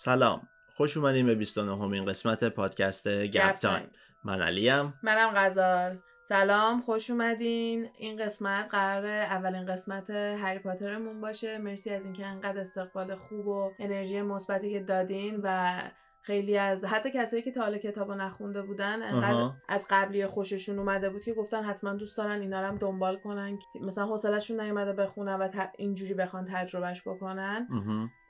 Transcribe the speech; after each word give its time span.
سلام. 0.00 0.48
خوش 0.76 0.96
اومدیم 0.96 1.26
به 1.26 1.34
29 1.34 1.76
همین 1.76 2.04
قسمت 2.04 2.44
پادکست 2.44 3.08
گپ 3.08 3.58
تایم. 3.58 3.90
من 4.24 4.42
علیم. 4.42 4.94
منم 5.02 5.30
غزال. 5.36 5.98
سلام 6.22 6.80
خوش 6.80 7.10
اومدین. 7.10 7.88
این 7.96 8.24
قسمت 8.24 8.68
قرار 8.70 9.06
اولین 9.06 9.66
قسمت 9.66 10.10
هری 10.10 10.58
پاترمون 10.58 11.20
باشه. 11.20 11.58
مرسی 11.58 11.90
از 11.90 12.04
اینکه 12.04 12.26
انقدر 12.26 12.60
استقبال 12.60 13.16
خوب 13.16 13.46
و 13.46 13.70
انرژی 13.78 14.22
مثبتی 14.22 14.70
که 14.70 14.80
دادین 14.80 15.40
و 15.42 15.78
خیلی 16.22 16.58
از 16.58 16.84
حتی 16.84 17.10
کسایی 17.10 17.42
که 17.42 17.52
تا 17.52 17.60
حالا 17.60 17.78
کتابو 17.78 18.14
نخونده 18.14 18.62
بودن 18.62 19.02
انقدر 19.02 19.50
از 19.68 19.86
قبلی 19.90 20.26
خوششون 20.26 20.78
اومده 20.78 21.10
بود 21.10 21.24
که 21.24 21.34
گفتن 21.34 21.62
حتما 21.62 21.94
دوست 21.94 22.16
دارن 22.16 22.40
اینا 22.40 22.60
رو 22.60 22.66
هم 22.66 22.78
دنبال 22.78 23.16
کنن. 23.16 23.58
مثلا 23.80 24.06
حوصلهشون 24.06 24.60
نیومده 24.60 24.92
بخونن 24.92 25.34
و 25.34 25.48
اینجوری 25.78 26.14
بخوان 26.14 26.48
تجربه‌ش 26.52 27.02
بکنن. 27.06 27.68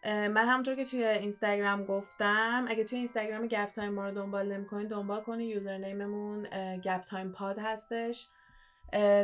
من 0.04 0.36
همونطور 0.36 0.74
که 0.74 0.84
توی 0.84 1.04
اینستاگرام 1.04 1.84
گفتم 1.84 2.66
اگه 2.68 2.84
توی 2.84 2.98
اینستاگرام 2.98 3.46
گپ 3.46 3.72
تایم 3.72 3.92
ما 3.92 4.08
رو 4.08 4.14
دنبال 4.14 4.52
نمی‌کنین 4.52 4.86
دنبال 4.86 5.20
کنین 5.20 5.48
username 5.48 6.16
مون 6.16 6.42
گپ 6.84 7.04
تایم 7.04 7.32
پاد 7.32 7.58
هستش 7.58 8.28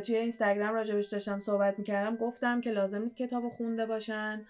توی 0.06 0.16
اینستاگرام 0.16 0.74
راجبش 0.74 1.06
داشتم 1.06 1.40
صحبت 1.40 1.78
می‌کردم 1.78 2.16
گفتم 2.16 2.60
که 2.60 2.70
لازم 2.70 3.02
نیست 3.02 3.16
کتابو 3.16 3.50
خونده 3.50 3.86
باشن 3.86 4.46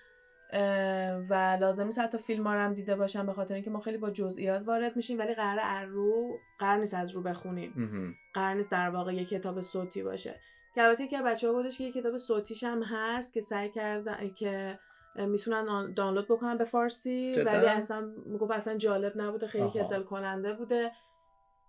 و 1.30 1.58
لازم 1.60 1.86
نیست 1.86 1.98
حتی 1.98 2.18
فیلم 2.18 2.46
ها 2.46 2.52
هم 2.52 2.74
دیده 2.74 2.96
باشن 2.96 3.26
به 3.26 3.32
خاطر 3.32 3.54
اینکه 3.54 3.70
ما 3.70 3.80
خیلی 3.80 3.98
با 3.98 4.10
جزئیات 4.10 4.62
وارد 4.66 4.96
میشیم 4.96 5.18
ولی 5.18 5.34
قرار 5.34 5.60
از 5.64 5.88
رو 5.88 6.38
قرار 6.58 6.76
نیست 6.78 6.94
از 6.94 7.10
رو 7.10 7.22
بخونیم. 7.22 8.14
قرار 8.34 8.54
نیست 8.54 8.70
در 8.70 8.90
واقع 8.90 9.14
یه 9.14 9.24
کتاب 9.24 9.62
صوتی 9.62 10.02
باشه. 10.02 10.40
که 10.74 10.82
البته 10.82 11.08
که 11.08 11.22
بچه 11.22 11.52
ها 11.52 11.68
که 11.68 11.84
یه 11.84 11.92
کتاب 11.92 12.18
صوتیش 12.18 12.64
هم 12.64 12.82
هست 12.82 13.34
که 13.34 13.40
سعی 13.40 13.70
کردن 13.70 14.30
که 14.38 14.78
می‌تونن 15.16 15.92
دانلود 15.92 16.28
بکنن 16.28 16.58
به 16.58 16.64
فارسی 16.64 17.32
ولی 17.46 17.66
اصلا 17.66 18.12
می‌گفت 18.26 18.52
اصلا 18.52 18.76
جالب 18.76 19.12
نبوده 19.16 19.46
خیلی 19.46 19.70
کسل 19.74 20.02
کننده 20.02 20.52
بوده. 20.52 20.92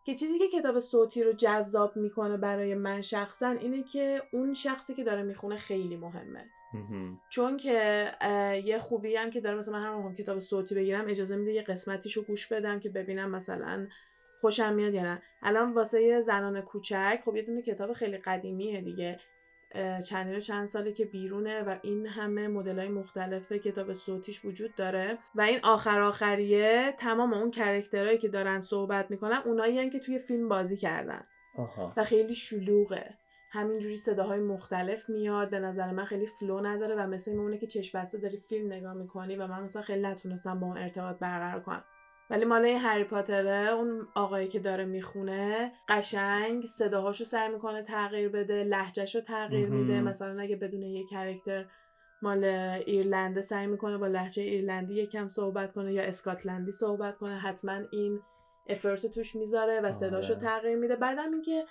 که 0.06 0.16
چیزی 0.16 0.40
که 0.40 0.60
کتاب 0.60 0.80
صوتی 0.80 1.24
رو 1.24 1.34
جذاب 1.34 1.96
می‌کنه 1.98 2.38
برای 2.38 2.76
من 2.76 3.02
شخصا 3.02 3.48
اینه 3.50 3.84
که 3.84 4.22
اون 4.34 4.54
شخصی 4.54 4.96
که 4.96 5.04
داره 5.04 5.24
می‌خونه 5.24 5.58
خیلی 5.58 5.98
مهمه. 5.98 6.46
چون 7.30 7.58
که 7.58 8.12
یه 8.66 8.80
خوبی 8.80 9.16
هم 9.16 9.30
که 9.30 9.42
داره 9.42 9.58
مثلا 9.58 9.80
من 9.80 10.04
هر 10.10 10.14
کتاب 10.14 10.40
صوتی 10.40 10.76
بگیرم 10.76 11.08
اجازه 11.08 11.36
میده 11.36 11.54
یه 11.54 11.62
قسمتیشو 11.62 12.24
گوش 12.24 12.48
بدم 12.48 12.80
که 12.80 12.90
ببینم 12.90 13.30
مثلا 13.32 13.88
خوشم 14.42 14.74
میاد 14.74 14.94
یا 14.94 15.04
نه. 15.04 15.22
الان 15.42 15.74
واسه 15.74 16.22
زنان 16.22 16.62
کوچک 16.62 17.22
خب 17.26 17.36
یه 17.36 17.42
دونه 17.42 17.62
کتاب 17.62 17.94
خیلی 17.94 18.18
قدیمیه 18.18 18.82
دیگه. 18.82 19.20
چند 20.06 20.40
چند 20.40 20.66
ساله 20.66 20.92
که 20.92 21.06
بیرونه 21.06 21.64
و 21.64 21.78
این 21.82 22.06
همه 22.08 22.48
مدل 22.48 22.80
های 22.80 22.90
مختلف 22.90 23.52
کتاب 23.52 23.94
صوتیش 23.94 24.46
وجود 24.46 24.76
داره. 24.76 25.18
و 25.36 25.42
این 25.42 25.60
آخر 25.64 26.02
آخریه 26.02 26.94
تمام 27.00 27.34
اون 27.34 27.52
character 27.52 28.01
هایی 28.01 28.18
که 28.18 28.28
دارن 28.28 28.62
صحبت 28.62 29.12
می‌کنن 29.12 29.42
اونایی 29.46 29.90
که 29.90 30.00
توی 30.00 30.20
فیلم 30.20 30.50
بازی 30.50 30.78
کردن. 30.78 31.24
و 31.98 32.04
خیلی 32.04 32.36
شلوغه. 32.36 33.14
همینجوری 33.52 33.98
صداهای 33.98 34.40
مختلف 34.40 35.10
میاد. 35.10 35.50
به 35.50 35.60
نظر 35.60 35.92
من 35.92 36.06
خیلی 36.06 36.26
flow 36.26 36.60
نداره 36.66 36.96
و 36.96 37.08
مثل 37.08 37.32
میمونه 37.32 37.58
که 37.58 37.68
چشم 37.68 38.00
بسته 38.00 38.18
داری 38.18 38.38
فیلم 38.50 38.74
نگاه 38.74 38.94
می‌کنی 38.94 39.36
و 39.36 39.48
من 39.48 39.64
مثلا 39.64 39.82
خیلی 39.82 40.02
نتونستم 40.02 40.60
با 40.60 40.68
اون 40.68 40.78
ارتباط 40.78 41.20
برقرار 41.20 41.62
کنم. 41.62 41.84
ولی 42.30 42.46
مال 42.46 42.66
هری 42.66 43.04
پاتره 43.04 43.70
اون 43.74 44.08
آقایی 44.16 44.48
که 44.48 44.60
داره 44.60 44.86
می‌خونه 44.86 45.72
قشنگ 45.90 46.66
صداهاشو 46.66 47.24
سعی 47.24 47.50
می‌کنه 47.50 47.84
تغییر 47.84 48.30
بده 48.30 48.64
لهجه‌شو 48.64 49.22
تغییر 49.22 49.70
میده. 49.70 50.02
مثلا 50.02 50.42
اگه 50.42 50.56
بدون 50.56 50.82
یه 50.82 51.08
character 51.08 51.66
مال 52.22 52.44
ایرلنده 52.86 53.42
سعی 53.42 53.68
می‌کنه 53.68 53.98
با 53.98 54.08
لهجه 54.08 54.44
ایرلندی 54.44 54.94
یکم 54.94 55.28
صحبت 55.28 55.74
کنه 55.74 55.94
یا 55.94 56.04
اسکاتلندی 56.04 56.72
صحبت 56.72 57.18
کنه 57.18 57.40
حتما 57.40 57.82
این 57.92 58.20
effort 58.70 59.06
توش 59.06 59.36
می‌ذاره 59.36 59.82
و 59.82 59.92
صداشو 59.92 60.34
آره. 60.34 60.42
تغییر 60.42 60.76
میده. 60.78 60.96
بعدم 60.96 61.32
اینکه 61.32 61.66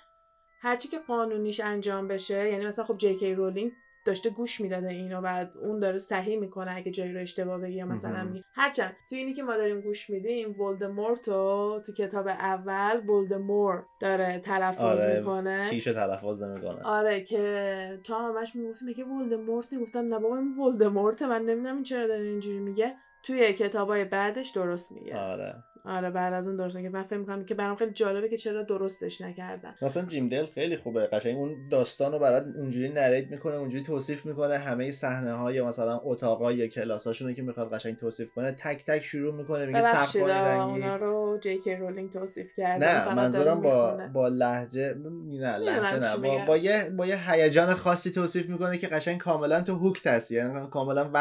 هرچی 0.61 0.87
که 0.87 0.99
قانونیش 0.99 1.59
انجام 1.59 2.07
بشه 2.07 2.51
یعنی 2.51 2.65
مثلا 2.65 2.85
خب 2.85 2.97
جی 2.97 3.15
کی 3.15 3.33
رولینگ 3.33 3.71
داشته 4.05 4.29
گوش 4.29 4.61
می‌داده 4.61 4.87
اینو 4.87 5.21
بعد 5.21 5.51
اون 5.61 5.79
داره 5.79 5.99
صحیح 5.99 6.39
می‌کنه 6.39 6.75
اگه 6.75 6.91
جایی 6.91 7.13
رو 7.13 7.21
اشتباه 7.21 7.59
بگی 7.61 7.75
یا 7.75 7.85
مثلا 7.85 8.23
می 8.23 8.43
هرچند 8.53 8.95
تو 9.09 9.15
اینی 9.15 9.33
که 9.33 9.43
ما 9.43 9.57
داریم 9.57 9.81
گوش 9.81 10.09
میدیم 10.09 10.61
ولدمورتو 10.61 11.81
تو 11.85 11.93
کتاب 11.93 12.27
اول 12.27 13.09
ولدمور 13.09 13.85
داره 14.01 14.39
تلفظ 14.39 14.81
آره 14.81 15.19
می‌کنه. 15.19 15.65
چیش 15.69 15.83
تلفظ 15.83 16.43
نمی‌کنه. 16.43 16.83
آره 16.83 17.21
که 17.21 17.99
تا 18.03 18.19
همش 18.19 18.55
می‌گفت 18.55 18.81
میگه 18.81 19.03
ولدمورت 19.03 19.73
می‌گفتم 19.73 20.13
نه 20.13 20.19
بابا 20.19 20.37
این 20.37 20.57
ولدمورت 20.57 21.21
من 21.21 21.41
نمی‌دونم 21.41 21.75
این 21.75 21.83
چرا 21.83 22.07
داره 22.07 22.23
اینجوری 22.23 22.59
میگه. 22.59 22.95
توی 23.23 23.53
کتابای 23.53 24.05
بعدش 24.05 24.49
درست 24.49 24.91
میگه. 24.91 25.17
آره. 25.17 25.55
آره 25.87 26.09
بعد 26.09 26.33
از 26.33 26.47
اون 26.47 26.55
درست 26.55 26.77
که 26.77 26.89
من 26.89 27.03
فکر 27.03 27.17
می‌کنم 27.17 27.45
که 27.45 27.55
برام 27.55 27.75
خیلی 27.75 27.91
جالبه 27.91 28.29
که 28.29 28.37
چرا 28.37 28.63
درستش 28.63 29.21
نکردن. 29.21 29.75
مثلا 29.81 30.05
جیم 30.05 30.29
دل 30.29 30.45
خیلی 30.45 30.77
خوبه. 30.77 31.07
قشنگ 31.07 31.37
اون 31.37 31.55
داستان 31.71 32.11
رو 32.11 32.19
برات 32.19 32.45
اونجوری 32.57 32.89
نریت 32.89 33.31
می‌کنه 33.31 33.55
اونجوری 33.55 33.83
توصیف 33.83 34.25
می‌کنه. 34.25 34.57
همه 34.57 34.91
صحنه 34.91 35.33
ها 35.33 35.51
یا 35.51 35.67
مثلا 35.67 36.01
اتاقا 36.03 36.51
یا 36.51 36.67
کلاساشونو 36.67 37.33
که 37.33 37.41
می‌خواد 37.41 37.73
قشنگ 37.73 37.97
توصیف 37.97 38.33
کنه 38.33 38.51
تک 38.51 38.85
تک 38.85 39.03
شروع 39.03 39.35
می‌کنه 39.35 39.65
میگه 39.65 39.81
صفای 39.81 40.31
رنگی. 40.31 40.71
اونا 40.71 40.95
رو 40.95 41.37
جی 41.41 41.57
کی 41.57 41.75
رولینگ 41.75 42.13
توصیف 42.13 42.47
کرده. 42.57 43.07
نه 43.07 43.13
منظورم 43.13 43.61
با 43.61 43.97
با 44.13 44.27
لهجه 44.27 44.95
نه 45.39 45.57
لهجه 45.57 45.99
نه. 45.99 46.17
با, 46.17 46.45
با 46.45 46.57
یه 46.57 46.89
با 46.97 47.05
یه 47.05 47.31
هیجان 47.31 47.73
خاصی 47.73 48.11
توصیف 48.11 48.49
می‌کنه 48.49 48.77
که 48.77 48.87
قشنگ 48.87 49.17
کاملا 49.17 49.61
تو 49.61 49.75
هوک 49.75 50.01
هستی. 50.05 50.35
یعنی 50.35 50.67
کاملا 50.71 51.11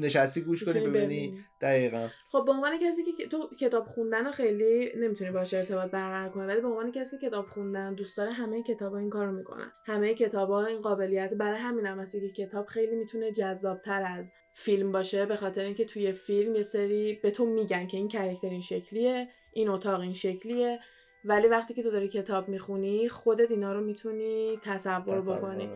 نشستی 0.00 0.40
گوش 0.40 0.64
کنی 0.64 0.80
ببینی. 0.80 1.38
دقیقا. 1.60 2.08
خب 2.32 2.42
به 2.46 2.52
عنوان 2.52 2.78
کسی 2.78 3.02
که 3.04 3.28
تو 3.28 3.48
کتاب 3.60 3.85
خوندن 3.86 4.30
خیلی 4.30 4.92
نمی‌تونی 4.96 5.30
باشه 5.30 5.56
ارتباط 5.58 5.90
برقرار 5.90 6.28
کنی 6.28 6.46
ولی 6.46 6.60
به 6.60 6.68
عنوان 6.68 6.92
کسی 6.92 7.18
که 7.18 7.28
کتاب 7.28 7.46
خوندن 7.46 7.94
دوست 7.94 8.16
داره 8.16 8.32
همه 8.32 8.62
کتابا 8.62 8.98
این 8.98 9.10
کارو 9.10 9.32
می‌کنن. 9.32 9.72
همه 9.84 10.14
کتابا 10.14 10.66
این 10.66 10.80
قابلیت 10.80 11.34
برای 11.34 11.58
همین 11.58 11.86
هم 11.86 12.04
که 12.04 12.28
کتاب 12.28 12.66
خیلی 12.66 12.96
می‌تونه 12.96 13.32
جذابتر 13.32 14.02
از 14.06 14.32
فیلم 14.52 14.92
باشه 14.92 15.26
به 15.26 15.36
خاطر 15.36 15.60
اینکه 15.60 15.84
توی 15.84 16.12
فیلم 16.12 16.54
یه 16.54 16.62
سری 16.62 17.20
به 17.22 17.30
تو 17.30 17.46
میگن 17.46 17.86
که 17.86 17.96
این 17.96 18.08
کرکتر 18.08 18.48
این 18.48 18.60
شکلیه 18.60 19.28
این 19.52 19.68
اتاق 19.68 20.00
این 20.00 20.12
شکلیه 20.12 20.78
ولی 21.24 21.48
وقتی 21.48 21.74
که 21.74 21.82
تو 21.82 21.90
داری 21.90 22.08
کتاب 22.08 22.48
می‌خونی 22.48 23.08
خودت 23.08 23.50
اینا 23.50 23.72
رو 23.72 23.80
می‌تونی 23.80 24.60
تصور, 24.64 25.16
تصور. 25.16 25.38
بکنی. 25.38 25.70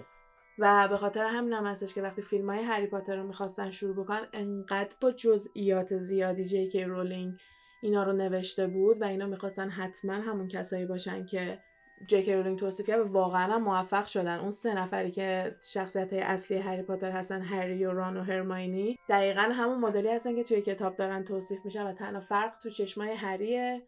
و 0.58 0.88
به 0.88 0.96
خاطر 0.96 1.24
همین 1.24 1.52
هم 1.52 1.66
هستش 1.66 1.94
که 1.94 2.02
وقتی 2.02 2.22
فیلم 2.22 2.50
های 2.50 2.62
هری 2.62 2.86
پاتر 2.86 3.16
رو 3.16 3.26
می‌خواستن 3.26 3.70
شروع 3.70 4.04
بکنن 4.04 4.26
انقدر 4.32 4.94
با 5.00 5.12
جزئیات 5.12 5.98
زیادی 5.98 6.44
جی 6.44 6.68
کی 6.68 6.84
رولینگ 6.84 7.34
اینا 7.82 8.02
رو 8.02 8.12
نوشته 8.12 8.66
بود 8.66 9.00
و 9.00 9.04
اینا 9.04 9.26
می‌خواستن 9.26 9.70
حتما 9.70 10.12
همون 10.12 10.48
کسایی 10.48 10.86
باشن 10.86 11.26
که 11.26 11.58
جی 12.06 12.22
کی 12.22 12.34
رولینگ 12.34 12.58
توصیف 12.58 12.86
کرد 12.86 13.10
واقعا 13.10 13.58
موفق 13.58 14.06
شدن. 14.06 14.38
اون 14.38 14.50
سه 14.50 14.74
نفری 14.74 15.10
که 15.10 15.56
شخصیت 15.72 16.12
اصلی 16.12 16.58
هری 16.58 16.82
پاتر 16.82 17.10
هستن 17.10 17.42
هری 17.42 17.84
و 17.84 17.92
ران 17.92 18.16
و 18.16 18.22
هرماینی 18.22 18.98
دقیقا 19.08 19.42
همون 19.42 19.78
مدلی 19.78 20.08
هستن 20.08 20.36
که 20.36 20.44
توی 20.44 20.62
کتاب 20.62 20.96
دارن 20.96 21.24
توصیف 21.24 21.64
میشن 21.64 21.86
و 21.86 21.92
تنها 21.92 22.20
فرق 22.20 22.52
تو 22.62 22.70
چشمای 22.70 23.12
هریه 23.12 23.82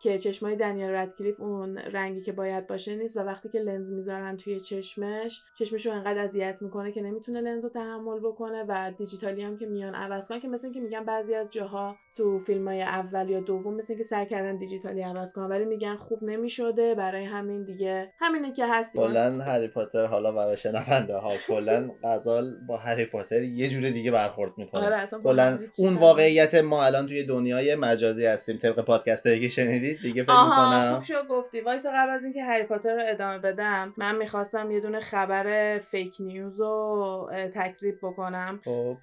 که 0.00 0.18
چشمای 0.18 0.56
دنیل 0.56 0.90
ردکلیف 0.90 1.40
اون 1.40 1.78
رنگی 1.78 2.20
که 2.20 2.32
باید 2.32 2.66
باشه 2.66 2.96
نیست 2.96 3.16
و 3.16 3.20
وقتی 3.20 3.48
که 3.48 3.58
لنز 3.58 3.92
می‌ذارن 3.92 4.36
توی 4.36 4.60
چشمش 4.60 5.42
چشمش 5.58 5.86
رو 5.86 5.92
انقدر 5.92 6.24
اذیت 6.24 6.62
می‌کنه 6.62 6.92
که 6.92 7.02
نمی‌تونه 7.02 7.40
لنز 7.40 7.64
رو 7.64 7.70
تحمل 7.70 8.20
بکنه 8.20 8.64
و 8.68 8.92
دیجیتالی 8.98 9.42
هم 9.42 9.56
که 9.56 9.66
میان 9.66 9.94
عوض 9.94 10.28
کنن 10.28 10.40
که 10.40 10.48
مثل 10.48 10.72
که 10.72 10.80
میگن 10.80 11.04
بعضی 11.04 11.34
از 11.34 11.50
جاها 11.50 11.96
تو 12.18 12.38
فیلم 12.38 12.68
های 12.68 12.82
اول 12.82 13.30
یا 13.30 13.40
دوم 13.40 13.76
مثل 13.76 13.96
که 13.96 14.02
سعی 14.02 14.26
کردن 14.26 14.56
دیجیتالی 14.56 15.02
عوض 15.02 15.32
کنن 15.32 15.46
ولی 15.46 15.64
میگن 15.64 15.96
خوب 15.96 16.22
نمی‌شده. 16.22 16.94
برای 16.94 17.24
همین 17.24 17.64
دیگه 17.64 18.12
همینه 18.18 18.52
که 18.52 18.66
هست 18.66 18.92
کلا 18.96 19.38
هری 19.38 19.68
پاتر 19.68 20.06
حالا 20.06 20.32
برای 20.32 20.56
شنونده 20.56 21.16
ها 21.16 21.32
کلا 21.46 21.90
غزال 22.04 22.54
با 22.66 22.76
هری 22.76 23.04
پاتر 23.04 23.42
یه 23.42 23.68
جور 23.68 23.90
دیگه 23.90 24.10
برخورد 24.10 24.52
می‌کنه. 24.56 24.86
آره 24.86 25.06
کلا 25.22 25.58
اون 25.78 25.94
واقعیت 25.94 26.54
ما 26.54 26.84
الان 26.84 27.06
توی 27.06 27.24
دنیای 27.24 27.74
مجازی 27.74 28.26
هستیم. 28.26 28.56
طبق 28.56 28.84
پادکست 28.84 29.24
که 29.24 29.48
شنیدی 29.48 29.94
دیگه 29.94 30.22
فکر 30.22 30.44
می‌کنم. 30.44 30.92
خوب 30.94 31.02
شو 31.02 31.22
گفتی. 31.30 31.60
وایسا 31.60 31.86
قبل 31.86 32.10
از 32.10 32.24
اینکه 32.24 32.42
هری 32.42 32.64
پاتر 32.64 32.94
رو 32.94 33.02
ادامه 33.06 33.38
بدم 33.38 33.94
من 33.96 34.16
می‌خواستم 34.16 34.70
یه 34.70 34.80
دونه 34.80 35.00
خبر 35.00 35.78
fake 35.78 36.16
news 36.20 36.60
رو 36.60 37.30
تکذیب 37.54 37.98
بکنم. 38.02 38.60
خب. 38.64 38.96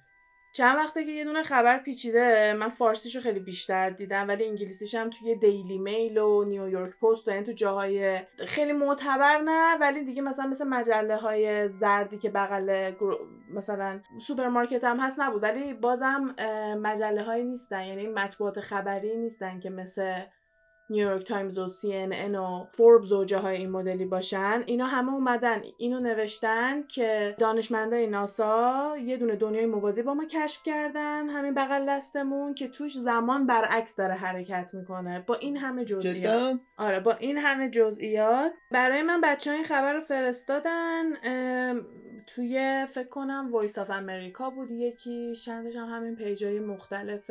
چند 0.56 0.78
وقته 0.78 1.04
که 1.04 1.10
یه 1.10 1.24
دونه 1.24 1.42
خبر 1.42 1.78
پیچیده 1.78 2.52
من 2.52 2.68
فارسیشو 2.68 3.20
خیلی 3.20 3.40
بیشتر 3.40 3.90
دیدم 3.90 4.28
ولی 4.28 4.44
انگلیسیش 4.44 4.94
هم 4.94 5.10
توی 5.10 5.34
دیلی 5.34 5.78
میل 5.78 6.18
و 6.18 6.44
نیویورک 6.44 6.96
پست 6.98 7.28
و 7.28 7.30
این 7.30 7.44
تو 7.44 7.52
جاهای 7.52 8.20
خیلی 8.46 8.72
معتبر 8.72 9.38
نه 9.38 9.78
ولی 9.80 10.04
دیگه 10.04 10.22
مثلا 10.22 10.46
مثل 10.46 10.64
مجله 10.64 11.16
های 11.16 11.68
زردی 11.68 12.18
که 12.18 12.30
بغل 12.30 12.92
مثلا 13.50 14.00
سوپرمارکت 14.20 14.84
هم 14.84 15.00
هست 15.00 15.20
نبود 15.20 15.42
ولی 15.42 15.74
بازم 15.74 16.34
مجله 16.82 17.22
هایی 17.22 17.44
نیستن 17.44 17.84
یعنی 17.84 18.06
مطبوعات 18.06 18.60
خبری 18.60 19.16
نیستن 19.16 19.60
که 19.60 19.70
مثل 19.70 20.22
نیویورک 20.90 21.26
تایمز 21.26 21.58
و 21.58 21.68
سی 21.68 21.94
ان 21.94 22.12
ان 22.12 22.34
و 22.34 22.66
فوربس 22.72 23.12
و 23.12 23.24
جاهای 23.24 23.56
این 23.56 23.70
مدلی 23.70 24.04
باشن 24.04 24.62
اینا 24.66 24.86
همه 24.86 25.14
اومدن 25.14 25.62
اینو 25.78 26.00
نوشتن 26.00 26.82
که 26.82 27.34
دانشمندای 27.38 28.06
ناسا 28.06 28.96
یه 29.04 29.16
دونه 29.16 29.36
دنیای 29.36 29.66
موازی 29.66 30.02
با 30.02 30.14
ما 30.14 30.24
کشف 30.24 30.62
کردن 30.62 31.28
همین 31.28 31.54
بغل 31.54 31.86
دستمون 31.88 32.54
که 32.54 32.68
توش 32.68 32.98
زمان 32.98 33.46
برعکس 33.46 33.96
داره 33.96 34.14
حرکت 34.14 34.70
می‌کنه. 34.74 35.24
با 35.26 35.34
این 35.34 35.56
همه 35.56 35.84
جزئیات. 35.84 36.60
آره 36.76 37.00
با 37.00 37.12
این 37.12 37.38
همه 37.38 37.70
جزئیات. 37.70 38.52
برای 38.70 39.02
من 39.02 39.20
بچه 39.20 39.50
این 39.50 39.64
خبر 39.64 39.92
رو 39.92 40.00
فرستادن 40.00 41.04
توی 42.26 42.86
فکر 42.90 43.08
کنم 43.08 43.48
وایس 43.52 43.78
آف 43.78 43.90
امریکا 43.90 44.50
بود 44.50 44.70
یکی 44.70 45.34
چندش 45.34 45.76
هم 45.76 45.88
همین 45.88 46.16
page 46.16 46.51
ای 46.51 46.60
مختلف 46.60 47.30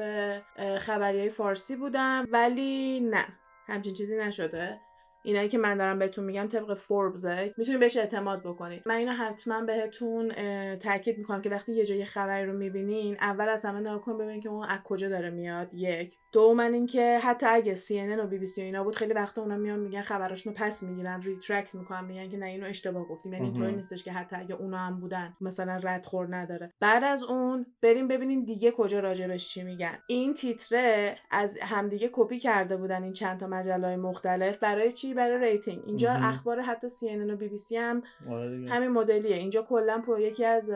خبری 0.80 1.20
های 1.20 1.30
فارسی 1.30 1.76
بودم 1.76 2.26
ولی 2.32 3.00
نه. 3.00 3.26
همچین 3.66 3.94
چیزی 3.94 4.18
نشده؟ 4.18 4.80
اینایی 5.26 5.50
که 5.50 5.58
من 5.58 5.78
دارم 5.78 6.00
بهتون 6.00 6.26
میگم 6.26 6.48
طبق 6.48 6.74
فوربزه 6.74 7.54
می‌تونید 7.58 7.80
بهش 7.80 7.98
اعتماد 7.98 8.40
بکنید 8.40 8.82
من 8.86 8.96
اینو 8.96 9.12
حتما 9.12 9.62
بهتون 9.62 10.32
تاکید 10.76 11.18
می‌کنم 11.18 11.42
که 11.42 11.50
وقتی 11.50 11.74
یه 11.74 11.86
جای 11.86 12.06
خبری 12.06 12.46
رو 12.46 12.54
می‌بینین 12.54 13.18
اول 13.22 13.50
از 13.50 13.66
همه 13.66 13.80
نگاه 13.80 14.18
ببینید 14.18 14.44
که 14.44 14.50
اون 14.50 14.68
از 14.68 14.80
کجا 14.84 15.10
داره 15.10 15.30
میاد. 15.30 15.74
یک. 15.74 16.16
دوم 16.32 16.60
اینکه 16.60 17.20
حتی 17.24 17.46
اگه 17.46 17.76
CNN 17.76 18.20
و 18.24 18.28
بی 18.28 18.38
بی 18.38 18.48
سی 18.48 18.62
و 18.62 18.64
اینا 18.64 18.84
بود 18.84 18.96
خیلی 18.96 19.14
وقتا 19.14 19.42
اونا 19.42 19.58
میان 19.58 19.80
میگن 19.80 20.02
خبراشونو 20.02 20.56
پس 20.56 20.84
می‌گیرن 20.84 21.22
retract 21.22 21.76
می‌کنن 21.76 22.06
میگن 22.06 22.30
که 22.30 22.38
نه 22.38 22.46
اینو 22.46 22.66
اشتباه 22.66 23.08
گفتیم. 23.08 23.34
یعنی 23.34 23.46
اینطوری 23.46 23.76
نیستش 23.76 24.04
که 24.04 24.12
حتی 24.12 24.36
اگه 24.36 24.56
اونا 24.56 24.78
هم 24.78 25.00
بودن 25.00 25.34
مثلا 25.42 25.80
رد 25.84 26.06
خور 26.06 26.36
نداره. 26.36 26.72
بعد 26.80 27.04
از 27.04 27.24
اون 27.24 27.66
بریم 27.82 28.08
ببینیم 28.08 28.44
دیگه 28.44 28.72
کجا 28.72 29.00
راجبش 29.00 29.50
چی 29.50 29.64
میگن. 29.64 29.98
این 30.08 30.34
تیتره 30.34 31.18
از 31.32 31.58
همدیگه 31.62 32.10
کپی 32.14 32.40
کرده 32.40 32.78
بودن 32.78 33.04
این 33.04 33.14
چند 33.14 33.40
تا 33.40 33.48
مجله 33.48 33.96
مختلف. 33.96 34.60
برای 34.60 34.92
چی؟ 34.92 35.15
برای 35.16 35.52
rating. 35.52 35.84
اینجا 35.86 36.12
اخبار 36.12 36.62
حتی 36.62 36.88
CNN 36.90 37.34
و 37.34 37.36
بی 37.36 37.48
بی 37.48 37.58
سی 37.58 37.78
هم 37.78 38.04
آره 38.30 38.70
همین 38.70 38.90
مدلیه. 38.90 39.36
اینجا 39.36 39.62
کلا 39.62 40.04
یکی 40.20 40.46
از 40.46 40.72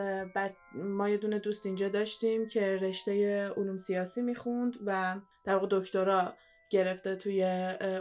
ما 0.74 1.08
یه 1.08 1.16
دونه 1.16 1.38
دوست 1.38 1.66
اینجا 1.66 1.88
داشتیم 1.88 2.48
که 2.48 2.76
رشته 2.76 3.46
علوم 3.56 3.76
سیاسی 3.76 4.22
می‌خوند 4.22 4.76
و 4.86 5.16
در 5.44 5.54
واقع 5.54 5.66
دکترا 5.70 6.32
گرفته 6.70 7.16
توی 7.16 7.42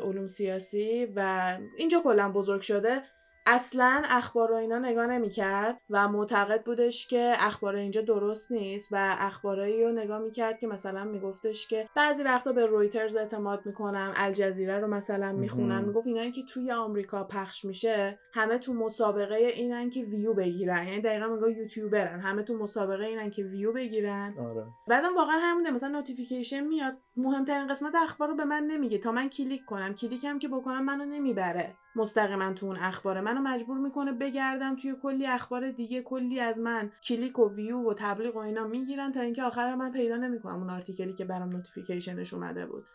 علوم 0.04 0.28
سیاسی 0.28 1.08
و 1.16 1.58
اینجا 1.78 2.02
کلا 2.04 2.32
بزرگ 2.32 2.62
شده. 2.62 3.02
اصلا 3.51 4.01
اخبار 4.10 4.50
رو 4.50 4.56
اینا 4.56 4.80
نگاه 4.80 5.07
نمی‌کرد 5.07 5.81
و 5.90 6.07
معتقد 6.07 6.63
بودش 6.63 7.07
که 7.07 7.34
اخبار 7.40 7.75
اینجا 7.75 8.01
درست 8.01 8.51
نیست 8.51 8.90
و 8.92 9.16
اخبارایی 9.19 9.84
رو 9.84 9.92
نگاه 9.92 10.19
می‌کرد 10.19 10.60
که 10.60 10.68
مثلا 10.68 11.04
میگفتش 11.04 11.68
که 11.68 11.90
بعضی 11.96 12.24
وقتا 12.24 12.51
به 12.51 12.66
رویترز 12.66 13.16
اعتماد 13.16 13.66
می‌کنم 13.66 14.13
الجزیره 14.16 14.80
رو 14.80 14.88
مثلا 14.88 15.31
می‌خونم. 15.31 15.84
می‌گفت 15.84 16.07
اینایی 16.07 16.31
که 16.31 16.42
توی 16.54 16.72
آمریکا 16.72 17.24
پخش 17.24 17.66
میشه 17.66 18.19
همه 18.34 18.57
تو 18.57 18.74
مسابقه 18.74 19.36
اینن 19.36 19.90
که 19.90 20.02
ویو 20.04 20.34
بگیرن. 20.34 20.88
یعنی 20.88 21.02
دقیقا 21.02 21.28
میگه 21.28 21.60
یوتیوبرن. 21.60 22.19
همه 22.19 22.44
تو 22.44 22.57
مسابقه 22.57 23.06
اینن 23.06 23.30
که 23.30 23.44
ویو 23.44 23.74
بگیرن. 23.74 24.36
آره. 24.40 24.66
بعدم 24.88 25.16
واقعا 25.16 25.40
همونه 25.40 25.72
مثلا 25.72 25.90
notification 25.90 26.60
میاد. 26.60 26.98
مهمترین 27.18 27.68
قسمت 27.68 27.95
اخبار 27.95 28.28
رو 28.28 28.36
به 28.36 28.45
من 28.45 28.63
نمیگه. 28.63 28.98
تا 28.98 29.12
من 29.12 29.30
کلیک 29.30 29.66
کنم. 29.66 29.94
کلیکم 29.94 30.40
که 30.40 30.48
بکنم 30.48 30.86
منو 30.86 31.06
نمی‌بره. 31.06 31.75
مستقیما 31.96 32.54
تو 32.54 32.66
اون 32.66 32.78
اخبار. 32.78 33.22
منو 33.22 33.42
مجبور 33.42 33.78
می‌کنه 33.78 34.12
بگردم 34.12 34.76
توی 34.76 34.96
کلی 35.02 35.28
اخبار 35.28 35.72
دیگه. 35.72 36.02
کلی 36.02 36.40
از 36.40 36.60
من 36.60 36.92
کلیک 37.04 37.40
و 37.40 37.50
view 37.50 37.78
و 37.78 37.94
تبلیغ 37.98 38.36
و 38.36 38.40
اینا 38.40 38.68
می‌گیرن 38.68 39.12
تا 39.12 39.22
اینکه 39.22 39.44
آخر 39.44 39.76
من 39.76 39.92
پیدا 39.92 40.16
نمی‌کنم. 40.16 40.56
اون 40.56 40.70
article 40.70 41.08
ی 41.08 41.14
که 41.14 41.26
برام 41.26 41.50
notification 41.50 42.22
ش 42.22 42.34
اومده 42.34 42.66
بود. 42.66 42.86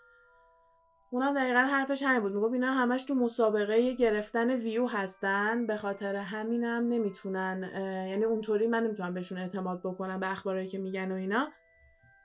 اونم 1.11 1.35
دقیقا 1.35 1.61
حرفش 1.61 2.03
همین 2.03 2.21
بود. 2.21 2.33
می‌گفت 2.33 2.53
اینا 2.53 2.73
همش 2.73 3.03
تو 3.03 3.15
مسابقه 3.15 3.93
گرفتن 3.95 4.51
ویو 4.51 4.87
هستن. 4.87 5.67
به 5.67 5.77
خاطر 5.77 6.17
همینم 6.17 6.89
نمی‌تونن 6.89 7.71
یعنی 8.09 8.25
اونطوری 8.25 8.67
من 8.67 8.83
نمی‌تونم 8.83 9.15
بهشون 9.15 9.39
اعتماد 9.39 9.81
بکنم 9.81 10.21
به 10.21 10.31
اخبارایی 10.31 10.69
که 10.69 10.79
میگن 10.79 11.13
و 11.13 11.15
اینا. 11.15 11.49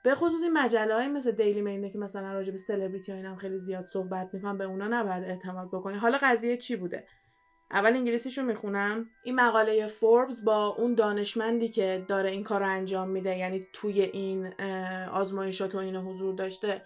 به 0.02 0.14
خصوص 0.14 0.42
این 0.42 0.52
مجله 0.52 0.94
های 0.94 1.08
مثل 1.08 1.30
دیلی 1.30 1.62
مینه 1.62 1.90
که 1.90 1.98
مثلا 1.98 2.32
راجع 2.32 2.52
به 2.52 2.58
سلبریتی 2.58 3.12
هم 3.12 3.36
خیلی 3.36 3.58
زیاد 3.58 3.86
صحبت 3.86 4.30
می‌کنن 4.32 4.58
به 4.58 4.64
اونا 4.64 4.88
نباید 4.88 5.24
اعتماد 5.24 5.68
بکنی. 5.68 5.98
حالا 5.98 6.18
قضیه 6.22 6.56
چی 6.56 6.76
بوده؟ 6.76 7.06
اول 7.70 7.92
انگلیسیشو 7.92 8.42
می‌خونم. 8.42 9.06
این 9.24 9.34
مقاله 9.34 9.86
فوربس 9.86 10.40
با 10.40 10.66
اون 10.66 10.94
دانشمندی 10.94 11.68
که 11.68 12.04
داره 12.08 12.30
این 12.30 12.44
کار 12.44 12.60
رو 12.60 12.68
انجام 12.68 13.08
میده 13.08 13.38
یعنی 13.38 13.66
توی 13.72 14.02
این 14.02 14.60
آزمایشات 15.12 15.74
و 15.74 15.78
اینا 15.78 16.02
حضور 16.02 16.34
داشته 16.34 16.82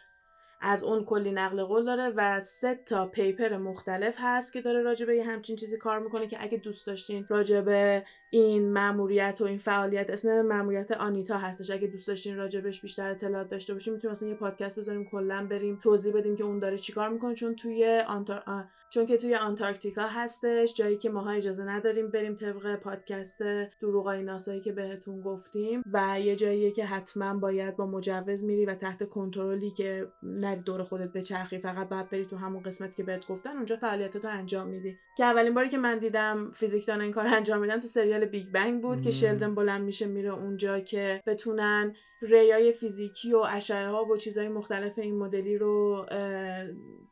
از 0.60 0.84
اون 0.84 1.04
کلی 1.04 1.32
نقل 1.32 1.64
قول 1.64 1.84
داره 1.84 2.12
و 2.16 2.40
سه 2.40 2.74
تا 2.74 3.06
پیپر 3.06 3.56
مختلف 3.56 4.14
هست 4.18 4.52
که 4.52 4.60
داره 4.60 4.82
راجع 4.82 5.06
به 5.06 5.24
همچین 5.24 5.56
چیزی 5.56 5.78
کار 5.78 5.98
می‌کنه 5.98 6.26
که 6.26 6.42
اگه 6.42 6.58
دوست 6.58 6.86
داشتین 6.86 7.26
راجع 7.28 7.60
به 7.60 8.04
این 8.34 8.72
ماموریت 8.72 9.36
و 9.40 9.44
این 9.44 9.58
فعالیت 9.58 10.10
اسم 10.10 10.42
ماموریت 10.42 10.90
آنیتا 10.90 11.38
هستش. 11.38 11.70
اگه 11.70 11.86
دوست 11.86 12.08
داشتین 12.08 12.36
راجبش 12.36 12.80
بیشتر 12.80 13.10
اطلاعات 13.10 13.48
داشته 13.48 13.72
باشین 13.72 13.94
می‌تونیم 13.94 14.12
مثلا 14.12 14.28
یه 14.28 14.34
پادکست 14.34 14.78
بذاریم 14.78 15.04
کلا 15.04 15.46
بریم 15.50 15.78
توضیح 15.82 16.14
بدیم 16.14 16.36
که 16.36 16.44
اون 16.44 16.58
داره 16.58 16.78
چیکار 16.78 17.08
می‌کنه. 17.08 17.34
چون 17.34 17.54
توی 17.54 18.02
آنتار... 18.08 18.42
چون 18.90 19.06
که 19.06 19.16
توی 19.16 19.34
آنتارکتیکا 19.34 20.02
هستش 20.02 20.74
جایی 20.74 20.96
که 20.96 21.10
ماها 21.10 21.30
اجازه 21.30 21.64
نداریم 21.64 22.08
بریم 22.08 22.34
طبق 22.34 22.76
پادکست 22.76 23.42
دروغای 23.80 24.22
ناسایی 24.22 24.60
که 24.60 24.72
بهتون 24.72 25.20
گفتیم. 25.20 25.82
و 25.92 26.20
یه 26.20 26.36
جاییه 26.36 26.70
که 26.70 26.84
حتما 26.84 27.34
باید 27.34 27.76
با 27.76 27.86
مجوز 27.86 28.44
میری 28.44 28.66
و 28.66 28.74
تحت 28.74 29.08
کنترلی 29.08 29.70
که 29.70 30.06
نری 30.22 30.60
دور 30.60 30.82
خودت 30.82 31.12
بچرخی 31.12 31.58
فقط 31.58 31.88
باید 31.88 32.10
بری 32.10 32.24
تو 32.24 32.36
همون 32.36 32.62
قسمت 32.62 32.96
که 32.96 33.02
بهت 33.02 33.26
گفتن 33.26 33.50
اونجا 33.50 33.76
فعالیتاتو 33.76 34.28
انجام 34.28 34.66
میدی. 34.66 34.96
که 35.16 35.24
اولین 35.24 35.54
باری 35.54 35.68
که 35.68 35.78
من 35.78 35.98
دیدم 35.98 36.50
فیزیکدان 36.50 37.00
این 37.00 37.12
کار 37.12 37.26
انجام 37.26 37.60
میدن 37.60 37.80
تو 37.80 37.88
سریال 37.88 38.23
بیگ 38.26 38.48
بنگ 38.48 38.82
بود 38.82 39.02
که 39.02 39.10
شلدن 39.10 39.54
بلند 39.54 39.82
میشه 39.82 40.06
میره 40.06 40.30
اونجا 40.30 40.80
که 40.80 41.22
بتونن 41.26 41.94
ریای 42.22 42.72
فیزیکی 42.72 43.34
و 43.34 43.38
اشعه 43.38 43.88
ها 43.88 44.04
و 44.04 44.16
چیزهای 44.16 44.48
مختلف 44.48 44.98
این 44.98 45.18
مدلی 45.18 45.58
رو 45.58 46.06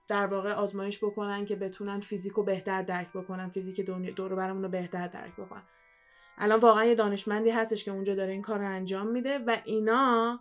در 0.09 0.27
واقع 0.27 0.53
آزمایش 0.53 1.05
بکنن 1.05 1.45
که 1.45 1.57
بتونن 1.57 2.01
فیزیک 2.01 2.33
رو 2.33 2.43
بهتر 2.43 2.83
درک 2.83 3.13
بکنن 3.15 3.49
فیزیک 3.49 3.81
دور 4.17 4.35
برمون 4.35 4.63
رو 4.63 4.69
بهتر 4.69 5.09
درک 5.09 5.33
بکنن. 5.33 5.63
الان 6.39 6.61
واقعا 6.61 6.85
یه 6.85 6.95
دانشمندی 6.95 7.51
هستش 7.51 7.85
که 7.85 7.91
اونجا 7.91 8.15
داره 8.15 8.33
این 8.33 8.43
کار 8.43 8.59
رو 8.59 8.69
انجام 8.69 9.07
میده 9.07 9.39
و 9.39 9.57
اینا 9.65 10.41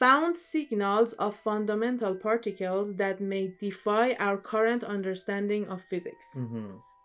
found 0.00 0.36
signals 0.36 1.10
of 1.26 1.34
fundamental 1.34 2.14
particles 2.14 2.96
that 2.96 3.20
may 3.20 3.44
defy 3.64 4.06
our 4.26 4.38
current 4.52 4.82
understanding 4.84 5.64
of 5.74 5.80
physics. 5.80 6.38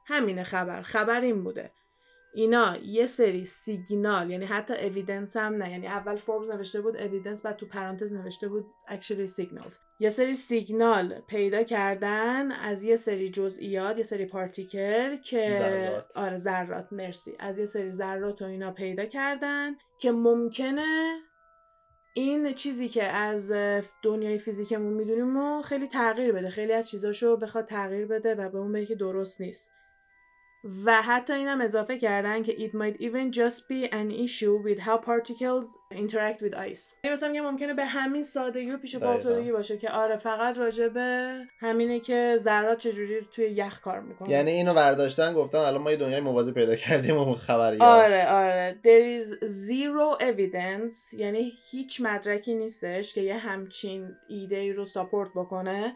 همینه 0.05 0.44
خبر. 0.44 0.81
خبر 0.81 1.21
این 1.21 1.44
بوده. 1.44 1.71
اینا 2.35 2.77
یه 2.77 3.06
سری 3.06 3.45
سیگنال 3.45 4.31
یعنی 4.31 4.45
حتی 4.45 4.74
اویدنس 4.74 5.38
هم 5.38 5.53
نه. 5.53 5.71
یعنی 5.71 5.88
اول 5.88 6.15
فوربس 6.15 6.50
نوشته 6.53 6.81
بود 6.81 6.97
اویدنس 6.97 7.45
بعد 7.45 7.56
تو 7.56 7.65
پرانتز 7.65 8.13
نوشته 8.13 8.47
بود 8.47 8.65
actually 8.88 9.30
signals. 9.41 9.75
یه 10.00 10.09
سری 10.09 10.35
سیگنال 10.35 11.22
پیدا 11.27 11.63
کردن 11.63 12.51
از 12.51 12.84
یه 12.84 12.96
سری 12.96 13.31
جزئیات 13.31 13.98
یه 13.98 14.03
سری 14.03 14.25
پارتیکل 14.25 15.17
که 15.17 15.60
ذرات. 15.60 16.17
آره 16.17 16.38
ذرات. 16.38 16.93
مرسی. 16.93 17.36
از 17.39 17.60
یه 17.60 17.65
سری 17.65 17.91
ذرات 17.91 18.41
و 18.41 18.46
اینا 18.46 18.72
پیدا 18.72 19.05
کردن 19.05 19.75
که 20.00 20.12
ممکنه 20.12 21.19
این 22.15 22.53
چیزی 22.53 22.88
که 22.88 23.03
از 23.03 23.51
دنیای 24.03 24.38
فیزیکمون 24.38 24.93
می‌دونیم 24.93 25.38
و 25.38 25.62
خیلی 25.62 25.88
تغییر 25.88 26.31
بده. 26.31 26.50
خیلی 26.50 26.74
از 26.74 26.89
چیزاشو 26.89 27.38
بخواد 27.38 27.65
تغییر 27.65 28.07
بده 28.07 28.36
و 28.36 28.50
به 28.50 28.57
اون 28.57 28.72
بگه 28.72 28.86
که 28.86 28.96
درست 28.96 29.41
نیست. 29.41 29.72
و 30.86 31.01
حتی 31.01 31.34
اینم 31.34 31.62
اضافه 31.62 31.98
کردن 31.98 32.43
که 32.43 32.51
it 32.51 32.72
might 32.72 33.01
even 33.01 33.36
just 33.36 33.60
be 33.60 33.91
an 33.91 34.12
issue 34.12 34.55
with 34.65 34.79
how 34.79 34.98
particles 34.98 35.67
interact 35.91 36.41
with 36.41 36.55
ice. 36.55 36.93
یعنی 37.03 37.13
مثلا 37.13 37.51
ممکنه 37.51 37.74
به 37.74 37.86
همین 37.86 38.24
سادگی 38.24 38.72
و 38.72 38.77
پیش 38.77 38.96
پا 38.96 39.17
باشه 39.53 39.77
که 39.77 39.89
آره 39.89 40.17
فقط 40.17 40.58
راجبه 40.58 41.36
همینه 41.60 42.00
که 42.00 42.36
ذرات 42.39 42.77
چجوری 42.77 43.27
توی 43.36 43.46
یخ 43.46 43.82
کار 43.82 44.00
می‌کنه 44.00 44.29
یعنی 44.29 44.51
اینو 44.51 44.74
برداشتن 44.74 45.34
گفتن 45.34 45.58
الان 45.58 45.82
ما 45.82 45.91
یه 45.91 45.98
دنیای 45.98 46.22
موازی 46.22 46.51
پیدا 46.51 46.75
کردیم 46.75 47.17
و 47.17 47.36
خبری 47.36 47.77
آره 47.79 48.32
آره. 48.32 48.75
There 48.84 49.24
is 49.24 49.27
zero 49.46 50.24
evidence 50.24 51.13
یعنی 51.13 51.53
هیچ 51.72 52.01
مدرکی 52.01 52.55
نیستش 52.55 53.13
که 53.13 53.22
یه 53.22 53.38
همچین 53.38 54.15
ایده 54.29 54.58
ای 54.58 54.74
رو 54.74 54.86
ساپورت 54.86 55.29
بکنه. 55.36 55.96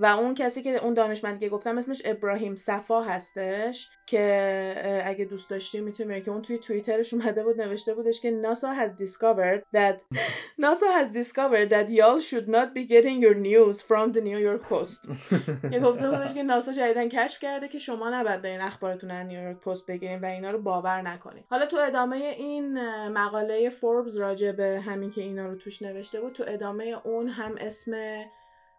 و 0.00 0.06
اون 0.06 0.34
کسی 0.34 0.62
که 0.62 0.84
اون 0.84 0.94
دانشمندی 0.94 1.40
که 1.40 1.48
گفتم 1.48 1.78
اسمش 1.78 2.02
ابراهیم 2.04 2.56
صفا 2.56 3.02
هستش 3.02 3.90
که 4.06 5.02
اگه 5.04 5.24
دوست 5.24 5.50
داشتی 5.50 5.80
می‌تونی 5.80 6.22
که 6.22 6.30
اون 6.30 6.42
توی 6.42 6.58
توییترش 6.58 7.14
اومده 7.14 7.44
بود 7.44 7.60
نوشته 7.60 7.94
بودش 7.94 8.20
که 8.20 8.42
NASA 8.42 8.68
has 8.80 8.92
discovered 8.94 9.62
that 9.76 9.96
NASA 10.64 10.88
has 10.98 11.10
discovered 11.10 11.70
that 11.70 11.90
y'all 11.90 12.20
should 12.20 12.48
not 12.48 12.74
be 12.74 12.84
getting 12.94 13.20
your 13.20 13.34
news 13.34 13.80
from 13.82 14.12
the 14.12 14.20
New 14.20 14.38
York 14.38 14.62
Post. 14.72 15.08
که 15.72 15.80
گفته 15.80 16.10
بودش 16.10 16.34
که 16.34 16.42
ناسا 16.42 16.72
جدیدن 16.72 17.08
کشف 17.08 17.40
کرده 17.40 17.68
که 17.68 17.78
شما 17.78 18.10
نباید 18.10 18.46
این 18.46 18.60
اخبارتون 18.60 19.10
از 19.10 19.26
نیویورک 19.26 19.56
پست 19.56 19.86
بگیرین 19.86 20.20
و 20.20 20.26
اینا 20.26 20.50
رو 20.50 20.62
باور 20.62 21.02
نکنین. 21.02 21.44
حالا 21.50 21.66
تو 21.66 21.76
ادامه 21.76 22.16
این 22.16 22.78
مقاله 23.08 23.70
فوربس 23.70 24.16
راجع 24.16 24.52
به 24.52 24.80
همین 24.80 25.10
که 25.10 25.20
اینا 25.20 25.46
رو 25.46 25.54
توش 25.56 25.82
نوشته 25.82 26.20
بود 26.20 26.32
تو 26.32 26.44
ادامه 26.46 26.96
اون 27.04 27.28
هم 27.28 27.54
اسم 27.60 27.92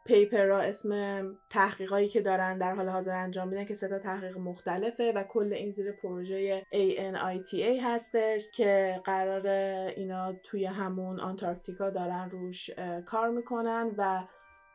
پیپر 0.05 0.51
اسم 0.51 1.23
تحقیقایی 1.49 2.09
که 2.09 2.21
دارن 2.21 2.57
در 2.57 2.75
حال 2.75 2.89
حاضر 2.89 3.15
انجام 3.15 3.47
میدن 3.47 3.65
که 3.65 3.73
سه 3.73 3.99
تحقیق 3.99 4.37
مختلفه 4.37 5.11
و 5.15 5.23
کل 5.23 5.53
این 5.53 5.71
زیر 5.71 5.91
پروژه 5.91 6.65
ANITA 6.71 7.83
هستش 7.83 8.51
که 8.51 9.01
قرار 9.03 9.47
اینا 9.95 10.33
توی 10.43 10.65
همون 10.65 11.19
آنتارکتیکا 11.19 11.89
دارن 11.89 12.29
روش 12.29 12.69
کار 13.05 13.29
می‌کنن 13.29 13.91
و 13.97 14.23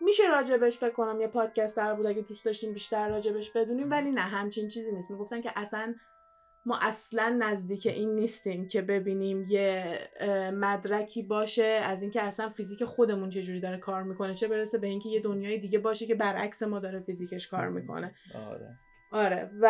میشه 0.01 0.23
راجبش 0.29 0.79
فکر 0.79 0.91
کنم 0.91 1.21
یه 1.21 1.27
پادکست 1.27 1.77
در 1.77 1.95
بود 1.95 2.07
اگه 2.07 2.23
دوست 2.23 2.45
داشتیم 2.45 2.73
بیشتر 2.73 3.09
راجبش 3.09 3.51
بدونیم 3.51 3.91
ولی 3.91 4.11
نه 4.11 4.21
همچین 4.21 4.69
چیزی 4.69 4.93
نیست. 4.93 5.11
می‌گفتن 5.11 5.41
که 5.41 5.53
اصلا 5.57 5.95
ما 6.67 6.79
اصلا 6.83 7.37
نزدیک 7.39 7.87
این 7.87 8.15
نیستیم 8.15 8.69
که 8.69 8.83
ببینیم 8.83 9.47
یه 9.49 9.99
مدرکی 10.55 11.23
باشه 11.23 11.65
از 11.65 12.03
اینکه 12.03 12.23
اصلا 12.23 12.49
فیزیک 12.49 12.85
خودمون 12.85 13.31
چجوری 13.31 13.61
داره 13.61 13.79
کار 13.79 14.03
می‌کنه 14.03 14.35
چه 14.35 14.49
برسه 14.49 14.79
به 14.79 14.87
اینکه 14.87 15.09
یه 15.09 15.21
دنیای 15.21 15.59
دیگه 15.59 15.79
باشه 15.79 16.07
که 16.07 16.15
برعکس 16.15 16.63
ما 16.63 16.79
داره 16.79 17.01
فیزیکش 17.01 17.49
کار 17.49 17.69
می‌کنه. 17.69 18.15
آره. 18.35 18.79
آره. 19.13 19.51
و 19.61 19.69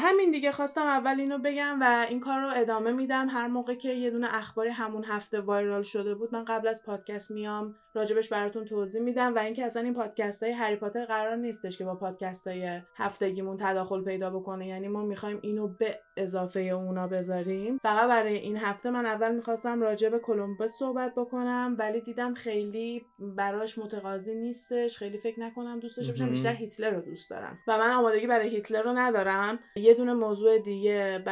همین 0.00 0.30
دیگه 0.30 0.52
خواستم 0.52 0.86
اول 0.86 1.20
اینو 1.20 1.38
بگم 1.38 1.78
و 1.80 2.06
این 2.08 2.20
کار 2.20 2.40
رو 2.40 2.50
ادامه 2.54 2.92
میدم. 2.92 3.28
هر 3.28 3.46
موقع 3.46 3.74
که 3.74 3.88
یه 3.88 4.10
دونه 4.10 4.34
اخباری 4.34 4.70
همون 4.70 5.04
هفته 5.04 5.40
وایرال 5.40 5.82
شده 5.82 6.14
بود 6.14 6.34
من 6.34 6.44
قبل 6.44 6.68
از 6.68 6.82
پادکست 6.86 7.30
میام 7.30 7.74
راجبش 7.94 8.28
براتون 8.28 8.64
توضیح 8.64 9.02
میدم 9.02 9.34
و 9.34 9.38
اینکه 9.38 9.64
اصلا 9.64 9.82
این 9.82 9.94
پادکست 9.94 10.42
های 10.42 10.52
هری 10.52 10.76
پاتر 10.76 11.04
قرار 11.04 11.36
نیستش 11.36 11.78
که 11.78 11.84
با 11.84 11.94
پادکست 11.94 12.46
های 12.46 12.80
هفتگیمون 12.96 13.56
تداخل 13.60 14.04
پیدا 14.04 14.30
بکنه. 14.30 14.68
یعنی 14.68 14.88
ما 14.88 15.02
می‌خوایم 15.02 15.38
اینو 15.42 15.68
به 15.68 15.98
اضافه 16.16 16.60
اونا 16.60 17.06
بذاریم. 17.06 17.78
فقط 17.82 18.08
برای 18.08 18.36
این 18.36 18.56
هفته 18.56 18.90
من 18.90 19.06
اول 19.06 19.34
می‌خواستم 19.34 19.82
راجع 19.82 20.08
به 20.08 20.18
کلمبوس 20.18 20.72
صحبت 20.78 21.14
بکنم 21.14 21.76
ولی 21.78 22.00
دیدم 22.00 22.34
خیلی 22.34 23.06
براش 23.18 23.78
متقاضی 23.78 24.34
نیستش. 24.34 24.98
خیلی 24.98 25.18
فکر 25.18 25.40
نکنم 25.40 25.80
دوست 25.80 25.96
داشته 25.96 26.12
باشم 26.12 26.30
بیشتر 26.30 26.52
هیتلر 26.52 26.90
رو 26.90 27.00
دوست 27.00 27.30
دارم. 27.30 27.58
و 27.68 27.78
من 27.78 27.90
آمادگی 27.90 28.26
برای 28.26 28.48
هیتلر 28.48 28.73
رو 28.82 28.92
ندارم. 28.92 29.58
یه 29.76 29.94
دونه 29.94 30.12
موضوع 30.12 30.58
دیگه 30.58 31.22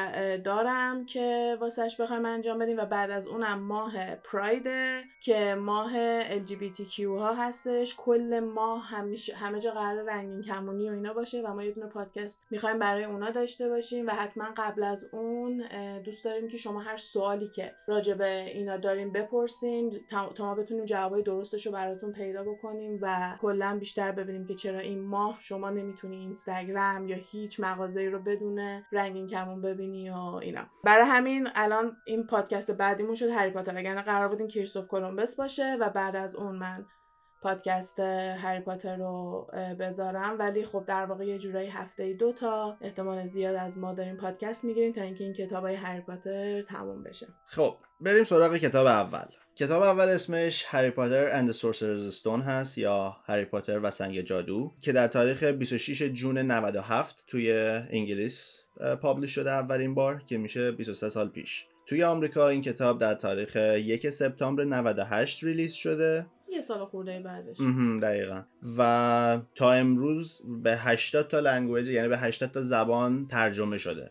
دارم 0.45 1.07
که 1.07 1.57
واسهش 1.61 2.01
بخوایم 2.01 2.27
انجام 2.27 2.59
بدیم 2.59 2.79
و 2.79 2.85
بعد 2.85 3.11
از 3.11 3.27
اونم 3.27 3.59
ماه 3.59 4.15
پرایده 4.15 5.03
که 5.23 5.55
ماه 5.55 5.93
LGBTQ 6.45 7.01
ها 7.01 7.35
هستش. 7.35 7.95
کل 7.99 8.41
ماه 8.41 8.87
همیشه 8.87 9.37
همه 9.37 9.61
جا 9.61 9.71
قرار 9.71 10.03
رنگین 10.03 10.43
کمونی 10.43 10.91
و 10.91 10.93
اینا 10.93 11.13
باشه 11.13 11.43
و 11.43 11.55
ما 11.55 11.65
یه 11.65 11.73
دونه 11.73 11.87
پادکست 11.87 12.47
می‌خوایم 12.51 12.79
برای 12.79 13.05
اونا 13.05 13.31
داشته 13.31 13.69
باشیم 13.69 14.07
و 14.07 14.11
حتما 14.11 14.45
قبل 14.57 14.83
از 14.83 15.09
اون 15.13 15.65
دوست 16.05 16.25
داریم 16.25 16.49
که 16.49 16.57
شما 16.57 16.81
هر 16.81 16.97
سوالی 16.97 17.49
که 17.49 17.73
راجع 17.87 18.15
به 18.15 18.45
اینا 18.55 18.77
داریم 18.77 19.13
بپرسیم 19.13 19.91
تا 20.11 20.33
ما 20.39 20.55
بتونیم 20.55 20.85
جوابای 20.85 21.23
درستش 21.23 21.67
رو 21.67 21.73
براتون 21.73 22.13
پیدا 22.13 22.43
بکنیم 22.43 22.99
و 23.03 23.37
کلا 23.41 23.77
بیشتر 23.81 24.13
ببینیم 24.13 24.47
که 24.47 24.55
چرا 24.55 24.79
این 24.79 25.01
ماه 25.01 25.39
شما 25.41 25.71
نمی‌تونی 25.71 26.17
اینستاگرام 26.17 27.09
یا 27.09 27.17
هیچ 27.33 27.61
مغازه‌ای 27.61 28.09
رو 28.09 28.19
بدون 28.19 28.83
رنگین 28.93 29.29
کمون 29.29 29.62
ببینی 29.62 30.11
و 30.11 30.17
اینا. 30.17 30.67
برای 30.85 31.07
همین 31.07 31.49
الان 31.55 31.97
این 32.07 32.27
پادکست 32.27 32.71
بعدیمون 32.71 33.15
شد 33.15 33.29
هری 33.29 33.51
پاتر. 33.51 33.75
وگرنه 33.75 34.03
قرار 34.03 34.29
بودیم 34.29 34.49
کریستوف 34.49 34.89
کلمبس 34.89 35.37
باشه 35.37 35.77
و 35.81 35.91
بعد 35.91 36.17
از 36.17 36.37
اون 36.37 36.57
من 36.57 36.87
پادکست 37.43 38.01
هری 38.01 38.61
پاتر 38.61 38.97
رو 38.97 39.47
بذارم. 39.81 40.39
ولی 40.39 40.65
خب 40.65 40.85
در 40.87 41.07
واقع 41.07 41.27
یه 41.27 41.39
جورایی 41.39 41.69
هفته 41.69 42.12
دو 42.12 42.33
تا 42.33 42.77
احتمال 42.81 43.27
زیاد 43.27 43.55
از 43.55 43.79
ما 43.79 43.93
داریم 43.93 44.17
پادکست 44.17 44.65
می‌گیریم 44.65 44.93
تا 44.93 45.03
اینکه 45.03 45.25
این 45.25 45.33
کتاب 45.33 45.65
های 45.65 45.75
هری 45.75 46.01
پاتر 46.01 46.62
تموم 46.62 47.03
بشه. 47.03 47.27
خب 47.47 47.75
بریم 48.01 48.25
سراغ 48.25 48.57
کتاب 48.57 48.87
اول. 48.87 49.27
کتاب 49.62 49.83
اول 49.83 50.09
اسمش 50.09 50.64
Harry 50.69 50.91
Potter 50.91 51.37
and 51.37 51.52
Sorcerer's 51.52 52.07
Stone 52.07 52.41
هست 52.40 52.78
یا 52.78 53.16
هری 53.25 53.45
پاتر 53.45 53.81
و 53.83 53.90
سنگ 53.90 54.21
جادو 54.21 54.73
که 54.81 54.92
در 54.92 55.09
تاریخ 55.09 55.42
26 55.42 56.02
June 56.02 56.38
97 56.38 57.25
توی 57.26 57.52
انگلیس 57.90 58.61
publish 59.02 59.35
شده 59.35 59.50
اولین 59.50 59.95
بار 59.95 60.23
که 60.26 60.38
میشه 60.38 60.71
23 60.71 61.09
سال 61.09 61.28
پیش. 61.28 61.66
توی 61.87 62.04
آمریکا 62.04 62.49
این 62.49 62.61
کتاب 62.61 62.99
در 62.99 63.14
تاریخ 63.14 63.57
1 63.57 64.11
سپتامبر 64.11 64.64
98 64.64 65.45
release 65.45 65.73
شده. 65.73 66.26
یه 66.49 66.61
سال 66.61 66.85
خورده 66.85 67.21
بعدش. 67.21 67.57
دقیقا. 68.02 68.42
و 68.78 69.40
تا 69.54 69.73
امروز 69.73 70.42
به 70.62 70.76
80 70.76 71.28
تا 71.28 71.40
language 71.41 71.88
یعنی 71.88 72.09
به 72.09 72.19
80 72.19 72.50
تا 72.50 72.62
زبان 72.62 73.26
ترجمه 73.28 73.78
شده. 73.78 74.11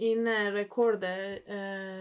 این 0.00 0.28
رکورد 0.28 1.04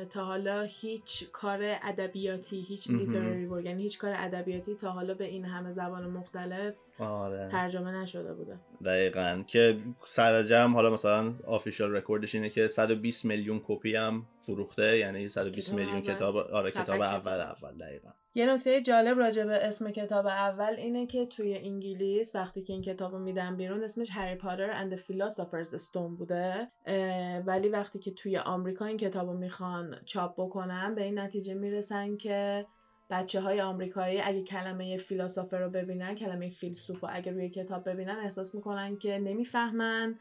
تا 0.10 0.26
حالا 0.26 0.62
هیچ 0.62 1.32
کار 1.32 1.60
ادبیاتی 1.64 2.62
هیچ 2.62 2.90
literary 2.90 3.64
یعنی 3.64 3.84
هیچ 3.84 4.00
کار 4.00 4.14
ادبیاتی 4.18 4.76
تا 4.76 4.92
حالا 4.92 5.14
به 5.14 5.26
این 5.26 5.46
همه 5.46 5.72
زبان 5.72 6.10
مختلف 6.10 6.76
آره. 7.00 7.50
ترجمه 7.52 7.92
نشده 7.92 8.34
بوده. 8.34 8.60
دقیقا. 8.86 9.44
که 9.48 9.78
سر 10.06 10.44
جمع 10.44 10.74
حالا 10.74 10.94
مثلا 10.94 11.34
official 11.48 11.96
رکوردش 11.96 12.36
اینه 12.36 12.50
که 12.50 12.68
120 12.68 13.26
میلیون 13.26 13.62
کپی 13.68 13.96
هم 13.96 14.26
فروخته 14.38 14.98
یعنی 14.98 15.30
120 15.30 15.74
میلیون 15.74 16.02
کتاب 16.02 16.38
آره 16.38 16.72
کتاب. 16.72 17.02
اول 17.02 17.40
اول 17.42 17.78
دقیقا. 17.78 18.10
یه 18.38 18.46
نکته 18.46 18.82
جالب 18.82 19.18
راجع 19.18 19.46
به 19.46 19.68
اسم 19.68 19.92
کتاب 19.92 20.26
اول 20.26 20.74
اینه 20.78 21.08
که 21.08 21.26
توی 21.26 21.58
انگلیس 21.58 22.36
وقتی 22.36 22.62
که 22.62 22.74
این 22.74 22.82
کتاب 22.82 23.12
رو 23.12 23.20
میدن 23.20 23.58
بیرون 23.58 23.84
اسمش 23.84 24.08
هری 24.12 24.36
پاتر 24.36 24.72
اند 24.72 24.96
فیلاسوفرز 24.96 25.74
استون 25.74 26.16
بوده 26.16 26.72
ولی 27.46 27.70
وقتی 27.70 28.00
که 28.00 28.12
توی 28.12 28.38
آمریکا 28.38 28.86
این 28.86 28.98
کتاب 28.98 29.30
رو 29.30 29.38
می‌خوان 29.38 29.96
چاپ 30.06 30.34
بکنن 30.38 30.96
به 30.96 31.04
این 31.04 31.20
نتیجه 31.20 31.54
می‌رسن 31.54 32.18
که 32.18 32.66
بچه 33.10 33.42
های 33.42 33.62
آمریکایی 33.62 34.22
اگه 34.22 34.44
کلمه 34.44 34.98
فیلاسوفر 34.98 35.60
رو 35.60 35.70
ببینن 35.70 36.16
کلمه 36.16 36.50
فیلسوف 36.50 37.00
رو 37.00 37.10
اگه 37.12 37.32
روی 37.32 37.50
کتاب 37.50 37.90
ببینن 37.90 38.18
احساس 38.24 38.56
می‌کنن 38.56 38.98
که 38.98 39.20
نمی‌فهمن 39.20 40.16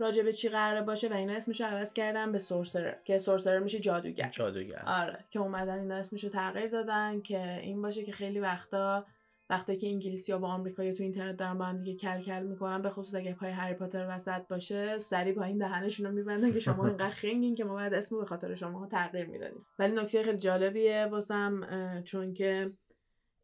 راجع 0.00 0.22
به 0.22 0.32
چی 0.32 0.48
قراره 0.48 0.82
باشه 0.82 1.08
و 1.08 1.12
اینا 1.12 1.32
اسمشو 1.32 1.64
عوض 1.64 1.92
کردن 1.92 2.32
به 2.32 2.38
سورسر 2.38 2.96
که 3.04 3.18
سورسر 3.18 3.58
میشه 3.58 3.78
جادوگر. 3.78 4.28
جادوگر. 4.32 4.82
آره 4.86 5.24
که 5.30 5.38
اومدن 5.38 5.78
اینا 5.78 5.94
اسمشو 5.94 6.28
تغییر 6.28 6.68
دادن 6.68 7.20
که 7.20 7.60
این 7.60 7.82
باشه 7.82 8.04
که 8.04 8.12
خیلی 8.12 8.40
وقتا 8.40 9.06
وقتی 9.50 9.76
که 9.76 9.86
انگلیسی 9.86 10.32
یا 10.32 10.38
با 10.38 10.48
آمریکایی 10.48 10.92
تو 10.92 11.02
اینترنت 11.02 11.36
دارن 11.36 11.58
با 11.58 11.64
هم 11.64 11.82
دیگه 11.82 11.98
کل 11.98 12.22
کل 12.22 12.42
می‌کنن 12.42 12.82
به 12.82 12.90
خصوص 12.90 13.14
اگه 13.14 13.34
پای 13.34 13.50
هری 13.50 13.74
پاتر 13.74 14.06
وسط 14.10 14.48
باشه 14.48 14.98
سری 14.98 15.32
پایین 15.32 15.58
دهنشون 15.58 16.06
رو 16.06 16.12
میبندن 16.12 16.52
که 16.52 16.58
شما 16.58 16.86
اینقدر 16.88 17.10
خنگین 17.10 17.54
که 17.54 17.64
ما 17.64 17.72
باید 17.72 17.94
اسمو 17.94 18.18
به 18.18 18.26
خاطر 18.26 18.54
شما 18.54 18.86
تغییر 18.86 19.26
می‌دادیم. 19.26 19.66
ولی 19.78 19.94
نکته 19.94 20.22
خیلی 20.22 20.38
جالبیه 20.38 21.06
واسم 21.10 21.60
چون 22.04 22.34
که 22.34 22.70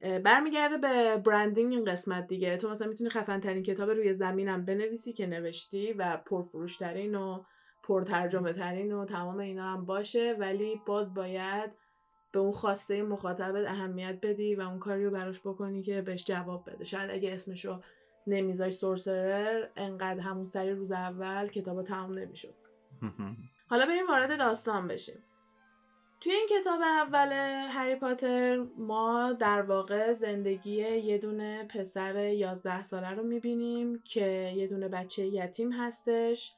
برمیگرده 0.00 0.76
به 0.76 1.17
برندینگ 1.17 1.73
این 1.73 1.85
قسمت 1.85 2.26
دیگه. 2.26 2.57
تو 2.57 2.71
مثلا 2.71 2.88
می‌تونی 2.88 3.11
خفن 3.11 3.41
ترین 3.41 3.62
کتاب 3.62 3.91
روی 3.91 4.15
زمینم 4.15 4.65
بنویسی 4.65 5.12
که 5.12 5.26
نوشتی 5.26 5.93
و 5.93 6.17
پرفروش 6.17 6.76
ترین 6.76 7.15
و 7.15 7.45
پرترجمه 7.83 8.53
ترین 8.53 8.93
و 8.93 9.05
تمام 9.05 9.38
اینا 9.38 9.73
هم 9.73 9.85
باشه 9.85 10.37
ولی 10.38 10.81
باز 10.87 11.15
باید 11.15 11.71
به 12.33 12.38
اون 12.38 12.53
خواسته 12.53 13.03
مخاطبت 13.03 13.67
اهمیت 13.67 14.19
بدی 14.23 14.55
و 14.55 14.61
اون 14.61 14.79
کاری 14.79 15.05
رو 15.05 15.11
براش 15.11 15.41
بکنی 15.41 15.83
که 15.83 16.03
بهش 16.03 16.25
جواب 16.25 16.71
بده. 16.71 16.85
شاید 16.85 17.11
اگه 17.11 17.33
اسمشو 17.33 17.81
نمی‌ذاری 18.26 18.71
سورسرر 18.71 19.69
انقدر 19.76 20.21
همون 20.21 20.45
سری 20.45 20.71
روز 20.71 20.93
اول 20.93 21.49
کتاب 21.49 21.83
تمام 21.83 22.19
نمی‌شد. 22.19 22.55
حالا 23.71 23.87
بریم 23.87 24.07
وارد 24.09 24.38
داستان 24.38 24.88
بشیم. 24.88 25.23
توی 26.21 26.33
این 26.33 26.49
کتاب 26.51 26.81
اول 26.83 27.33
هری 27.73 27.95
پاتر 27.95 28.67
ما 28.79 29.33
در 29.33 29.63
واقع 29.63 30.13
زندگی 30.13 30.77
یه 30.83 31.19
دونه 31.19 31.65
پسر 31.65 32.17
11 32.17 32.83
ساله 32.83 33.11
رو 33.11 33.23
می‌بینیم 33.23 34.03
که 34.05 34.53
یه 34.57 34.67
دونه 34.67 34.89
بچه 34.89 35.27
یتیم 35.27 35.73
هستش 35.73 36.53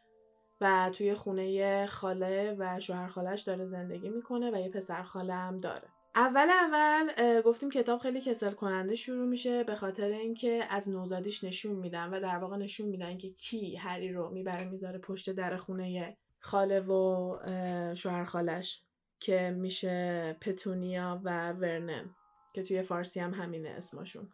و 0.60 0.90
توی 0.94 1.14
خونه 1.14 1.86
خاله 1.86 2.56
و 2.58 2.80
شوهر 2.80 3.08
خالش 3.08 3.42
داره 3.42 3.64
زندگی 3.64 4.08
می‌کنه 4.08 4.50
و 4.50 4.56
یه 4.56 4.68
پسر 4.68 5.02
خاله 5.02 5.34
هم 5.34 5.58
داره. 5.58 5.88
اول 6.14 6.48
اول 6.50 7.40
گفتیم 7.40 7.70
کتاب 7.70 8.00
خیلی 8.00 8.20
کسل 8.20 8.50
کننده 8.50 8.94
شروع 8.94 9.26
میشه 9.26 9.64
به 9.64 9.74
خاطر 9.74 10.04
اینکه 10.04 10.64
از 10.70 10.88
نوزادیش 10.88 11.44
نشون 11.44 11.76
میدن 11.76 12.10
و 12.10 12.20
در 12.20 12.38
واقع 12.38 12.56
نشون 12.56 12.88
میدن 12.88 13.18
که 13.18 13.30
کی 13.30 13.76
هری 13.76 14.12
رو 14.12 14.30
می‌بره 14.30 14.64
می‌ذاره 14.64 14.98
پشت 14.98 15.30
در 15.30 15.56
خونه 15.56 16.16
خاله 16.40 16.80
و 16.80 17.36
شوهر 17.94 18.24
خالش 18.24 18.82
که 19.20 19.50
میشه 19.58 20.36
پتونیا 20.40 21.20
و 21.24 21.52
ورنن 21.52 22.10
که 22.52 22.62
توی 22.62 22.82
فارسی 22.82 23.20
هم 23.20 23.34
همینه 23.34 23.68
اسمشون. 23.68 24.28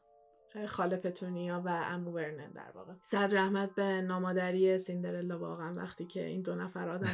خاله 0.68 0.96
پتونیا 0.96 1.62
و 1.64 1.68
امو 1.68 2.10
ورنن 2.10 2.50
در 2.50 2.70
واقع. 2.74 2.92
صد 3.02 3.34
رحمت 3.34 3.74
به 3.74 3.82
نامادری 3.82 4.78
سیندرلا 4.78 5.38
واقعا 5.38 5.72
وقتی 5.72 6.06
که 6.06 6.24
این 6.24 6.42
دو 6.42 6.54
نفر 6.54 6.88
آدم 6.88 7.10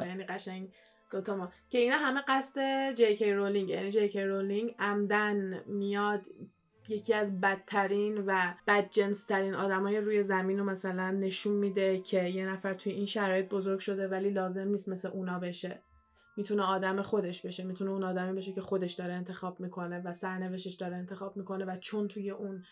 یعنی 0.08 0.24
قشنگ 0.24 0.68
دوتا 1.10 1.36
ما 1.36 1.52
که 1.68 1.78
اینا 1.78 1.96
همه 1.96 2.22
قصد 2.28 2.92
جی 2.92 3.32
رولینگ 3.32 3.68
یعنی 3.68 3.90
جی 3.90 4.20
رولینگ 4.20 4.74
عمدن 4.78 5.64
میاد 5.66 6.20
یکی 6.88 7.14
از 7.14 7.40
بدترین 7.40 8.24
و 8.26 8.54
بدجنس 8.66 9.26
ترین 9.26 9.54
آدمای 9.54 10.00
روی 10.00 10.22
زمین 10.22 10.58
رو 10.58 10.64
مثلا 10.64 11.10
نشون 11.10 11.56
میده 11.56 12.00
که 12.00 12.22
یه 12.22 12.46
نفر 12.46 12.74
توی 12.74 12.92
این 12.92 13.06
شرایط 13.06 13.48
بزرگ 13.48 13.78
شده 13.78 14.08
ولی 14.08 14.30
لازم 14.30 14.68
نیست 14.68 14.88
مثل 14.88 15.08
اونا 15.08 15.38
بشه. 15.38 15.82
می‌تونه 16.36 16.62
آدم 16.62 17.02
خودش 17.02 17.46
بشه 17.46 17.64
می‌تونه 17.64 17.90
اون 17.90 18.04
آدمی 18.04 18.38
بشه 18.38 18.52
که 18.52 18.60
خودش 18.60 18.94
داره 18.94 19.12
انتخاب 19.12 19.60
می‌کنه 19.60 20.00
و 20.00 20.12
سرنوشتش 20.12 20.74
داره 20.74 20.96
انتخاب 20.96 21.36
می‌کنه 21.36 21.64
و 21.64 21.76
چون 21.80 22.08
توی 22.08 22.30
اون 22.30 22.62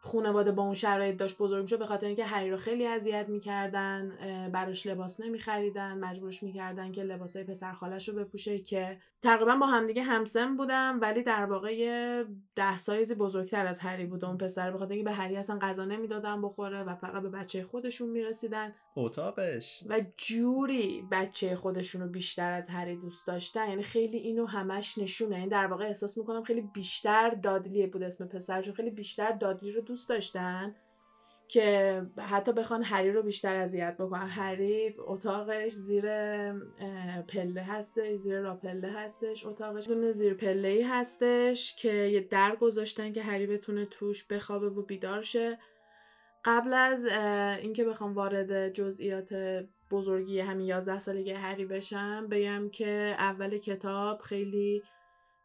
خانواده 0.00 0.52
با 0.52 0.62
اون 0.62 0.74
شرایط 0.74 1.16
داشت 1.16 1.38
بزرگ 1.38 1.62
میشه 1.62 1.76
به 1.76 1.86
خاطر 1.86 2.06
اینکه 2.06 2.24
هری 2.24 2.50
رو 2.50 2.56
خیلی 2.56 2.86
اذیت 2.86 3.28
می‌کردن 3.28 4.16
براش 4.52 4.86
لباس 4.86 5.20
نمیخریدن 5.20 5.98
مجبورش 5.98 6.42
می‌کردن 6.42 6.92
که 6.92 7.02
لباسای 7.02 7.44
پسر 7.44 7.72
خالش 7.72 8.08
رو 8.08 8.14
بپوشه 8.14 8.58
که 8.58 9.00
تقریبا 9.22 9.56
با 9.56 9.66
همدیگه 9.66 10.02
همسن 10.02 10.56
بودن 10.56 10.98
ولی 10.98 11.22
در 11.22 11.44
واقع 11.44 11.76
یه 11.76 12.24
ده 12.54 12.78
سایزی 12.78 13.14
بزرگتر 13.14 13.66
از 13.66 13.80
هری 13.80 14.06
بود 14.06 14.24
اون 14.24 14.38
پسر 14.38 14.70
به 14.70 14.78
خاطر 14.78 14.92
اینکه 14.92 15.04
به 15.04 15.16
هری 15.16 15.36
اصلا 15.36 15.58
غذا 15.58 15.84
نمی‌دادن 15.84 16.42
بخوره 16.42 16.82
و 16.82 16.94
فقط 16.94 17.22
به 17.22 17.28
بچه 17.28 17.64
خودشون 17.64 18.10
می‌رسیدن. 18.10 18.74
اتاقش. 18.96 19.84
و 19.88 20.00
جوری 20.16 21.04
بچه 21.10 21.56
خودشون 21.56 22.02
رو 22.02 22.08
بیشتر 22.08 22.52
از 22.52 22.68
هری 22.68 22.96
دوست 22.96 23.26
داشتن 23.26 23.68
یعنی 23.68 23.82
خیلی 23.82 24.18
اینو 24.18 24.46
همش 24.46 24.98
نشونه. 24.98 25.30
این 25.30 25.38
یعنی 25.38 25.50
در 25.50 25.66
واقع 25.66 25.84
احساس 25.84 26.18
می‌کنم 26.18 26.42
خیلی 26.42 26.60
بیشتر 26.60 27.30
دادلی 27.30 27.86
بود 27.86 28.02
اسم 28.02 28.26
پسرشون 28.26 28.74
خیلی 28.74 28.90
بیشتر 28.90 29.32
دادلی 29.32 29.72
رو 29.72 29.80
دوست 29.80 30.08
داشتن. 30.08 30.74
که 31.48 32.02
حتی 32.18 32.52
بخوان 32.52 32.82
هری 32.82 33.12
رو 33.12 33.22
بیشتر 33.22 33.56
اذیت 33.56 33.96
بکنن. 33.96 34.28
هری 34.28 34.94
اتاقش 34.98 35.72
زیر 35.72 36.02
پله 37.28 37.62
هستش 37.62 38.14
زیر 38.14 38.40
را 38.40 38.54
پله 38.54 38.90
هستش 38.90 39.46
اتاقش 39.46 39.88
دونه 39.88 40.12
زیر 40.12 40.34
پله 40.34 40.68
ای 40.68 40.82
هستش 40.82 41.76
که 41.76 41.92
یه 41.92 42.20
در 42.20 42.56
گذاشتن 42.56 43.12
که 43.12 43.22
هری 43.22 43.46
بتونه 43.46 43.86
توش 43.86 44.24
بخوابه 44.24 44.68
و 44.68 44.82
بیدار 44.82 45.22
شه. 45.22 45.58
قبل 46.44 46.72
از 46.72 47.06
اینکه 47.62 47.84
بخوام 47.84 48.14
وارد 48.14 48.72
جزئیات 48.72 49.28
بزرگی 49.90 50.40
همین 50.40 50.66
11 50.66 50.98
سالگی 50.98 51.30
هری 51.30 51.64
بشم 51.64 52.26
بگم 52.30 52.68
که 52.68 53.16
اول 53.18 53.58
کتاب 53.58 54.20
خیلی 54.20 54.82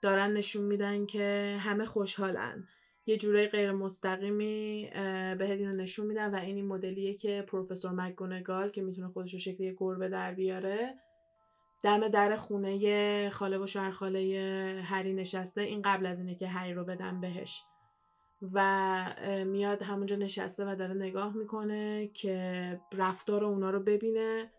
دارن 0.02 0.34
نشون 0.34 0.66
میدن 0.66 1.06
که 1.06 1.58
همه 1.60 1.86
خوشحالن. 1.86 2.68
یه 3.06 3.18
جوره 3.18 3.48
غیر 3.48 3.72
مستقیمی 3.72 4.90
به 5.38 5.52
اینو 5.52 5.74
نشون 5.74 6.08
میدن 6.08 6.36
و 6.36 6.38
این 6.38 6.56
این 6.56 6.68
مدلیه 6.68 7.14
که 7.14 7.46
پروفسور 7.48 7.92
مکگونگال 7.92 8.70
که 8.70 8.82
می‌تونه 8.82 9.08
خودش 9.08 9.34
رو 9.34 9.40
شکلی 9.40 9.76
گربه 9.78 10.10
در 10.10 10.34
بیاره. 10.34 10.94
دم 11.84 12.08
در 12.08 12.36
خونه 12.36 13.30
خاله 13.30 13.58
و 13.58 13.68
شوهرخاله 13.68 14.82
هری 14.86 15.14
نشسته. 15.14 15.62
این 15.62 15.82
قبل 15.82 16.06
از 16.06 16.20
اینه 16.20 16.36
که 16.36 16.48
هری 16.48 16.74
رو 16.74 16.84
بدن 16.84 17.22
بهش. 17.22 17.64
و 18.54 19.16
میاد 19.46 19.82
همونجا 19.82 20.16
نشسته 20.16 20.66
و 20.66 20.76
داره 20.76 20.94
نگاه 20.94 21.38
می‌کنه 21.38 22.08
که 22.08 22.80
رفتار 22.94 23.44
اونا 23.44 23.70
رو 23.70 23.80
ببینه. 23.80 24.52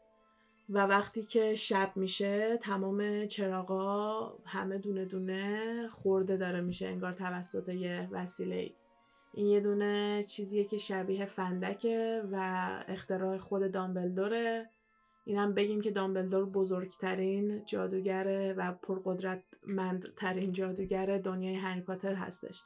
و 0.70 0.86
وقتی 0.86 1.22
که 1.22 1.54
شب 1.54 1.92
میشه 1.96 2.56
تمام 2.56 3.26
چراغا 3.26 4.32
همه 4.44 4.78
دونه 4.78 5.04
دونه 5.04 5.88
خورده 5.88 6.36
داره 6.36 6.60
میشه 6.60 6.86
انگار 6.86 7.12
توسط 7.12 7.68
یه 7.68 8.08
وسیله 8.12 8.70
این 9.36 9.46
یه 9.46 9.60
دونه 9.60 10.24
چیزیه 10.28 10.64
که 10.64 10.78
شبیه 10.78 11.26
فندکه 11.26 12.22
و 12.32 12.36
اختراع 12.88 13.38
خود 13.38 13.72
دامبلدوره. 13.72 14.70
اینم 15.24 15.54
بگیم 15.54 15.80
که 15.80 15.90
دامبلدور 15.90 16.44
بزرگترین 16.44 17.64
جادوگر 17.64 18.54
و 18.56 18.72
پرقدرتمندترین 18.72 20.52
جادوگر 20.52 21.18
دنیای 21.18 21.54
هری 21.54 21.80
پاتر 21.80 22.14
هستش. 22.14 22.62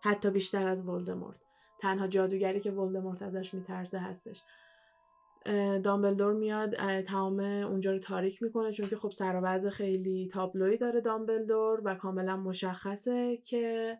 حتی 0.00 0.30
بیشتر 0.30 0.68
از 0.68 0.88
ولدمورت. 0.88 1.36
تنها 1.78 2.06
جادوگری 2.06 2.60
که 2.60 2.70
ولدمورت 2.70 3.22
ازش 3.22 3.54
میترسه 3.54 3.98
هستش. 3.98 4.42
دامبلدور 5.82 6.32
میاد 6.32 6.74
تمام 7.02 7.40
اونجا 7.40 7.92
رو 7.92 7.98
تاریک 7.98 8.42
می‌کنه 8.42 8.72
چون 8.72 8.88
که 8.88 8.96
خب 8.96 9.10
سر 9.10 9.70
خیلی 9.70 10.28
تابلوی 10.32 10.76
داره 10.76 11.00
دامبلدور 11.00 11.80
و 11.84 11.94
کاملا 11.94 12.36
مشخصه 12.36 13.36
که 13.36 13.98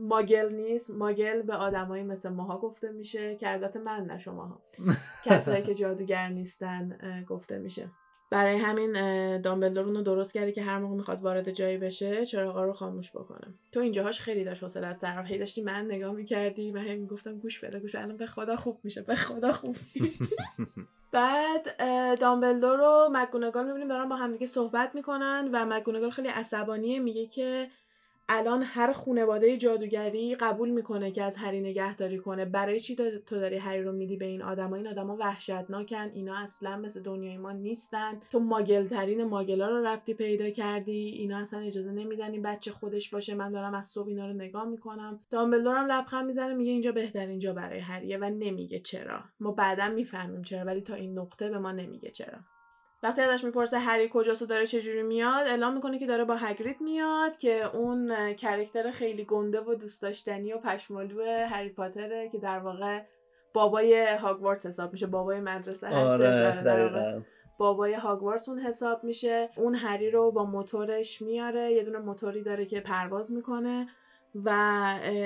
ماگل 0.00 0.52
نیست. 0.52 0.90
ماگل 0.90 1.42
به 1.42 1.54
آدمایی 1.54 2.02
مثل 2.02 2.28
ماها 2.28 2.58
گفته 2.58 2.92
میشه 2.92 3.36
که 3.36 3.52
البته 3.52 3.78
من 3.78 4.04
نه 4.04 4.18
شماها. 4.18 4.60
کسایی 5.24 5.62
که 5.62 5.74
جادوگر 5.74 6.28
نیستن 6.28 6.98
گفته 7.28 7.58
میشه. 7.58 7.90
برای 8.30 8.56
همین 8.56 8.92
دامبلدور 9.40 9.84
رو 9.84 10.02
درست 10.02 10.34
کرده 10.34 10.52
که 10.52 10.62
هر 10.62 10.78
موقع 10.78 10.94
می‌خواد 10.94 11.22
وارد 11.22 11.50
جایی 11.50 11.78
بشه 11.78 12.26
چراغا 12.26 12.64
رو 12.64 12.72
خاموش 12.72 13.10
بکنه. 13.10 13.54
تو 13.72 13.80
اینجاهاش 13.80 14.20
خیلی 14.20 14.44
داشت 14.44 14.62
حوصله 14.62 14.92
سر 14.92 15.22
هی 15.22 15.38
داشتی 15.38 15.62
من 15.62 15.84
نگاه 15.84 16.12
می‌کردی 16.12 16.70
و 16.70 16.78
هی 16.78 16.96
می‌گفتم 16.96 17.38
گوش 17.38 17.60
بده 17.60 17.80
گوش 17.80 17.94
الان 17.94 18.16
به 18.16 18.26
خدا 18.26 18.56
خوب 18.56 18.80
میشه 18.82 19.02
به 19.02 19.14
خدا 19.14 19.52
خوب 19.52 19.76
میشه. 19.94 20.24
بعد 21.12 21.76
دامبلدور 22.20 22.76
رو 22.76 23.08
مگونگال 23.12 23.66
می‌بینیم 23.66 23.88
دارن 23.88 24.08
با 24.08 24.16
همدیگه 24.16 24.46
صحبت 24.46 24.94
می‌کنن 24.94 25.48
و 25.52 25.66
مگونگال 25.66 26.10
خیلی 26.10 26.28
عصبانیه 26.28 26.98
میگه 26.98 27.26
که 27.26 27.68
الان 28.32 28.62
هر 28.62 28.92
خانواده 28.92 29.56
جادوگری 29.56 30.34
قبول 30.34 30.70
می‌کنه 30.70 31.10
که 31.10 31.22
از 31.22 31.36
هری 31.36 31.60
نگهداری 31.60 32.18
کنه. 32.18 32.44
برای 32.44 32.80
چی 32.80 32.96
تو 32.96 33.40
داری 33.40 33.56
هری 33.56 33.82
رو 33.82 33.92
میدی 33.92 34.16
به 34.16 34.24
این 34.24 34.42
آدما 34.42 34.76
این 34.76 34.86
آدما 34.86 35.16
وحشتناکن. 35.16 36.10
اینا 36.14 36.38
اصلا 36.38 36.76
مثل 36.76 37.02
دنیای 37.02 37.38
ما 37.38 37.52
نیستن. 37.52 38.20
تو 38.32 38.40
ماگل 38.40 38.86
ترین 38.86 39.24
ماگلا 39.24 39.68
رو 39.68 39.86
رفتی 39.86 40.14
پیدا 40.14 40.50
کردی. 40.50 41.08
اینا 41.18 41.38
اصلا 41.38 41.60
اجازه 41.60 41.92
نمیدن 41.92 42.32
این 42.32 42.42
بچه 42.42 42.70
خودش 42.70 43.10
باشه. 43.10 43.34
من 43.34 43.52
دارم 43.52 43.74
از 43.74 43.86
صبح 43.86 44.08
اینا 44.08 44.26
رو 44.26 44.32
نگاه 44.32 44.64
می‌کنم. 44.64 45.20
دامبلدور 45.30 45.76
هم 45.76 45.86
لبخند 45.92 46.26
می‌زنه 46.26 46.54
میگه 46.54 46.70
اینجا 46.70 46.92
بهترین 46.92 47.38
جا 47.38 47.52
برای 47.52 47.78
هریه 47.78 48.18
و 48.18 48.24
نمیگه 48.24 48.80
چرا. 48.80 49.20
ما 49.40 49.52
بعدا 49.52 49.88
می‌فهمیم 49.88 50.42
چرا 50.42 50.64
ولی 50.64 50.80
تا 50.80 50.94
این 50.94 51.18
نقطه 51.18 51.48
به 51.48 51.58
ما 51.58 51.72
نمیگه 51.72 52.10
چرا. 52.10 52.38
وقتی 53.02 53.22
ازش 53.22 53.44
می‌پرسه 53.44 53.78
هری 53.78 54.08
کجاست 54.12 54.42
و 54.42 54.46
داره 54.46 54.66
چجوری 54.66 55.02
میاد 55.02 55.46
اعلام 55.46 55.74
می‌کنه 55.74 55.98
که 55.98 56.06
داره 56.06 56.24
با 56.24 56.36
هگرید 56.36 56.80
میاد 56.80 57.38
که 57.38 57.76
اون 57.76 58.34
کرکتر 58.34 58.90
خیلی 58.90 59.24
گنده 59.24 59.60
و 59.60 59.74
دوست 59.74 60.02
داشتنی 60.02 60.52
و 60.52 60.58
پشمالو 60.58 61.22
هری 61.24 61.68
پاتره 61.68 62.28
که 62.28 62.38
در 62.38 62.58
واقع 62.58 63.02
بابای 63.54 64.06
هاگوارتس 64.06 64.66
حساب 64.66 64.92
میشه. 64.92 65.06
بابای 65.06 65.40
مدرسه 65.40 65.88
هستش. 65.88 66.66
آره 66.66 67.22
بابای 67.58 67.94
هاگوارتس 67.94 68.48
اون 68.48 68.58
حساب 68.58 69.04
میشه. 69.04 69.48
اون 69.56 69.74
هری 69.74 70.10
رو 70.10 70.30
با 70.30 70.44
موتورش 70.44 71.22
میاره. 71.22 71.72
یه 71.72 71.84
دونه 71.84 71.98
موتوری 71.98 72.42
داره 72.42 72.66
که 72.66 72.80
پرواز 72.80 73.32
می‌کنه 73.32 73.88
و 74.34 74.50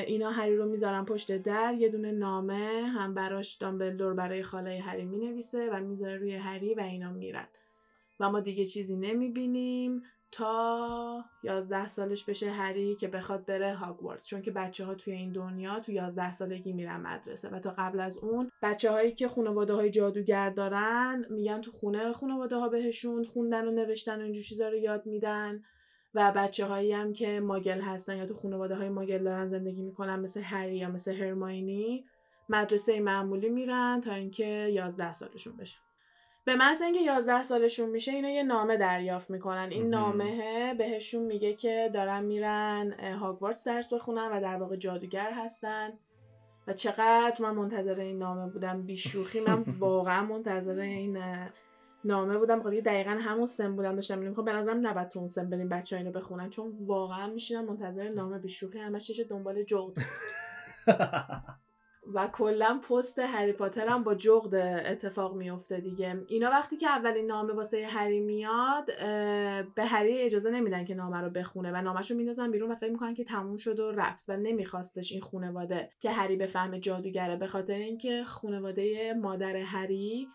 اینا 0.06 0.30
هری 0.30 0.56
رو 0.56 0.66
می‌ذارن 0.66 1.04
پشت 1.04 1.36
در. 1.36 1.74
یه 1.74 1.88
دونه 1.88 2.12
نامه 2.12 2.92
هم 2.98 3.14
براش 3.14 3.54
دامبلدور 3.54 4.14
برای 4.14 4.42
خاله 4.42 4.80
هری 4.80 5.04
می‌نویسه 5.04 5.70
و 5.70 5.80
می‌ذاره 5.80 6.16
روی 6.16 6.34
هری 6.34 6.74
و 6.74 6.80
اینا 6.80 7.12
میرن. 7.12 7.46
و 8.20 8.30
ما 8.30 8.40
دیگه 8.40 8.66
چیزی 8.66 8.96
نمی‌بینیم 8.96 10.02
تا 10.34 11.24
11 11.42 11.88
سالش 11.88 12.24
بشه 12.24 12.50
هری 12.50 12.96
که 12.96 13.08
بخواد 13.08 13.46
بره 13.46 13.74
هاگوارتس. 13.74 14.26
چون 14.26 14.42
که 14.42 14.50
بچه 14.50 14.84
ها 14.84 14.94
توی 14.94 15.12
این 15.12 15.32
دنیا 15.32 15.80
تو 15.80 15.92
11 15.92 16.32
سالگی 16.32 16.72
میرن 16.72 17.00
مدرسه 17.00 17.48
و 17.48 17.58
تا 17.58 17.74
قبل 17.78 18.00
از 18.00 18.16
اون 18.18 18.50
بچه 18.62 18.90
هایی 18.90 19.12
که 19.12 19.28
خانواده 19.28 19.74
های 19.74 19.90
جادوگر 19.90 20.50
دارن 20.50 21.26
میگن 21.30 21.60
تو 21.60 21.72
خونه 21.72 22.12
خانواده 22.12 22.56
ها 22.56 22.68
بهشون 22.68 23.24
خوندن 23.24 23.68
و 23.68 23.70
نوشتن 23.70 24.20
و 24.20 24.24
اینجور 24.24 24.44
چیزا 24.44 24.68
رو 24.68 24.76
یاد 24.76 25.06
میدن 25.06 25.62
و 26.14 26.32
بچه 26.36 26.66
هایی 26.66 26.92
هم 26.92 27.12
که 27.12 27.40
ماگل 27.40 27.80
هستن 27.80 28.16
یا 28.16 28.26
تو 28.26 28.34
خانواده 28.34 28.74
های 28.74 28.88
ماگل 28.88 29.24
دارن 29.24 29.46
زندگی 29.46 29.82
می‌کنن 29.82 30.20
مثل 30.20 30.40
هری 30.40 30.76
یا 30.76 30.90
مثل 30.90 31.12
هرماینی 31.14 32.04
مدرسه 32.48 33.00
معمولی 33.00 33.48
میرن 33.48 34.00
تا 34.04 34.14
اینکه 34.14 34.70
11 34.70 35.14
سالشون 35.14 35.56
بشه. 35.56 35.83
به 36.44 36.56
محض 36.56 36.82
اینکه 36.82 37.00
11 37.00 37.42
سالشون 37.42 37.90
میشه 37.90 38.12
اینا 38.12 38.30
یه 38.30 38.42
نامه 38.42 38.76
دریافت 38.76 39.30
می‌کنن. 39.30 39.68
این 39.70 39.90
نامه 39.90 40.74
بهشون 40.74 41.22
میگه 41.22 41.54
که 41.54 41.90
دارن 41.94 42.24
میرن 42.24 42.92
هاگوارتس 43.20 43.64
درس 43.64 43.92
بخونن 43.92 44.28
و 44.32 44.40
در 44.40 44.56
واقع 44.56 44.76
جادوگر 44.76 45.32
هستن. 45.32 45.92
و 46.66 46.72
چقدر 46.72 47.36
من 47.40 47.50
منتظر 47.54 48.00
این 48.00 48.18
نامه 48.18 48.52
بودم 48.52 48.82
بیشوخی. 48.82 49.40
من 49.40 49.62
واقعا 49.78 50.24
منتظر 50.24 50.80
این 50.80 51.18
نامه 52.04 52.38
بودم. 52.38 52.62
خب 52.62 52.80
دقیقا 52.80 53.10
همون 53.10 53.46
سن 53.46 53.76
بودم 53.76 53.94
داشتم 53.94 54.18
میگم 54.18 54.44
به 54.44 54.52
نظرم 54.52 54.86
نباید 54.86 55.08
تو 55.08 55.18
اون 55.18 55.28
سن 55.28 55.50
بدیم 55.50 55.68
بچه 55.68 55.96
اینو 55.96 56.12
بخونن 56.12 56.50
چون 56.50 56.72
واقعا 56.86 57.26
میشینم 57.26 57.64
منتظر 57.64 58.08
نامه 58.08 58.38
بیشوخی. 58.38 58.78
همه 58.78 59.00
چیش 59.00 59.20
دنبال 59.20 59.62
جغد 59.62 59.92
و 62.14 62.28
کلا 62.32 62.80
پست 62.88 63.18
هری 63.18 63.52
پاتر 63.52 63.86
هم 63.86 64.04
با 64.04 64.14
جغد 64.14 64.54
اتفاق 64.86 65.36
میفته 65.36 65.80
دیگه. 65.80 66.24
اینا 66.28 66.50
وقتی 66.50 66.76
که 66.76 66.88
اولین 66.88 67.26
نامه 67.26 67.52
واسه 67.52 67.86
هری 67.86 68.20
میاد 68.20 68.86
به 69.74 69.84
هری 69.84 70.22
اجازه 70.22 70.50
نمیدن 70.50 70.84
که 70.84 70.94
نامه 70.94 71.20
رو 71.20 71.30
بخونه 71.30 71.72
و 71.72 71.82
نامش 71.82 72.10
رو 72.10 72.16
میندازن 72.16 72.50
بیرون 72.50 72.70
و 72.70 72.74
فکر 72.74 72.90
می‌کنن 72.90 73.14
که 73.14 73.24
تموم 73.24 73.56
شد 73.56 73.80
و 73.80 73.90
رفت 73.90 74.24
و 74.28 74.36
نمیخواستش 74.36 75.12
این 75.12 75.20
خونواده 75.20 75.90
که 76.00 76.10
هری 76.10 76.36
بفهمه 76.36 76.80
جادوگره. 76.80 77.36
به 77.36 77.46
خاطر 77.46 77.74
اینکه 77.74 78.24
خونواده 78.24 79.14
مادر 79.14 79.56
هری 79.56 80.28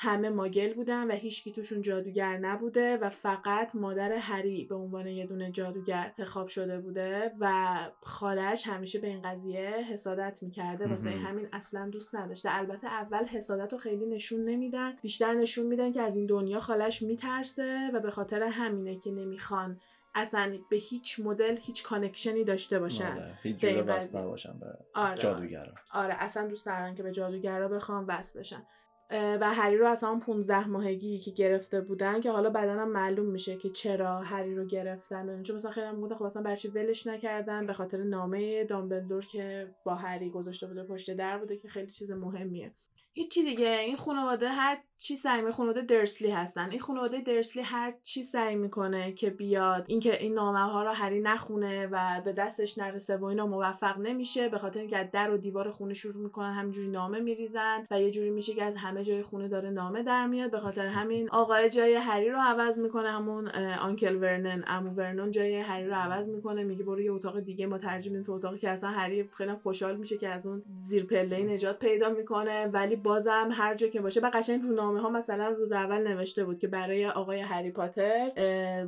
همه 0.00 0.28
ماگل 0.28 0.74
بودن 0.74 1.10
و 1.10 1.14
هیچکی 1.14 1.52
توشون 1.52 1.82
جادوگر 1.82 2.36
نبوده 2.36 2.96
و 2.96 3.10
فقط 3.10 3.74
مادر 3.74 4.12
هری 4.12 4.64
به 4.64 4.74
عنوان 4.74 5.06
یه 5.06 5.26
دونه 5.26 5.50
جادوگر 5.50 6.12
انتخاب 6.18 6.48
شده 6.48 6.78
بوده 6.78 7.32
و 7.40 7.76
خالش 8.02 8.66
همیشه 8.66 8.98
به 8.98 9.06
این 9.06 9.22
قضیه 9.22 9.70
حسادت 9.70 10.38
می‌کرده. 10.42 10.88
واسه 10.88 11.10
همین 11.10 11.48
اصلا 11.52 11.88
دوست 11.88 12.14
نداشته. 12.14 12.48
البته 12.52 12.86
اول 12.86 13.24
حسادت 13.24 13.72
رو 13.72 13.78
خیلی 13.78 14.06
نشون 14.06 14.44
نمیدن. 14.44 14.92
بیشتر 15.02 15.34
نشون 15.34 15.66
میدن 15.66 15.92
که 15.92 16.02
از 16.02 16.16
این 16.16 16.26
دنیا 16.26 16.60
خالش 16.60 17.02
میترسه 17.02 17.90
و 17.94 18.00
به 18.00 18.10
خاطر 18.10 18.42
همینه 18.42 18.98
که 18.98 19.10
نمی‌خوان 19.10 19.80
اصلا 20.14 20.58
به 20.70 20.76
هیچ 20.76 21.20
مدل 21.20 21.56
هیچ 21.60 21.82
کانکشنی 21.82 22.44
داشته 22.44 22.78
باشن. 22.78 23.12
آره. 23.12 23.38
هیچ 23.42 23.56
جوره 23.56 23.82
وصل 23.82 24.18
نباشن 24.18 24.58
به 24.58 24.66
آره. 24.94 25.18
جادوگرا. 25.18 25.72
آره 25.92 26.14
اصلا 26.14 26.46
دوست 26.46 26.66
دارن 26.66 26.94
که 26.94 27.02
به 27.02 27.12
جادوگرا 27.12 27.68
بخوام 27.68 28.04
وصل 28.08 28.40
بشن. 28.40 28.62
و 29.10 29.54
هری 29.54 29.76
رو 29.76 29.86
از 29.86 30.04
همون 30.04 30.20
15 30.20 30.68
ماهگی 30.68 31.18
که 31.18 31.30
گرفته 31.30 31.80
بودن 31.80 32.20
که 32.20 32.30
حالا 32.30 32.50
بدنم 32.50 32.88
معلوم 32.88 33.26
میشه 33.26 33.56
که 33.56 33.70
چرا 33.70 34.20
هری 34.20 34.54
رو 34.54 34.64
گرفتن 34.64 35.42
چون 35.42 35.56
مثلا 35.56 35.70
خیلی 35.70 35.86
هم 35.86 36.08
خب 36.08 36.22
اصلا 36.22 36.42
برچی 36.42 36.68
ولش 36.68 37.06
نکردن؟ 37.06 37.66
به 37.66 37.72
خاطر 37.72 37.98
نامه 37.98 38.64
دامبلدور 38.64 39.24
که 39.24 39.70
با 39.84 39.94
هری 39.94 40.30
گذاشته 40.30 40.66
بوده 40.66 40.84
پشت 40.84 41.16
در 41.16 41.38
بوده 41.38 41.56
که 41.56 41.68
خیلی 41.68 41.90
چیز 41.90 42.10
مهمیه. 42.10 42.72
هیچی 43.18 43.44
دیگه 43.44 43.78
این 43.78 43.96
خانواده 43.96 44.48
هر 44.48 44.78
چی 45.00 45.16
سعی 45.16 45.42
می 45.42 45.52
خانواده 45.52 45.80
درسلی 45.80 46.30
هستن. 46.30 46.70
این 46.70 46.80
خانواده 46.80 47.20
درسلی 47.20 47.62
هر 47.62 47.94
چی 48.04 48.22
سعی 48.22 48.56
می‌کنه 48.56 49.12
که 49.12 49.30
بیاد 49.30 49.84
اینکه 49.86 50.22
این 50.22 50.34
نامه 50.34 50.58
ها 50.58 50.84
رو 50.84 50.90
هری 50.90 51.20
نخونه 51.20 51.86
و 51.86 52.20
به 52.24 52.32
دستش 52.32 52.78
نرسه 52.78 53.16
و 53.16 53.24
اینا 53.24 53.46
موفق 53.46 53.98
نمیشه 53.98 54.48
به 54.48 54.58
خاطر 54.58 54.80
اینکه 54.80 55.10
در 55.12 55.30
و 55.30 55.36
دیوار 55.36 55.70
خونه 55.70 55.94
شروع 55.94 56.22
می‌کنن 56.22 56.52
همینجوری 56.52 56.88
نامه 56.88 57.20
میریزن 57.20 57.86
و 57.90 58.00
یه 58.00 58.10
جوری 58.10 58.30
میشه 58.30 58.54
که 58.54 58.64
از 58.64 58.76
همه 58.76 59.04
جای 59.04 59.22
خونه 59.22 59.48
داره 59.48 59.70
نامه 59.70 60.02
در 60.02 60.26
میاد. 60.26 60.50
به 60.50 60.60
خاطر 60.60 60.86
همین 60.86 61.30
آقای 61.30 61.70
جای 61.70 61.94
هری 61.94 62.30
رو 62.30 62.38
عوض 62.40 62.78
می‌کنه 62.78 63.10
همون 63.10 63.48
آنکل 63.80 64.16
ورنن 64.16 64.64
امو 64.66 64.90
ورنون 64.90 65.30
جای 65.30 65.56
هری 65.56 65.86
رو 65.86 65.94
عوض 65.94 66.28
می‌کنه 66.28 66.64
میگه 66.64 66.84
برو 66.84 67.00
یه 67.00 67.12
اتاق 67.12 67.40
دیگه 67.40 67.66
ما 67.66 67.78
ترجمه 67.78 68.22
تو 68.22 68.32
اتاقی 68.32 68.58
که 68.58 68.70
اصلا 68.70 68.90
هری 68.90 69.24
خیلی 69.24 69.52
خوشحال 69.52 69.96
میشه 69.96 70.18
که 70.18 70.28
از 70.28 70.46
اون 70.46 70.62
زیر 70.78 71.04
پله 71.04 71.38
نجات 71.38 71.78
پیدا 71.78 72.08
می‌کنه. 72.08 72.66
ولی 72.66 72.96
بازم 73.08 73.48
هر 73.52 73.74
جا 73.74 73.88
که 73.88 74.00
باشه. 74.00 74.20
و 74.20 74.30
قشنگ 74.34 74.62
رو 74.62 74.74
نامه 74.74 75.00
ها 75.00 75.10
مثلا 75.10 75.48
روز 75.48 75.72
اول 75.72 76.08
نوشته 76.08 76.44
بود 76.44 76.58
که 76.58 76.68
برای 76.68 77.06
آقای 77.06 77.40
هری 77.40 77.70
پاتر 77.70 78.30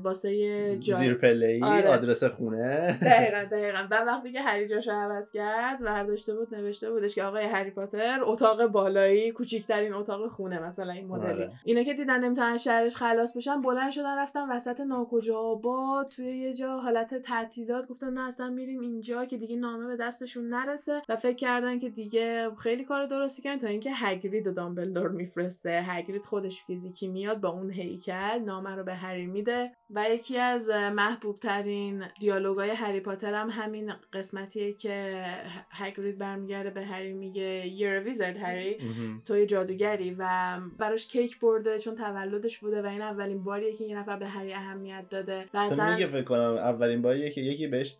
واسه 0.02 0.30
جای 0.76 0.96
زیر 0.96 1.14
پله 1.14 1.46
ای 1.46 1.62
آره. 1.62 1.88
آدرس 1.88 2.24
خونه. 2.24 2.98
دقیقا 3.02 3.44
دقیقا. 3.50 3.86
و 3.90 3.94
وقتی 4.06 4.32
که 4.32 4.40
هری 4.40 4.68
جاشو 4.68 4.90
عوض 4.90 5.32
کرد 5.32 5.80
برداشته 5.80 6.34
بود 6.34 6.54
نوشته 6.54 6.90
بودش 6.90 7.14
که 7.14 7.24
آقای 7.24 7.44
هری 7.44 7.70
پاتر 7.70 8.18
اتاق 8.22 8.66
بالایی 8.66 9.32
کوچیکترین 9.32 9.92
اتاق 9.94 10.28
خونه 10.28 10.62
مثلا 10.62 10.92
این 10.92 11.06
مدلی. 11.06 11.32
آره. 11.32 11.50
اینا 11.64 11.82
که 11.82 11.94
دیدن 11.94 12.24
نمی‌تونن 12.24 12.56
شهرش 12.56 12.96
خلاص 12.96 13.36
بشن 13.36 13.62
بلند 13.62 13.90
شدن 13.90 14.18
رفتن 14.18 14.50
وسط 14.50 14.80
ناکجا 14.80 15.38
آباد 15.38 16.08
توی 16.08 16.38
یه 16.38 16.54
جا 16.54 16.78
حالت 16.78 17.14
تعطیلات 17.14 17.88
گفتن 17.88 18.10
نه 18.10 18.28
اصلا 18.28 18.50
میریم 18.50 18.80
اینجا 18.80 19.24
که 19.24 19.36
دیگه 19.36 19.56
نامه 19.56 19.86
به 19.86 19.96
دستشون 19.96 20.48
نرسه. 20.48 21.02
و 21.08 21.16
فکر 21.16 21.36
کردن 21.36 21.78
که 21.78 21.88
دیگه 21.88 22.50
خیلی 22.62 22.84
کار 22.84 23.06
درستی 23.06 23.42
کردن 23.42 23.60
تا 23.60 23.66
اینکه 23.66 23.90
هگرید 24.10 24.46
و 24.46 24.52
دامبلدور 24.52 25.08
میفرسته 25.08 25.82
هگرید 25.86 26.24
خودش 26.24 26.64
فیزیکی 26.64 27.08
میاد 27.08 27.40
با 27.40 27.48
اون 27.48 27.70
هیکل 27.70 28.38
نامه 28.44 28.70
رو 28.70 28.84
به 28.84 28.94
هری 28.94 29.26
میده 29.26 29.70
و 29.90 30.04
یکی 30.10 30.38
از 30.38 30.68
محبوب 30.70 31.40
ترین 31.40 32.04
دیالوگای 32.20 32.70
هری 32.70 33.00
پاتر 33.00 33.34
هم 33.34 33.50
همین 33.50 33.92
قسمتیه 34.12 34.72
که 34.72 35.24
هگرید 35.70 36.18
برمیگرده 36.18 36.70
به 36.70 36.82
هری 36.82 37.12
میگه 37.12 37.64
a 37.64 38.08
wizard 38.08 38.36
هری. 38.36 38.78
توی 39.26 39.46
جادوگری. 39.46 40.16
و 40.18 40.56
براش 40.78 41.06
کیک 41.06 41.40
برده 41.40 41.78
چون 41.78 41.94
تولدش 41.94 42.58
بوده 42.58 42.82
و 42.82 42.86
این 42.86 43.02
اولین 43.02 43.44
باریه 43.44 43.76
که 43.76 43.84
یه 43.84 43.98
نفر 43.98 44.16
به 44.16 44.26
هری 44.26 44.52
اهمیت 44.52 45.04
داده. 45.10 45.44
و 45.54 45.58
اصلا 45.58 45.94
میگه 45.94 46.06
فکر 46.06 46.22
کنم 46.22 46.54
اولین 46.56 47.02
باریه 47.02 47.30
که 47.30 47.40
یکی 47.40 47.66
بهش 47.66 47.96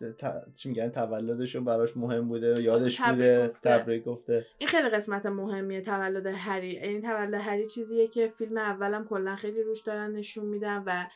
چی 0.57 0.69
میگن 0.69 0.89
تولدش 0.89 1.55
براش 1.55 1.97
مهم 1.97 2.27
بوده 2.27 2.61
یادش 2.61 3.01
بوده 3.01 3.51
تبریک 3.63 4.03
گفته. 4.03 4.45
این 4.57 4.69
خیلی 4.69 4.89
قسمت 4.89 5.25
مهمیه. 5.25 5.81
تولد 5.91 6.25
هری 6.25 6.79
این 6.79 7.01
تولد 7.01 7.33
هری 7.33 7.67
چیزیه 7.67 8.07
که 8.07 8.27
فیلم 8.27 8.57
اولم 8.57 9.05
کلا 9.05 9.35
خیلی 9.35 9.63
روش 9.63 9.81
دارن 9.81 10.11
نشون 10.11 10.45
میدن 10.45 10.83
و 10.85 11.07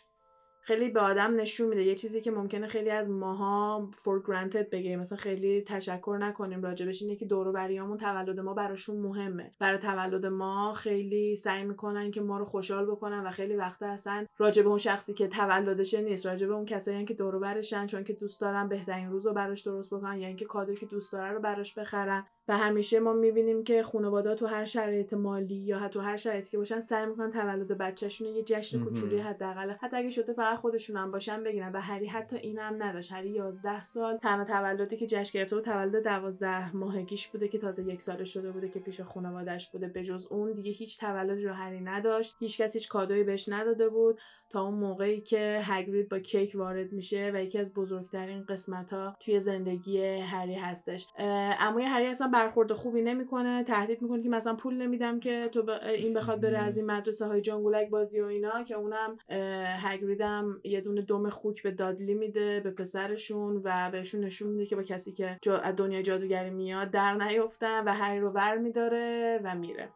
خیلی 0.61 0.89
به 0.89 0.99
آدم 0.99 1.33
نشون 1.33 1.67
میده. 1.67 1.83
یه 1.83 1.95
چیزی 1.95 2.21
که 2.21 2.31
ممکنه 2.31 2.67
خیلی 2.67 2.89
از 2.89 3.09
ماها 3.09 3.89
فور 3.93 4.23
گرانتد 4.27 4.69
بگیریم 4.69 4.99
مثلا 4.99 5.17
خیلی 5.17 5.61
تشکر 5.61 6.17
نکنیم 6.21 6.63
راجبش 6.63 7.01
اینه 7.01 7.15
که 7.15 7.25
دور 7.25 7.47
و 7.47 7.97
تولد 7.97 8.39
ما 8.39 8.53
براشون 8.53 8.97
مهمه. 8.97 9.51
برای 9.59 9.79
تولد 9.79 10.25
ما 10.25 10.73
خیلی 10.73 11.35
سعی 11.35 11.63
می‌کنن 11.63 12.11
که 12.11 12.21
ما 12.21 12.37
رو 12.37 12.45
خوشحال 12.45 12.85
بکنن 12.85 13.19
و 13.25 13.31
خیلی 13.31 13.55
وقتا 13.55 13.85
اصلا 13.85 14.25
راجب 14.37 14.67
اون 14.67 14.77
شخصی 14.77 15.13
که 15.13 15.27
تولدشه 15.27 16.01
نیست 16.01 16.25
راجب 16.25 16.51
اون 16.51 16.65
کسایی 16.65 17.05
که 17.05 17.13
دور 17.13 17.39
برشن 17.39 17.87
چون 17.87 18.03
که 18.03 18.13
دوست 18.13 18.41
دارن 18.41 18.67
بهترین 18.67 19.09
روز 19.09 19.27
رو 19.27 19.33
براش 19.33 19.61
درست 19.61 19.93
بکنن 19.93 20.19
یا 20.19 20.27
اینکه 20.27 20.45
کادویی 20.45 20.77
که 20.77 20.85
دوست 20.85 21.13
داره 21.13 21.31
رو 21.31 21.39
براش 21.39 21.73
بخرن. 21.77 22.25
و 22.47 22.57
همیشه 22.57 22.99
ما 22.99 23.13
می‌بینیم 23.13 23.63
که 23.63 23.83
خانواده 23.83 24.35
تو 24.35 24.45
هر 24.47 24.65
شرایط 24.65 25.13
مالی 25.13 25.55
یا 25.55 25.79
حتی 25.79 25.99
هر 25.99 26.17
شرایطی 26.17 26.51
که 26.51 26.57
باشن 26.57 26.81
سعی 26.81 27.05
می‌کنن 27.05 27.31
تولد 27.31 27.67
بچهشون 27.67 28.27
یه 28.27 28.43
جشن 28.43 28.83
کوچولی 28.83 29.19
حداقل. 29.19 29.69
حتی 29.81 29.97
اگه 29.97 30.09
شده 30.09 30.33
فقط 30.33 30.57
خودشون 30.57 30.97
هم 30.97 31.11
باشن 31.11 31.43
بگیرن. 31.43 31.71
و 31.71 31.81
هری 31.81 32.07
حتی 32.07 32.35
اینم 32.35 32.83
نداشت. 32.83 33.11
هری 33.11 33.29
11 33.29 33.83
سال 33.83 34.17
تنها 34.17 34.45
تولدی 34.45 34.97
که 34.97 35.07
جشن 35.07 35.39
گرفته 35.39 35.55
بود 35.55 35.65
تولد 35.65 36.03
12 36.03 36.75
ماهگیش 36.75 37.27
بوده 37.27 37.47
که 37.47 37.57
تازه 37.57 37.83
یک 37.83 38.01
سال 38.01 38.23
شده 38.23 38.51
بوده 38.51 38.69
که 38.69 38.79
پیش 38.79 39.01
خانوادهش 39.01 39.69
بوده. 39.69 39.87
بجز 39.87 40.27
اون 40.27 40.53
دیگه 40.53 40.71
هیچ 40.71 40.99
تولدی 40.99 41.45
رو 41.45 41.53
هری 41.53 41.79
نداشت. 41.79 42.35
هیچ 42.39 42.61
کس 42.61 42.73
هیچ 42.73 42.89
کادویی 42.89 43.23
بهش 43.23 43.49
نداده 43.49 43.89
بود. 43.89 44.19
تا 44.55 44.61
اون 44.61 44.79
موقعی 44.79 45.21
که 45.21 45.61
هگرید 45.63 46.09
با 46.09 46.19
کیک 46.19 46.55
وارد 46.55 46.91
میشه 46.91 47.31
و 47.33 47.43
یکی 47.43 47.59
از 47.59 47.73
بزرگترین 47.73 48.43
قسمت 48.43 48.93
ها 48.93 49.15
توی 49.19 49.39
زندگی 49.39 50.01
هری 50.05 50.53
هستش. 50.53 51.07
اما 51.59 51.79
هری 51.79 52.05
اصلا 52.05 52.27
برخورد 52.27 52.73
خوبی 52.73 53.01
نمی‌کنه 53.01 53.63
تهدید 53.63 54.01
می‌کنه 54.01 54.23
که 54.23 54.29
مثلا 54.29 54.55
پول 54.55 54.73
نمیدم 54.73 55.19
که 55.19 55.49
تو 55.53 55.71
این 55.71 56.13
بخواد 56.13 56.41
بره 56.41 56.57
از 56.57 56.77
این 56.77 56.85
مدرسه 56.85 57.25
های 57.25 57.41
جانگولک 57.41 57.89
بازی 57.89 58.21
و 58.21 58.25
اینا 58.25 58.63
که 58.63 58.75
اونم 58.75 59.17
هگریدم 59.83 60.61
یه 60.63 60.81
دونه 60.81 61.01
دم 61.01 61.29
خوک 61.29 61.63
به 61.63 61.71
دادلی 61.71 62.13
میده 62.13 62.59
به 62.59 62.71
پسرشون 62.71 63.61
و 63.63 63.89
بهشون 63.91 64.21
نشون 64.21 64.49
میده 64.49 64.65
که 64.65 64.75
با 64.75 64.83
کسی 64.83 65.11
که 65.11 65.39
از 65.63 65.75
دنیای 65.75 66.03
جادوگری 66.03 66.49
میاد 66.49 66.91
در 66.91 67.13
نیفتن 67.13 67.83
و 67.83 67.93
هری 67.93 68.19
رو 68.19 68.29
ور 68.29 68.57
میداره 68.57 69.39
و 69.43 69.55
میره. 69.55 69.89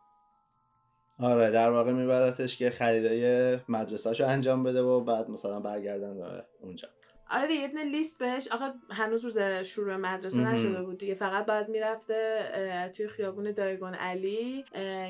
آره 1.20 1.52
در 1.52 1.70
واقع 1.72 1.92
میبرتش 1.92 2.58
که 2.58 2.70
خریدای 2.70 3.58
مدرسهشو 3.70 4.28
انجام 4.28 4.64
بده 4.64 4.82
و 4.82 5.02
بعد 5.02 5.30
مثلا 5.30 5.60
برگردن 5.60 6.18
به 6.18 6.44
اونجا. 6.62 6.88
آره 7.32 7.48
دیگه 7.48 7.62
یه 7.62 7.84
لیست 7.84 8.20
بهش 8.20 8.48
آقا 8.48 8.74
هنوز 8.90 9.26
روز 9.26 9.40
شروع 9.68 9.96
مدرسه 9.96 10.40
نشده 10.40 10.82
بود 10.82 10.98
دیگه. 10.98 11.16
فقط 11.16 11.46
بعد 11.46 11.70
می‌رفته 11.70 12.92
توی 12.98 13.08
خیابون 13.08 13.52
دایگون 13.52 13.94
علی 13.94 14.66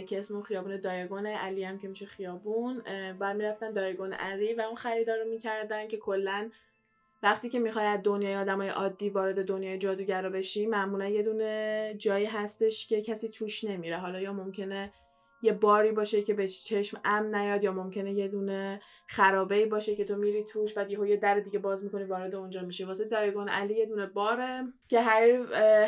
که 0.07 0.19
اسم 0.19 0.41
خیابون 0.41 0.77
دایگون 0.77 1.25
علی 1.25 1.63
هم 1.63 1.79
که 1.79 1.87
میشه 1.87 2.05
خیابون. 2.05 2.81
بعد 3.19 3.35
می‌رفتن 3.35 3.71
دایگون 3.71 4.13
علی 4.13 4.53
و 4.53 4.61
اون 4.61 4.75
خریدار 4.75 5.17
رو 5.17 5.29
می‌کردن 5.29 5.87
که 5.87 5.97
کلا 5.97 6.49
وقتی 7.23 7.49
که 7.49 7.59
می‌خوای 7.59 7.85
از 7.85 7.99
دنیای 8.03 8.35
آدمای 8.35 8.69
عادی 8.69 9.09
وارد 9.09 9.45
دنیای 9.45 9.77
جادوگرا 9.77 10.29
بشی 10.29 10.65
معمولا 10.65 11.07
یه 11.07 11.23
دونه 11.23 11.93
جایی 11.97 12.25
هستش 12.25 12.87
که 12.87 13.01
کسی 13.01 13.29
توش 13.29 13.63
نمیره. 13.63 13.97
حالا 13.97 14.21
یا 14.21 14.33
ممکنه 14.33 14.91
یه 15.41 15.53
باری 15.53 15.91
باشه 15.91 16.21
که 16.21 16.33
به 16.33 16.47
چشم 16.47 17.01
امن 17.05 17.35
نیاد 17.35 17.63
یا 17.63 17.71
ممکنه 17.71 18.13
یه 18.13 18.27
دونه 18.27 18.81
خرابه 19.07 19.55
ای 19.55 19.65
باشه 19.65 19.95
که 19.95 20.05
تو 20.05 20.15
میری 20.15 20.43
توش 20.43 20.73
بعد 20.73 20.91
یهو 20.91 21.05
یه 21.05 21.17
در 21.17 21.39
دیگه 21.39 21.59
باز 21.59 21.83
می‌کنی 21.83 22.03
وارد 22.03 22.35
اونجا 22.35 22.61
میشی. 22.61 22.83
واسه 22.83 23.05
دایگون 23.05 23.49
علی 23.49 23.73
یه 23.73 23.85
دونه 23.85 24.05
باره 24.05 24.63
که 24.87 25.01
هری 25.01 25.31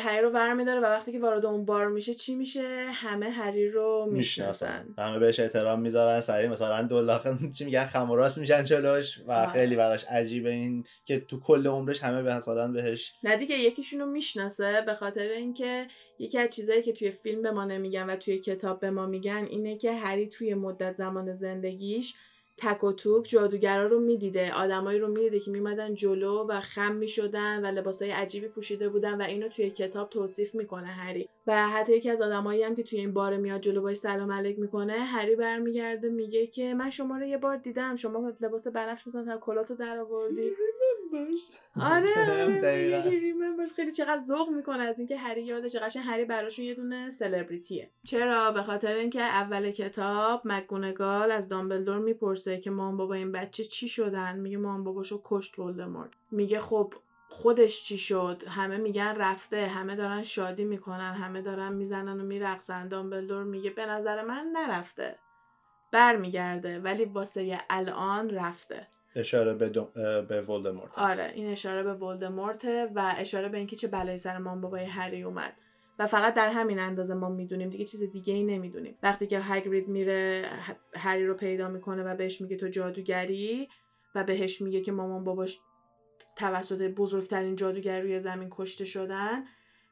هری 0.00 0.22
رو 0.22 0.30
برمیداره 0.30 0.80
و 0.80 0.84
وقتی 0.84 1.12
که 1.12 1.20
وارد 1.20 1.46
اون 1.46 1.64
بار 1.64 1.88
میشه 1.88 2.14
چی 2.14 2.34
میشه؟ 2.34 2.86
همه 2.92 3.30
هری 3.30 3.70
رو 3.70 4.08
می‌شناسن. 4.10 4.94
همه 4.98 5.18
بهش 5.18 5.40
احترام 5.40 5.80
می‌ذارن. 5.80 6.20
سری 6.20 6.48
مثلا 6.48 6.82
دولاخ 6.82 7.26
چی 7.58 7.64
میگن 7.64 7.86
خم 7.86 8.12
راست 8.12 8.38
میشن 8.38 8.62
چلوش 8.62 9.20
و 9.26 9.32
آره. 9.32 9.52
خیلی 9.52 9.76
براش 9.76 10.04
عجیبه 10.04 10.50
این 10.50 10.84
که 11.04 11.20
تو 11.20 11.40
کل 11.40 11.66
عمرش 11.66 12.02
همه 12.02 12.22
به 12.22 12.36
مثلا 12.36 12.68
بهش 12.68 13.12
نه 13.22 13.36
دیگه 13.36 13.58
یکیشون 13.58 14.00
رو 14.00 14.06
می‌شناسه 14.06 14.82
به 14.86 14.94
خاطر 14.94 15.28
اینکه 15.28 15.86
یکی 16.18 16.38
از 16.38 16.50
چیزایی 16.50 16.82
که 16.82 16.92
توی 16.92 17.10
فیلم 17.10 17.42
به 17.42 17.50
ما 17.50 17.64
نمیگن 17.64 18.10
و 18.10 18.16
توی 18.16 18.38
کتاب 18.38 18.80
به 18.80 18.90
ما 18.90 19.06
میگن 19.06 19.46
اینه 19.50 19.78
که 19.78 19.92
هری 19.92 20.28
توی 20.28 20.54
مدت 20.54 20.96
زمان 20.96 21.32
زندگیش 21.32 22.14
تک 22.56 22.84
و 22.84 22.92
توک 22.92 23.28
جادوگرا 23.28 23.86
رو 23.86 24.00
می‌دیده 24.00 24.52
آدمایی 24.52 24.98
رو 24.98 25.08
می‌دیده 25.08 25.40
که 25.40 25.50
میمدن 25.50 25.94
جلو 25.94 26.46
و 26.48 26.60
خم 26.60 26.92
می‌شدن 26.94 27.64
و 27.64 27.78
لباسای 27.78 28.10
عجیبی 28.10 28.48
پوشیده 28.48 28.88
بودن 28.88 29.20
و 29.20 29.24
اینو 29.24 29.48
توی 29.48 29.70
کتاب 29.70 30.10
توصیف 30.10 30.54
می‌کنه 30.54 30.86
هری. 30.86 31.28
و 31.46 31.68
حتی 31.68 31.96
یکی 31.96 32.10
از 32.10 32.22
آدمایی 32.22 32.62
هم 32.62 32.76
که 32.76 32.82
توی 32.82 32.98
این 32.98 33.12
بار 33.12 33.36
میاد 33.36 33.60
جلو 33.60 33.82
باش 33.82 33.96
سلام 33.96 34.32
علیک 34.32 34.58
می‌کنه 34.58 34.92
هری 34.92 35.36
برمیگرده 35.36 36.08
میگه 36.08 36.46
که 36.46 36.74
من 36.74 36.90
شما 36.90 37.18
رو 37.18 37.26
یه 37.26 37.38
بار 37.38 37.56
دیدم 37.56 37.96
شما 37.96 38.32
لباس 38.40 38.68
بنفش 38.68 39.06
مثلا 39.06 39.24
تا 39.24 39.38
کلاتو 39.38 39.74
در 39.74 39.98
آوردی 39.98 40.50
آره 41.80 42.10
آره 43.04 43.66
خیلی 43.76 43.92
چقدر 43.92 44.16
ذوق 44.16 44.48
می‌کنه 44.48 44.82
از 44.82 44.98
اینکه 44.98 45.16
هری 45.16 45.42
یادش 45.42 45.76
قشنگ 45.76 46.04
هری 46.06 46.24
براشون 46.24 46.64
یه 46.64 46.74
دونه 46.74 47.10
سلبریتیه 47.10 47.90
چرا؟ 48.04 48.52
به 48.52 48.62
خاطر 48.62 48.94
اینکه 48.94 49.22
اول 49.22 49.70
کتاب 49.70 50.42
مکگونگال 50.44 51.30
از 51.30 51.48
دامبلدور 51.48 51.98
می‌پرسه 51.98 52.58
که 52.58 52.70
مام 52.70 52.96
بابا 52.96 53.14
این 53.14 53.32
بچه 53.32 53.64
چی 53.64 53.88
شدن؟ 53.88 54.38
میگه 54.38 54.56
مام 54.56 54.84
باباشو 54.84 55.20
کشت 55.24 55.58
ولدمورت. 55.58 56.10
میگه 56.30 56.60
خب 56.60 56.94
خودش 57.28 57.84
چی 57.84 57.98
شد؟ 57.98 58.42
همه 58.48 58.76
میگن 58.76 59.14
رفته. 59.14 59.66
همه 59.66 59.96
دارن 59.96 60.22
شادی 60.22 60.64
می‌کنن. 60.64 61.12
همه 61.12 61.42
دارن 61.42 61.72
می‌زنن 61.72 62.20
و 62.20 62.24
میرقصن. 62.24 62.88
دامبلدور 62.88 63.44
میگه 63.44 63.70
به 63.70 63.86
نظر 63.86 64.22
من 64.22 64.46
نرفته. 64.52 65.18
برمیگرده 65.92 66.80
ولی 66.80 67.04
واسه 67.04 67.58
الان 67.70 68.30
رفته. 68.30 68.88
اشاره 69.16 69.54
به. 69.54 69.70
به 70.28 70.42
ولدمورت 70.42 70.90
آره 70.96 71.32
این 71.34 71.46
اشاره 71.46 71.82
به 71.82 71.94
ولدمورته 71.94 72.90
و 72.94 73.14
اشاره 73.18 73.48
به 73.48 73.58
اینکه 73.58 73.76
چه 73.76 73.88
بلایی 73.88 74.18
سر 74.18 74.38
مام 74.38 74.60
بابای 74.60 74.84
هری 74.84 75.22
اومد 75.22 75.52
و 75.98 76.06
فقط 76.06 76.34
در 76.34 76.48
همین 76.48 76.78
اندازه 76.78 77.14
ما 77.14 77.28
می‌دونیم 77.28 77.70
دیگه 77.70 77.84
چیز 77.84 78.02
دیگه 78.02 78.34
ای 78.34 78.42
نمی‌دونیم 78.42 78.98
وقتی 79.02 79.26
که 79.26 79.40
هگرید 79.40 79.88
میره 79.88 80.48
هری 80.94 81.26
رو 81.26 81.34
پیدا 81.34 81.68
می‌کنه 81.68 82.02
و 82.02 82.16
بهش 82.16 82.40
میگه 82.40 82.56
تو 82.56 82.68
جادوگری 82.68 83.68
و 84.14 84.24
بهش 84.24 84.62
میگه 84.62 84.80
که 84.80 84.92
مامان 84.92 85.24
باباش 85.24 85.60
توسط 86.36 86.82
بزرگترین 86.82 87.56
جادوگر 87.56 88.00
روی 88.00 88.20
زمین 88.20 88.48
کشته 88.50 88.84
شدن 88.84 89.44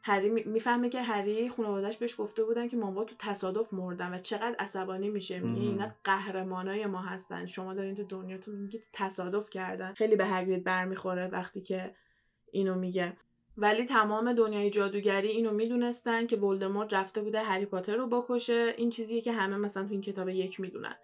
هری 0.02 0.28
می‌فهمه 0.30 0.88
که 0.88 1.02
هری 1.02 1.48
خانوادهش 1.48 1.96
بهش 1.96 2.20
گفته 2.20 2.44
بودن 2.44 2.68
که 2.68 2.76
مامان 2.76 3.06
تو 3.06 3.14
تصادف 3.18 3.72
مردن 3.72 4.14
و 4.14 4.18
چقدر 4.18 4.56
عصبانی 4.58 5.10
میشه. 5.10 5.40
میگه 5.40 5.62
اینا 5.62 5.90
قهرمانای 6.04 6.86
ما 6.86 7.00
هستن. 7.00 7.46
شما 7.46 7.74
دارین 7.74 7.94
تو 7.94 8.04
دنیاتون 8.04 8.54
میگید 8.54 8.82
تصادف 8.92 9.50
کردن. 9.50 9.92
خیلی 9.92 10.16
به 10.16 10.26
هگرید 10.26 10.64
برمیخوره 10.64 11.26
وقتی 11.26 11.60
که 11.60 11.94
اینو 12.52 12.74
میگه. 12.74 13.12
ولی 13.56 13.84
تمام 13.84 14.32
دنیای 14.32 14.70
جادوگری 14.70 15.28
اینو 15.28 15.50
می‌دونستن 15.52 16.26
که 16.26 16.36
ولدمورت 16.36 16.94
رفته 16.94 17.20
بوده 17.20 17.42
هری 17.42 17.66
پاتر 17.66 17.96
رو 17.96 18.06
بکشه. 18.06 18.74
این 18.76 18.90
چیزیه 18.90 19.20
که 19.20 19.32
همه 19.32 19.56
مثلا 19.56 19.84
تو 19.84 19.92
این 19.92 20.00
کتاب 20.00 20.28
یک 20.28 20.60
می‌دونن. 20.60 20.96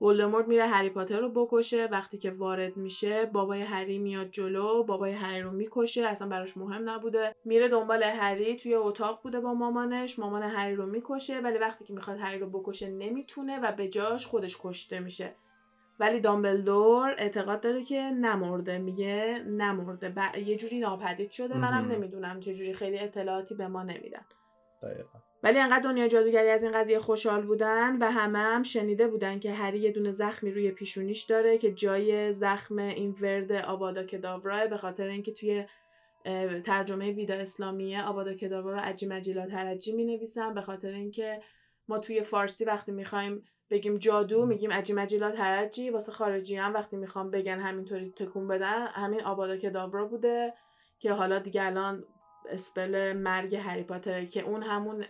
ولدمورت 0.00 0.48
میره 0.48 0.66
هری 0.66 0.90
پاتر 0.90 1.20
رو 1.20 1.28
بکشه. 1.28 1.84
وقتی 1.86 2.18
که 2.18 2.30
وارد 2.30 2.76
میشه 2.76 3.26
بابای 3.26 3.62
هری 3.62 3.98
میاد 3.98 4.30
جلو 4.30 4.84
بابای 4.84 5.12
هری 5.12 5.42
رو 5.42 5.50
می‌کشه. 5.50 6.06
اصلا 6.06 6.28
براش 6.28 6.56
مهم 6.56 6.90
نبوده. 6.90 7.34
میره 7.44 7.68
دنبال 7.68 8.02
هری 8.02 8.56
توی 8.56 8.74
اتاق 8.74 9.22
بوده 9.22 9.40
با 9.40 9.54
مامانش. 9.54 10.18
مامان 10.18 10.42
هری 10.42 10.74
رو 10.74 10.86
می‌کشه 10.86 11.40
ولی 11.40 11.58
وقتی 11.58 11.84
که 11.84 11.92
می‌خواد 11.92 12.18
هری 12.20 12.38
رو 12.38 12.50
بکشه 12.50 12.90
نمی‌تونه 12.90 13.60
و 13.60 13.72
به 13.72 13.88
جاش 13.88 14.26
خودش 14.26 14.58
کشته 14.62 15.00
میشه. 15.00 15.34
ولی 16.00 16.20
دامبلدور 16.20 17.14
اعتقاد 17.18 17.60
داره 17.60 17.84
که 17.84 18.00
نمرده. 18.00 18.78
میگه 18.78 19.44
نمرده. 19.46 20.08
ب... 20.08 20.38
یه 20.38 20.56
جوری 20.56 20.78
ناپدید 20.78 21.30
شده. 21.30 21.58
منم 21.58 21.92
نمی‌دونم 21.92 22.40
چه 22.40 22.54
جوری. 22.54 22.74
خیلی 22.74 22.98
اطلاعاتی 22.98 23.54
به 23.54 23.68
ما 23.68 23.82
نمیدن. 23.82 24.24
ولی 25.44 25.58
انقدر 25.58 25.82
دنیا 25.82 26.08
جادوگری 26.08 26.48
از 26.48 26.62
این 26.62 26.72
قضیه 26.72 26.98
خوشحال 26.98 27.42
بودن 27.42 27.96
و 28.02 28.10
همه 28.10 28.38
هم 28.38 28.62
شنیده 28.62 29.08
بودن 29.08 29.38
که 29.38 29.52
هری 29.52 29.78
یه 29.78 29.92
دونه 29.92 30.12
زخمی 30.12 30.50
روی 30.50 30.70
پیشونیش 30.70 31.22
داره 31.22 31.58
که 31.58 31.72
جای 31.72 32.32
زخم 32.32 32.78
این 32.78 33.16
ورد 33.20 33.52
آبادا 33.52 34.04
کداورا 34.04 34.66
به 34.66 34.76
خاطر 34.76 35.06
اینکه 35.06 35.32
توی 35.32 35.64
ترجمه 36.64 37.12
ویدا 37.12 37.34
اسلامیه 37.34 38.02
آبادا 38.02 38.34
کداورا 38.34 38.74
رو 38.74 38.80
عجی 38.80 39.06
مجیلا 39.06 39.46
ترجی 39.46 39.92
می 39.92 40.04
نویسن 40.04 40.54
به 40.54 40.60
خاطر 40.60 40.88
اینکه 40.88 41.40
ما 41.88 41.98
توی 41.98 42.22
فارسی 42.22 42.64
وقتی 42.64 42.92
می‌خوایم 42.92 43.42
بگیم 43.70 43.98
جادو 43.98 44.46
میگیم 44.46 44.72
عجی 44.72 44.92
مجیلا 44.92 45.30
ترجی 45.30 45.90
واسه 45.90 46.12
خارجی 46.12 46.56
هم 46.56 46.74
وقتی 46.74 46.96
می‌خوام 46.96 47.30
بگن 47.30 47.58
همینطوری 47.58 48.10
تکون 48.10 48.48
بدن 48.48 48.86
همین 48.86 49.22
آبادا 49.22 49.56
کداورا 49.56 50.04
بوده 50.04 50.54
که 50.98 51.12
حالا 51.12 51.38
دیگه 51.38 51.62
الان 51.62 52.04
اسپل 52.50 53.12
مرگ 53.12 53.54
هری 53.54 53.82
پاتره 53.82 54.26
که 54.26 54.40
اون 54.40 54.62
همون 54.62 55.04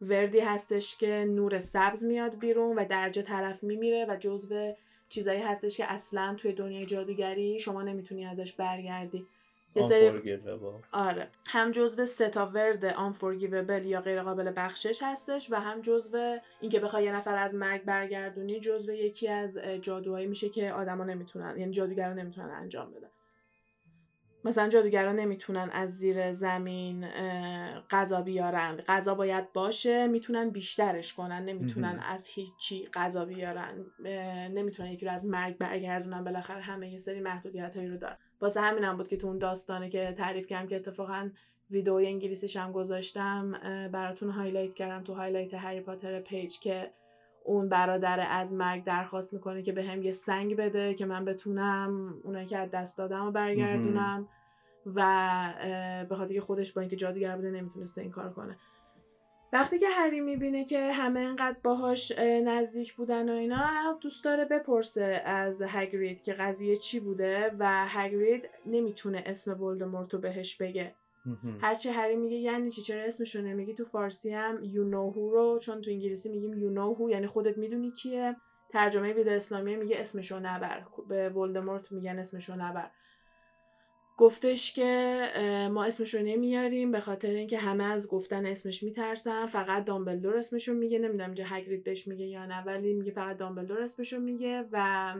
وردی 0.00 0.40
هستش 0.40 0.96
که 0.96 1.24
نور 1.28 1.60
سبز 1.60 2.04
میاد 2.04 2.38
بیرون 2.38 2.76
و 2.78 2.84
درجه 2.84 3.22
طرف 3.22 3.62
میمیره 3.62 4.06
و 4.08 4.16
جزو 4.20 4.72
چیزایی 5.08 5.40
هستش 5.40 5.76
که 5.76 5.92
اصلا 5.92 6.34
توی 6.38 6.52
دنیای 6.52 6.86
جادوگری 6.86 7.60
شما 7.60 7.82
نمی‌تونی 7.82 8.26
ازش 8.26 8.52
برگردی. 8.52 9.26
یه 9.76 9.82
سری 9.82 10.40
آره. 10.92 11.28
هم 11.46 11.70
جزو 11.70 12.06
سه 12.06 12.28
تا 12.28 12.46
ورد 12.46 12.90
unforgivable 12.90 13.84
یا 13.84 14.00
غیر 14.00 14.22
قابل 14.22 14.52
بخشش 14.56 14.98
هستش 15.02 15.52
و 15.52 15.56
هم 15.56 15.80
جزو 15.80 16.38
اینکه 16.60 16.80
بخوای 16.80 17.04
یه 17.04 17.16
نفر 17.16 17.36
از 17.36 17.54
مرگ 17.54 17.84
برگردونی 17.84 18.60
جزو 18.60 18.92
یکی 18.92 19.28
از 19.28 19.58
جادوهایی 19.58 20.26
میشه 20.26 20.48
که 20.48 20.72
آدما 20.72 21.04
نمی‌تونن 21.04 21.58
یعنی 21.58 21.72
جادوگرا 21.72 22.12
نمی‌تونن 22.12 22.50
انجام 22.50 22.90
بدن. 22.90 23.08
مثلا 24.46 24.68
جادوگران 24.68 25.16
نمی‌تونن 25.16 25.70
از 25.72 25.98
زیر 25.98 26.32
زمین 26.32 27.06
غذا 27.90 28.22
بیارن. 28.22 28.76
غذا 28.76 29.14
باید 29.14 29.52
باشه 29.52 30.06
می‌تونن 30.06 30.50
بیشترش 30.50 31.14
کنن 31.14 31.44
نمی‌تونن 31.44 32.00
از 32.08 32.26
هیچی 32.26 32.88
غذا 32.94 33.24
بیارن. 33.24 33.84
نمی‌تونن 34.54 34.90
یکی 34.90 35.06
رو 35.06 35.12
از 35.12 35.26
مرگ 35.26 35.58
برگردونن 35.58 36.24
بالاخره 36.24 36.60
همه 36.60 36.92
یه 36.92 36.98
سری 36.98 37.20
محدودیت 37.20 37.76
هایی 37.76 37.88
رو 37.88 37.96
دارن. 37.96 38.16
واسه 38.40 38.60
همینم 38.60 38.96
بود 38.96 39.08
که 39.08 39.16
تو 39.16 39.26
اون 39.26 39.38
داستانه 39.38 39.90
که 39.90 40.14
تعریف 40.18 40.46
کردم 40.46 40.68
که 40.68 40.76
اتفاقا 40.76 41.30
ویدئوی 41.70 42.06
انگلیسیش 42.06 42.56
هم 42.56 42.72
گذاشتم 42.72 43.52
براتون 43.92 44.30
highlight 44.30 44.74
کردم 44.74 45.04
تو 45.04 45.14
highlight 45.14 45.54
هری 45.54 45.80
پاتر 45.80 46.20
page 46.20 46.58
که 46.58 46.90
اون 47.44 47.68
برادر 47.68 48.26
از 48.30 48.54
مرگ 48.54 48.84
درخواست 48.84 49.34
می‌کنه 49.34 49.62
که 49.62 49.72
بهم 49.72 50.02
یه 50.02 50.12
سنگ 50.12 50.56
بده 50.56 50.94
که 50.94 51.06
من 51.06 51.24
بتونم 51.24 52.14
اونایی 52.24 52.46
که 52.46 52.58
از 52.58 52.70
دست 52.70 52.98
دادم 52.98 53.26
و 53.26 53.30
برگردونم. 53.30 54.28
و 54.94 56.04
به 56.08 56.16
خاطر 56.16 56.34
که 56.34 56.40
خودش 56.40 56.72
با 56.72 56.80
اینکه 56.80 56.96
جادوگر 56.96 57.36
بوده 57.36 57.50
نمی‌تونسته 57.50 58.02
این 58.02 58.10
کار 58.10 58.32
کنه. 58.32 58.56
وقتی 59.52 59.78
که 59.78 59.88
هری 59.88 60.20
می‌بینه 60.20 60.64
که 60.64 60.92
همه 60.92 61.20
انقدر 61.20 61.56
باهاش 61.62 62.18
نزدیک 62.18 62.94
بودن 62.94 63.28
و 63.28 63.32
اینا 63.32 63.98
دوست 64.00 64.24
داره 64.24 64.44
بپرسه 64.44 65.22
از 65.24 65.62
هگرید 65.66 66.22
که 66.22 66.32
قضیه 66.32 66.76
چی 66.76 67.00
بوده 67.00 67.54
و 67.58 67.86
هگرید 67.88 68.48
نمی‌تونه 68.66 69.22
اسم 69.26 69.62
ولدمورت 69.62 70.14
رو 70.14 70.20
بهش 70.20 70.56
بگه. 70.56 70.94
هرچی 71.60 71.88
هری 71.88 72.16
میگه 72.16 72.36
یعنی 72.36 72.70
چی؟ 72.70 72.82
چرا 72.82 73.02
اسمشو 73.02 73.42
نمیگی؟ 73.42 73.74
تو 73.74 73.84
فارسی 73.84 74.30
هم 74.30 74.56
you 74.62 74.92
know 74.92 75.14
who 75.14 75.32
رو 75.32 75.58
چون 75.62 75.80
تو 75.80 75.90
انگلیسی 75.90 76.28
میگیم 76.28 76.52
you 76.52 76.78
know 76.78 76.98
who 76.98 77.10
یعنی 77.10 77.26
خودت 77.26 77.58
می‌دونی 77.58 77.90
کیه. 77.90 78.36
ترجمه 78.70 79.12
وید 79.12 79.28
اسلامی 79.28 79.76
میگه 79.76 80.00
اسمشو 80.00 80.38
نبر. 80.38 80.82
به 81.08 81.28
ولدمورت 81.28 81.92
میگن 81.92 82.18
اسمشو 82.18 82.54
نبر. 82.54 82.90
گفتش 84.18 84.72
که 84.72 85.20
ما 85.72 85.84
اسمش 85.84 86.14
رو 86.14 86.22
نمیاریم 86.22 86.92
به 86.92 87.00
خاطر 87.00 87.28
اینکه 87.28 87.58
همه 87.58 87.84
از 87.84 88.08
گفتن 88.08 88.46
اسمش 88.46 88.82
میترسن. 88.82 89.46
فقط 89.46 89.84
دامبلدور 89.84 90.36
اسمش 90.36 90.68
رو 90.68 90.74
میگه. 90.74 90.98
نمی‌دونم 90.98 91.34
جه 91.34 91.44
هگرید 91.46 91.84
بهش 91.84 92.06
میگه 92.06 92.26
یا 92.26 92.46
نه 92.46 92.64
ولی 92.64 92.94
میگه 92.94 93.12
فقط 93.12 93.36
دامبلدور 93.36 93.82
اسمش 93.82 94.12
رو 94.12 94.20
میگه 94.20 94.64
و 94.72 95.14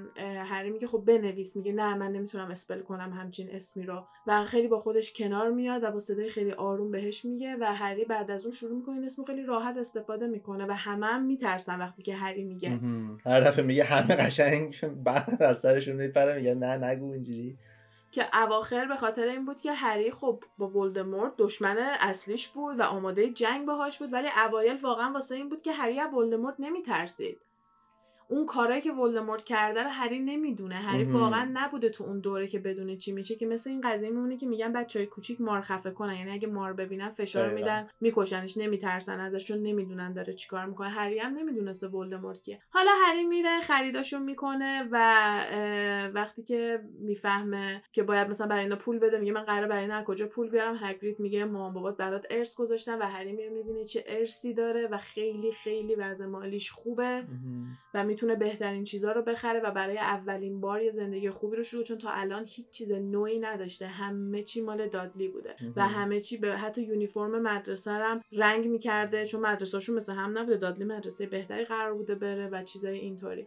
هری 0.44 0.70
میگه 0.70 0.86
خب 0.86 1.02
بنویس. 1.06 1.56
میگه 1.56 1.72
نه 1.72 1.94
من 1.94 2.12
نمی‌تونم 2.12 2.50
اسپل 2.50 2.80
کنم 2.80 3.12
همچین 3.12 3.48
اسمی 3.50 3.86
رو. 3.86 4.04
و 4.26 4.44
خیلی 4.44 4.68
با 4.68 4.80
خودش 4.80 5.12
کنار 5.12 5.50
میاد 5.50 5.82
و 5.84 5.90
با 5.90 6.00
صدای 6.00 6.30
خیلی 6.30 6.52
آروم 6.52 6.90
بهش 6.90 7.24
میگه 7.24 7.56
و 7.60 7.64
هری 7.64 8.04
بعد 8.04 8.30
از 8.30 8.44
اون 8.44 8.54
شروع 8.54 8.76
می‌کنه 8.76 9.06
اسمو 9.06 9.24
خیلی 9.24 9.42
راحت 9.42 9.76
استفاده 9.76 10.26
می‌کنه 10.26 10.66
و 10.66 10.72
همه 10.72 11.06
هم 11.06 11.26
میترسن 11.26 11.78
وقتی 11.78 12.02
که 12.02 12.14
هری 12.14 12.44
میگه. 12.44 12.80
هر 13.24 13.40
دفعه 13.40 13.64
میگه 13.64 13.84
همه 13.84 14.16
قشنگ 14.16 14.76
بعد 15.04 15.42
از 15.42 15.58
سرشون 15.58 15.96
میپره 15.96 16.36
میگه 16.36 16.54
نه 16.54 16.76
نگو 16.84 17.12
اینجوری. 17.12 17.56
که 18.16 18.42
اواخر 18.42 18.86
به 18.86 18.96
خاطر 18.96 19.28
این 19.28 19.44
بود 19.44 19.60
که 19.60 19.72
هری 19.72 20.10
خب 20.10 20.44
با 20.58 20.68
ولدمورت 20.68 21.32
دشمن 21.38 21.76
اصلیش 21.78 22.48
بود 22.48 22.78
و 22.78 22.82
آماده 22.82 23.30
جنگ 23.30 23.66
باهاش 23.66 23.98
بود 23.98 24.12
ولی 24.12 24.28
اوایل 24.46 24.76
واقعا 24.76 25.12
واسه 25.12 25.34
این 25.34 25.48
بود 25.48 25.62
که 25.62 25.72
هری 25.72 26.00
از 26.00 26.14
ولدمورت 26.14 26.54
نمیترسید. 26.58 27.45
اون 28.28 28.46
کارایی 28.46 28.80
که 28.80 28.92
ولدمورت 28.92 29.44
کرده 29.44 29.82
رو 29.82 29.90
هری 29.90 30.18
نمی‌دونه. 30.18 30.74
هری 30.74 31.04
واقعا 31.04 31.50
نبوده 31.52 31.88
تو 31.88 32.04
اون 32.04 32.20
دوره 32.20 32.46
که 32.48 32.58
بدونه 32.58 32.96
چی 32.96 33.12
میشه 33.12 33.34
که 33.34 33.46
مثل 33.46 33.70
این 33.70 33.80
قضیه 33.80 34.10
میمونه 34.10 34.36
که 34.36 34.46
میگن 34.46 34.72
بچهای 34.72 35.06
کوچیک 35.06 35.40
مار 35.40 35.60
خفه 35.60 35.90
کنن. 35.90 36.16
یعنی 36.16 36.30
اگه 36.30 36.48
مار 36.48 36.72
ببینن 36.72 37.08
فشار 37.08 37.54
میدن 37.54 37.88
میکشنش 38.00 38.56
نمیترسن 38.56 39.20
ازش 39.20 39.44
چون 39.44 39.58
نمی‌دونن 39.58 40.12
داره 40.12 40.32
چیکار 40.32 40.66
می‌کنه. 40.66 40.88
هری 40.88 41.18
هم 41.18 41.38
نمی‌دونسته 41.38 41.88
ولدمورت 41.88 42.42
کیه. 42.42 42.60
حالا 42.70 42.90
هری 43.06 43.24
میره 43.24 43.60
خریداشو 43.60 44.18
می‌کنه 44.18 44.88
و 44.90 44.96
وقتی 46.14 46.42
که 46.42 46.80
می‌فهمه 47.00 47.82
که 47.92 48.02
باید 48.02 48.28
مثلا 48.28 48.46
برای 48.46 48.62
اینا 48.62 48.76
پول 48.76 48.98
بده 48.98 49.18
میگه 49.18 49.32
من 49.32 49.42
قراره 49.42 49.66
برای 49.66 49.82
اینا 49.82 50.04
کجا 50.04 50.26
پول 50.26 50.50
بیارم. 50.50 50.78
هگرید 50.80 51.20
میگه 51.20 51.44
مامان 51.44 51.72
بابات 51.72 51.96
برات 51.96 52.26
ارث 52.30 52.54
گذاشتن 52.54 52.98
و 52.98 53.02
هری 53.02 53.32
میره 53.32 53.50
می‌بینه 53.50 53.84
چه 53.84 54.04
ارثی 54.06 54.54
داره 54.54 54.86
و 54.86 54.98
خیلی 54.98 55.52
خیلی 55.52 55.94
وضع 55.94 56.26
مالیش 56.26 56.70
خوبه. 56.70 57.24
و 57.94 58.04
می‌تونه 58.16 58.34
بهترین 58.34 58.84
چیزا 58.84 59.12
رو 59.12 59.22
بخره 59.22 59.60
و 59.60 59.70
برای 59.70 59.98
اولین 59.98 60.60
بار 60.60 60.82
یه 60.82 60.90
زندگی 60.90 61.30
خوبی 61.30 61.56
رو 61.56 61.62
شروع 61.62 61.84
چون 61.84 61.98
تا 61.98 62.10
الان 62.10 62.44
هیچ 62.48 62.70
چیز 62.70 62.92
نوعی 62.92 63.38
نداشته. 63.38 63.86
همه 63.86 64.42
چی 64.42 64.60
مال 64.60 64.88
دادلی 64.88 65.28
بوده 65.28 65.54
و 65.76 65.88
همه 65.88 66.20
چی 66.20 66.36
به 66.36 66.56
حتی 66.56 66.82
یونیفرم 66.82 67.42
مدرسه 67.42 67.90
هم 67.90 68.20
رنگ 68.32 68.66
می‌کرده 68.66 69.26
چون 69.26 69.40
مدرسهشون 69.40 69.96
مثل 69.96 70.12
هم 70.12 70.38
نبوده. 70.38 70.56
دادلی 70.56 70.84
مدرسه 70.84 71.26
بهتری 71.26 71.64
قرار 71.64 71.94
بوده 71.94 72.14
بره 72.14 72.48
و 72.48 72.62
چیزای 72.62 72.98
اینطوری. 72.98 73.46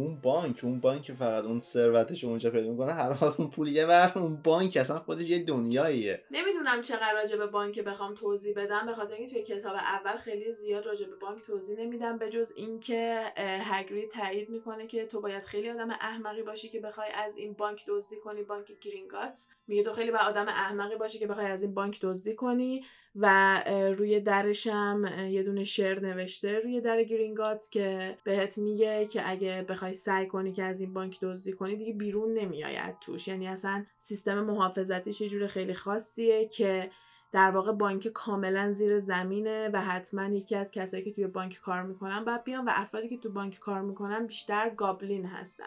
اون 0.00 0.20
بانک 0.20 0.60
اون 0.62 0.80
بانک 0.80 1.12
فقط 1.12 1.44
اون 1.44 1.58
ثروتش 1.58 2.24
اونجا 2.24 2.50
پیدا 2.50 2.70
می‌کنه 2.70 2.92
هر 2.92 3.12
حال 3.12 3.34
اون 3.38 3.50
پول 3.50 3.68
یه 3.68 3.86
ور 3.86 4.12
اون 4.14 4.36
بانک 4.36 4.76
اصلا 4.76 4.98
خودش 4.98 5.28
یه 5.28 5.44
دنیاییه. 5.44 6.22
نمی‌دونم 6.30 6.82
چقدر 6.82 7.14
راجع 7.14 7.36
به 7.36 7.46
بانک 7.46 7.80
بخوام 7.80 8.14
توضیح 8.14 8.54
بدم 8.56 8.86
به 8.86 8.94
خاطر 8.94 9.14
اینکه 9.14 9.32
توی 9.32 9.42
کتاب 9.42 9.74
اول 9.74 10.16
خیلی 10.16 10.52
زیاد 10.52 10.86
راجع 10.86 11.06
به 11.06 11.16
بانک 11.16 11.42
توضیح 11.42 11.78
نمیدم 11.78 12.18
به 12.18 12.30
جز 12.30 12.52
اینکه 12.56 13.32
هگری 13.36 14.06
تایید 14.06 14.50
می‌کنه 14.50 14.86
که 14.86 15.06
تو 15.06 15.20
باید 15.20 15.42
خیلی 15.42 15.70
آدم 15.70 15.90
احمقی 15.90 16.42
باشی 16.42 16.68
که 16.68 16.80
بخوای 16.80 17.08
از 17.14 17.36
این 17.36 17.52
بانک 17.52 17.84
دزدی 17.86 18.16
کنی 18.16 18.42
بانک 18.42 18.72
گرینگات 18.80 19.38
میگه 19.66 19.82
تو 19.82 19.92
خیلی 19.92 20.10
با 20.10 20.18
آدم 20.18 20.48
احمقی 20.48 20.96
باشی 20.96 21.18
که 21.18 21.26
بخوای 21.26 21.46
از 21.46 21.62
این 21.62 21.74
بانک 21.74 22.00
دزدی 22.02 22.34
کنی. 22.34 22.84
و 23.16 23.56
روی 23.98 24.20
درش 24.20 24.66
هم 24.66 25.28
یه 25.30 25.42
دونه 25.42 25.64
شعر 25.64 26.00
نوشته 26.00 26.58
روی 26.58 26.80
در 26.80 27.02
گرینگات 27.02 27.68
که 27.70 28.16
بهت 28.24 28.58
میگه 28.58 29.06
که 29.06 29.30
اگه 29.30 29.64
بخوای 29.68 29.90
بخوای 29.90 29.94
سعی 29.94 30.26
کنی 30.26 30.52
که 30.52 30.62
از 30.62 30.80
این 30.80 30.94
بانک 30.94 31.20
دزدی 31.20 31.52
کنی 31.52 31.76
دیگه 31.76 31.92
بیرون 31.92 32.34
نمیآید 32.34 32.98
توش. 33.00 33.28
یعنی 33.28 33.48
اصلا 33.48 33.84
سیستم 33.98 34.40
محافظتیش 34.40 35.20
یه 35.20 35.28
جور 35.28 35.46
خیلی 35.46 35.74
خاصیه 35.74 36.48
که 36.48 36.90
در 37.32 37.50
واقع 37.50 37.72
بانک 37.72 38.08
کاملا 38.08 38.70
زیر 38.70 38.98
زمینه 38.98 39.70
و 39.72 39.80
حتما 39.80 40.24
یکی 40.24 40.56
از 40.56 40.72
کسایی 40.72 41.04
که 41.04 41.12
توی 41.12 41.26
بانک 41.26 41.60
کار 41.60 41.82
می‌کنن 41.82 42.24
باید 42.24 42.44
بیان 42.44 42.64
و 42.64 42.70
افرادی 42.74 43.08
که 43.08 43.16
تو 43.16 43.30
بانک 43.30 43.58
کار 43.58 43.80
می‌کنن 43.80 44.26
بیشتر 44.26 44.70
goblin 44.70 45.26
هستن. 45.26 45.66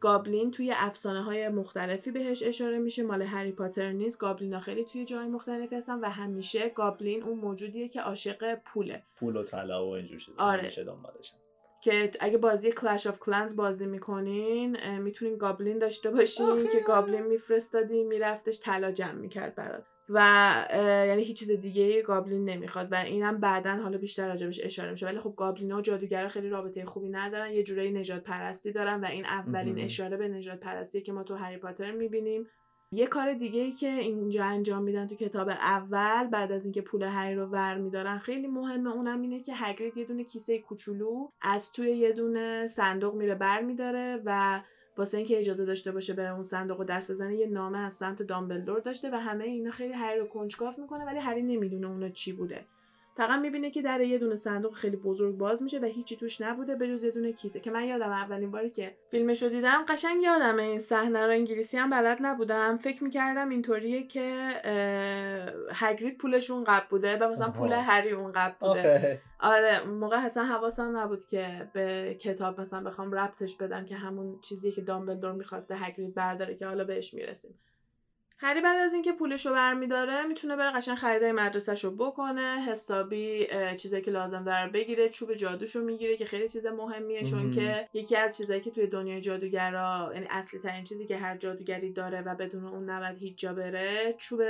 goblin 0.00 0.50
توی 0.50 0.72
افسانه 0.76 1.22
های 1.22 1.48
مختلفی 1.48 2.10
بهش 2.10 2.42
اشاره 2.42 2.78
میشه. 2.78 3.02
مال 3.02 3.22
هری 3.22 3.52
پاتر 3.52 3.92
نیست. 3.92 4.18
goblin 4.18 4.54
ها 4.54 4.60
خیلی 4.60 4.84
توی 4.84 5.04
جای 5.04 5.26
مختلفی 5.26 5.76
هستن 5.76 6.00
و 6.00 6.08
همیشه 6.10 6.68
goblin 6.68 7.22
اون 7.22 7.38
موجودیه 7.38 7.88
که 7.88 8.00
عاشق 8.00 8.54
پوله. 8.54 9.02
پول 9.16 9.36
و 9.36 9.42
طلا 9.42 9.86
و 9.86 9.90
اینجور 9.90 10.18
چیزا. 10.18 10.42
آره. 10.42 10.62
همیشه 10.62 10.84
دنبالشن. 10.84 11.36
که 11.82 12.10
اگه 12.20 12.38
بازی 12.38 12.72
Clash 12.72 13.06
of 13.06 13.18
Clans 13.18 13.56
بازی 13.56 13.86
می‌کنین 13.86 14.98
می‌تونین 14.98 15.36
goblin 15.36 15.78
داشته 15.78 16.10
باشین 16.10 16.68
که 16.72 16.80
goblin 16.86 17.22
میفرستادی 17.22 18.04
میرفتش 18.04 18.60
طلا 18.60 18.92
جمع 18.92 19.12
می‌کرد 19.12 19.54
برات. 19.54 19.84
و 20.08 20.18
یعنی 21.08 21.22
هیچ 21.22 21.38
چیز 21.38 21.50
دیگه 21.50 22.02
گابلین 22.02 22.44
نمی‌خواد 22.44 22.92
و 22.92 22.94
اینم 22.94 23.40
بعدا 23.40 23.76
حالا 23.76 23.98
بیشتر 23.98 24.28
راجبش 24.28 24.60
اشاره 24.64 24.90
میشه. 24.90 25.06
ولی 25.06 25.18
خب 25.18 25.34
گابلین 25.36 25.72
و 25.72 25.80
جادوگرا 25.80 26.28
خیلی 26.28 26.48
رابطه 26.48 26.84
خوبی 26.84 27.08
ندارن 27.08 27.52
یه 27.52 27.62
جورایی 27.62 27.92
نجات 27.92 28.22
پرستی 28.22 28.72
دارن 28.72 29.00
و 29.00 29.04
این 29.04 29.24
اولین 29.24 29.80
اشاره 29.80 30.16
به 30.16 30.28
نجات 30.28 30.60
پرستی 30.60 31.02
که 31.02 31.12
ما 31.12 31.22
تو 31.22 31.34
هری 31.34 31.56
پاتر 31.56 31.90
می‌بینیم. 31.90 32.46
یه 32.92 33.06
کار 33.06 33.32
دیگه 33.32 33.60
ای 33.60 33.72
که 33.72 33.88
اینجا 33.88 34.44
انجام 34.44 34.82
میدن 34.82 35.06
تو 35.06 35.14
کتاب 35.14 35.48
اول 35.48 36.26
بعد 36.26 36.52
از 36.52 36.64
اینکه 36.64 36.82
پول 36.82 37.02
هری 37.02 37.34
رو 37.34 37.46
ور 37.46 37.78
میدارن 37.78 38.18
خیلی 38.18 38.46
مهمه 38.46 38.90
اونم 38.90 39.22
اینه 39.22 39.40
که 39.40 39.52
هگرید 39.54 39.96
یه 39.96 40.04
دونه 40.04 40.24
کیسه 40.24 40.58
کوچولو 40.58 41.28
از 41.42 41.72
توی 41.72 41.90
یه 41.90 42.12
دونه 42.12 42.66
صندوق 42.66 43.14
میره 43.14 43.34
بر 43.34 43.60
میداره 43.60 44.22
و 44.24 44.60
واسه 44.96 45.18
اینکه 45.18 45.38
اجازه 45.38 45.64
داشته 45.64 45.92
باشه 45.92 46.12
بره 46.12 46.32
اون 46.32 46.42
صندوق 46.42 46.80
و 46.80 46.84
دست 46.84 47.10
بزنه 47.10 47.36
یه 47.36 47.46
نامه 47.46 47.78
از 47.78 47.94
سمت 47.94 48.22
دامبلدور 48.22 48.80
داشته 48.80 49.10
و 49.10 49.14
همه 49.14 49.44
اینا 49.44 49.70
خیلی 49.70 49.92
هری 49.92 50.20
رو 50.20 50.26
کنجکاف 50.26 50.78
می‌کنه 50.78 51.04
ولی 51.04 51.18
هری 51.18 51.42
نمی‌دونه 51.42 51.86
اونا 51.86 52.08
چی 52.08 52.32
بوده. 52.32 52.64
فقط 53.16 53.40
می‌بینه 53.40 53.70
که 53.70 53.82
در 53.82 54.00
یه 54.00 54.18
دونه 54.18 54.36
صندوق 54.36 54.74
خیلی 54.74 54.96
بزرگ 54.96 55.36
باز 55.36 55.62
میشه 55.62 55.78
و 55.78 55.84
هیچی 55.84 56.16
توش 56.16 56.40
نبوده 56.40 56.74
به 56.74 56.88
جز 56.88 57.04
یه 57.04 57.10
دونه 57.10 57.32
کیسه 57.32 57.60
که 57.60 57.70
من 57.70 57.84
یادم 57.84 58.10
اولین 58.10 58.50
باری 58.50 58.70
که 58.70 58.94
فیلمش 59.10 59.42
رو 59.42 59.48
دیدم 59.48 59.84
قشنگ 59.88 60.22
یادم 60.22 60.58
این 60.58 60.78
صحنه 60.78 61.24
رو 61.24 61.30
انگلیسی 61.30 61.76
هم 61.76 61.90
بلد 61.90 62.18
نبودم. 62.20 62.76
فکر 62.76 63.04
می‌کردم 63.04 63.48
اینطوریه 63.48 64.06
که 64.06 64.48
هگرید 65.72 66.18
پولشون 66.18 66.64
قبل 66.64 66.86
بوده 66.90 67.16
و 67.16 67.28
مثلا 67.28 67.50
پول 67.50 67.72
هری 67.72 68.10
اون 68.10 68.32
قبل 68.32 68.54
بوده. 68.60 69.20
آره 69.40 69.84
موقع 69.84 70.16
اصلا 70.16 70.44
حواسم 70.44 70.96
نبود 70.96 71.26
که 71.26 71.68
به 71.72 72.16
کتاب 72.20 72.60
مثلا 72.60 72.80
بخوام 72.80 73.12
ربطش 73.12 73.56
بدم 73.56 73.84
که 73.84 73.96
همون 73.96 74.40
چیزی 74.40 74.72
که 74.72 74.82
دامبلدور 74.82 75.32
می‌خواسته 75.32 75.76
هگرید 75.76 76.14
برداره 76.14 76.54
که 76.54 76.66
حالا 76.66 76.84
بهش 76.84 77.14
می‌رسیم. 77.14 77.54
هری 78.38 78.60
بعد 78.60 78.80
از 78.80 78.92
اینکه 78.92 79.12
پولش 79.12 79.46
رو 79.46 79.52
برمیداره 79.52 80.22
می‌تونه 80.22 80.56
بره 80.56 80.70
قشنگ 80.70 80.96
خریدای 80.96 81.32
مدرسهش 81.32 81.84
رو 81.84 81.90
بکنه 81.90 82.64
حسابی 82.68 83.46
چیزایی 83.76 84.02
که 84.02 84.10
لازم 84.10 84.44
داره 84.44 84.70
بگیره 84.70 85.08
چوب 85.08 85.34
جادوش 85.34 85.76
رو 85.76 85.82
می‌گیره 85.82 86.16
که 86.16 86.24
خیلی 86.24 86.48
چیز 86.48 86.66
مهمیه 86.66 87.22
چون 87.22 87.50
که 87.50 87.88
یکی 87.92 88.16
از 88.16 88.36
چیزایی 88.36 88.60
که 88.60 88.70
توی 88.70 88.86
دنیای 88.86 89.20
جادوگرا 89.20 90.10
یعنی 90.14 90.26
اصلی 90.30 90.60
ترین 90.60 90.84
چیزی 90.84 91.06
که 91.06 91.16
هر 91.16 91.36
جادوگری 91.36 91.92
داره 91.92 92.22
و 92.22 92.34
بدون 92.34 92.64
اون 92.64 92.90
نباید 92.90 93.18
هیچ 93.18 93.38
جا 93.38 93.52
بره 93.52 94.14
چوب 94.18 94.42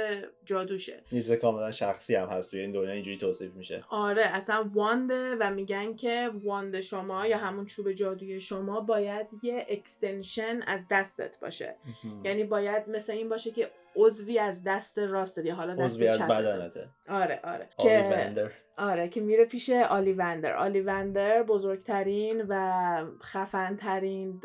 جادوشه. 0.44 1.02
چیز 1.10 1.32
کاملا 1.32 1.70
شخصی 1.70 2.14
هم 2.14 2.28
هست 2.28 2.50
توی 2.50 2.60
این 2.60 2.72
دنیا 2.72 2.92
اینجوری 2.92 3.18
توصیف 3.18 3.54
میشه. 3.54 3.84
آره 3.88 4.22
اصلا 4.22 4.70
wand 4.74 5.24
ه 5.24 5.36
و 5.40 5.50
میگن 5.50 5.96
که 5.96 6.30
wand 6.44 6.80
شما 6.80 7.26
یا 7.26 7.38
همون 7.38 7.66
چوب 7.66 7.92
جادوی 7.92 8.40
شما 8.40 8.80
باید 8.80 9.26
یه 9.42 9.66
extension 9.68 10.60
از 10.66 10.86
دستت 10.90 11.40
باشه. 11.40 11.76
یعنی 12.24 12.44
باید 12.44 12.88
مثل 12.88 13.12
این 13.12 13.28
باشه 13.28 13.50
که 13.50 13.70
عضوی 13.96 14.38
از 14.38 14.62
دست 14.66 14.98
راست 14.98 15.38
یا 15.38 15.54
حالا 15.54 15.74
دست 15.74 15.82
عضوی 15.82 16.08
از 16.08 16.22
بدنته. 16.22 16.88
آره 17.08 17.40
آره. 17.44 17.68
که 17.78 18.50
آره 18.78 19.08
که 19.08 19.20
میره 19.20 19.44
پیش 19.44 19.70
آلیوندر 19.70 20.56
آلیوندر 20.56 21.42
بزرگترین 21.42 22.44
و 22.48 22.82
خفنترین 23.22 24.40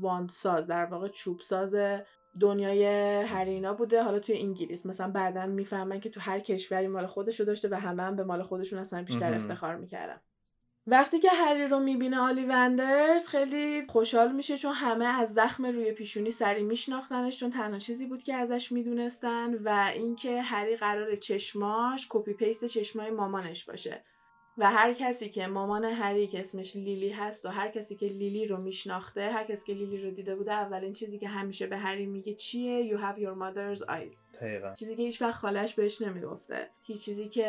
wand 0.00 0.28
ساز 0.28 0.66
در 0.66 0.84
واقع 0.84 1.08
چوب 1.08 1.40
ساز 1.40 1.76
دنیای 2.40 2.84
هری 3.22 3.53
اینا 3.53 3.74
بوده. 3.74 4.02
حالا 4.02 4.18
توی 4.18 4.38
انگلیس 4.38 4.86
مثلا 4.86 5.10
بعدا 5.10 5.46
می‌فهمن 5.46 6.00
که 6.00 6.10
تو 6.10 6.20
هر 6.20 6.40
کشوری 6.40 6.86
مال 6.86 7.06
خودشو 7.06 7.44
داشته 7.44 7.68
و 7.68 7.74
همه 7.74 8.02
هم 8.02 8.16
به 8.16 8.24
مال 8.24 8.42
خودشون 8.42 8.78
اصلا 8.78 9.02
بیشتر 9.02 9.34
افتخار 9.34 9.76
می‌کردن. 9.76 10.20
وقتی 10.90 11.20
که 11.20 11.30
هری 11.30 11.66
رو 11.66 11.80
می‌بینه 11.80 12.18
آلیوندر 12.18 13.28
خیلی 13.28 13.86
خوشحال 13.88 14.32
میشه 14.32 14.58
چون 14.58 14.72
همه 14.74 15.04
از 15.04 15.34
زخم 15.34 15.66
روی 15.66 15.92
پیشونی 15.92 16.30
هری 16.30 16.62
میشناختنش 16.62 17.40
چون 17.40 17.50
تنها 17.50 17.78
چیزی 17.78 18.06
بود 18.06 18.22
که 18.22 18.34
ازش 18.34 18.72
می‌دونستن 18.72 19.54
و 19.54 19.90
اینکه 19.94 20.42
هری 20.42 20.76
قرار 20.76 21.16
چشماش 21.16 22.06
copy 22.10 22.32
paste 22.32 22.64
چشمای 22.64 23.10
مامانش 23.10 23.64
باشه. 23.64 24.04
و 24.58 24.70
هر 24.70 24.92
کسی 24.92 25.28
که 25.28 25.46
مامان 25.46 25.84
هری 25.84 26.26
که 26.26 26.40
اسمش 26.40 26.76
لیلی 26.76 27.10
هست 27.10 27.46
و 27.46 27.48
هر 27.48 27.68
کسی 27.68 27.96
که 27.96 28.06
لیلی 28.06 28.46
رو 28.46 28.56
میشناخته 28.56 29.20
هر 29.20 29.44
کسی 29.44 29.66
که 29.66 29.72
لیلی 29.78 30.02
رو 30.02 30.10
دیده 30.10 30.36
بوده 30.36 30.52
اولین 30.52 30.92
چیزی 30.92 31.18
که 31.18 31.28
همیشه 31.28 31.66
به 31.66 31.76
هری 31.76 32.06
میگه 32.06 32.34
چیه؟ 32.34 32.96
You 32.96 33.00
have 33.00 33.18
your 33.18 33.38
mother's 33.42 33.82
eyes. 33.88 34.44
چیزی 34.78 34.96
که 34.96 35.02
هیچ 35.02 35.22
وقت 35.22 35.34
خالش 35.34 35.74
بهش 35.74 36.02
نمی‌گفته. 36.02 36.70
هیچ 36.82 37.04
چیزی 37.04 37.28
که 37.28 37.46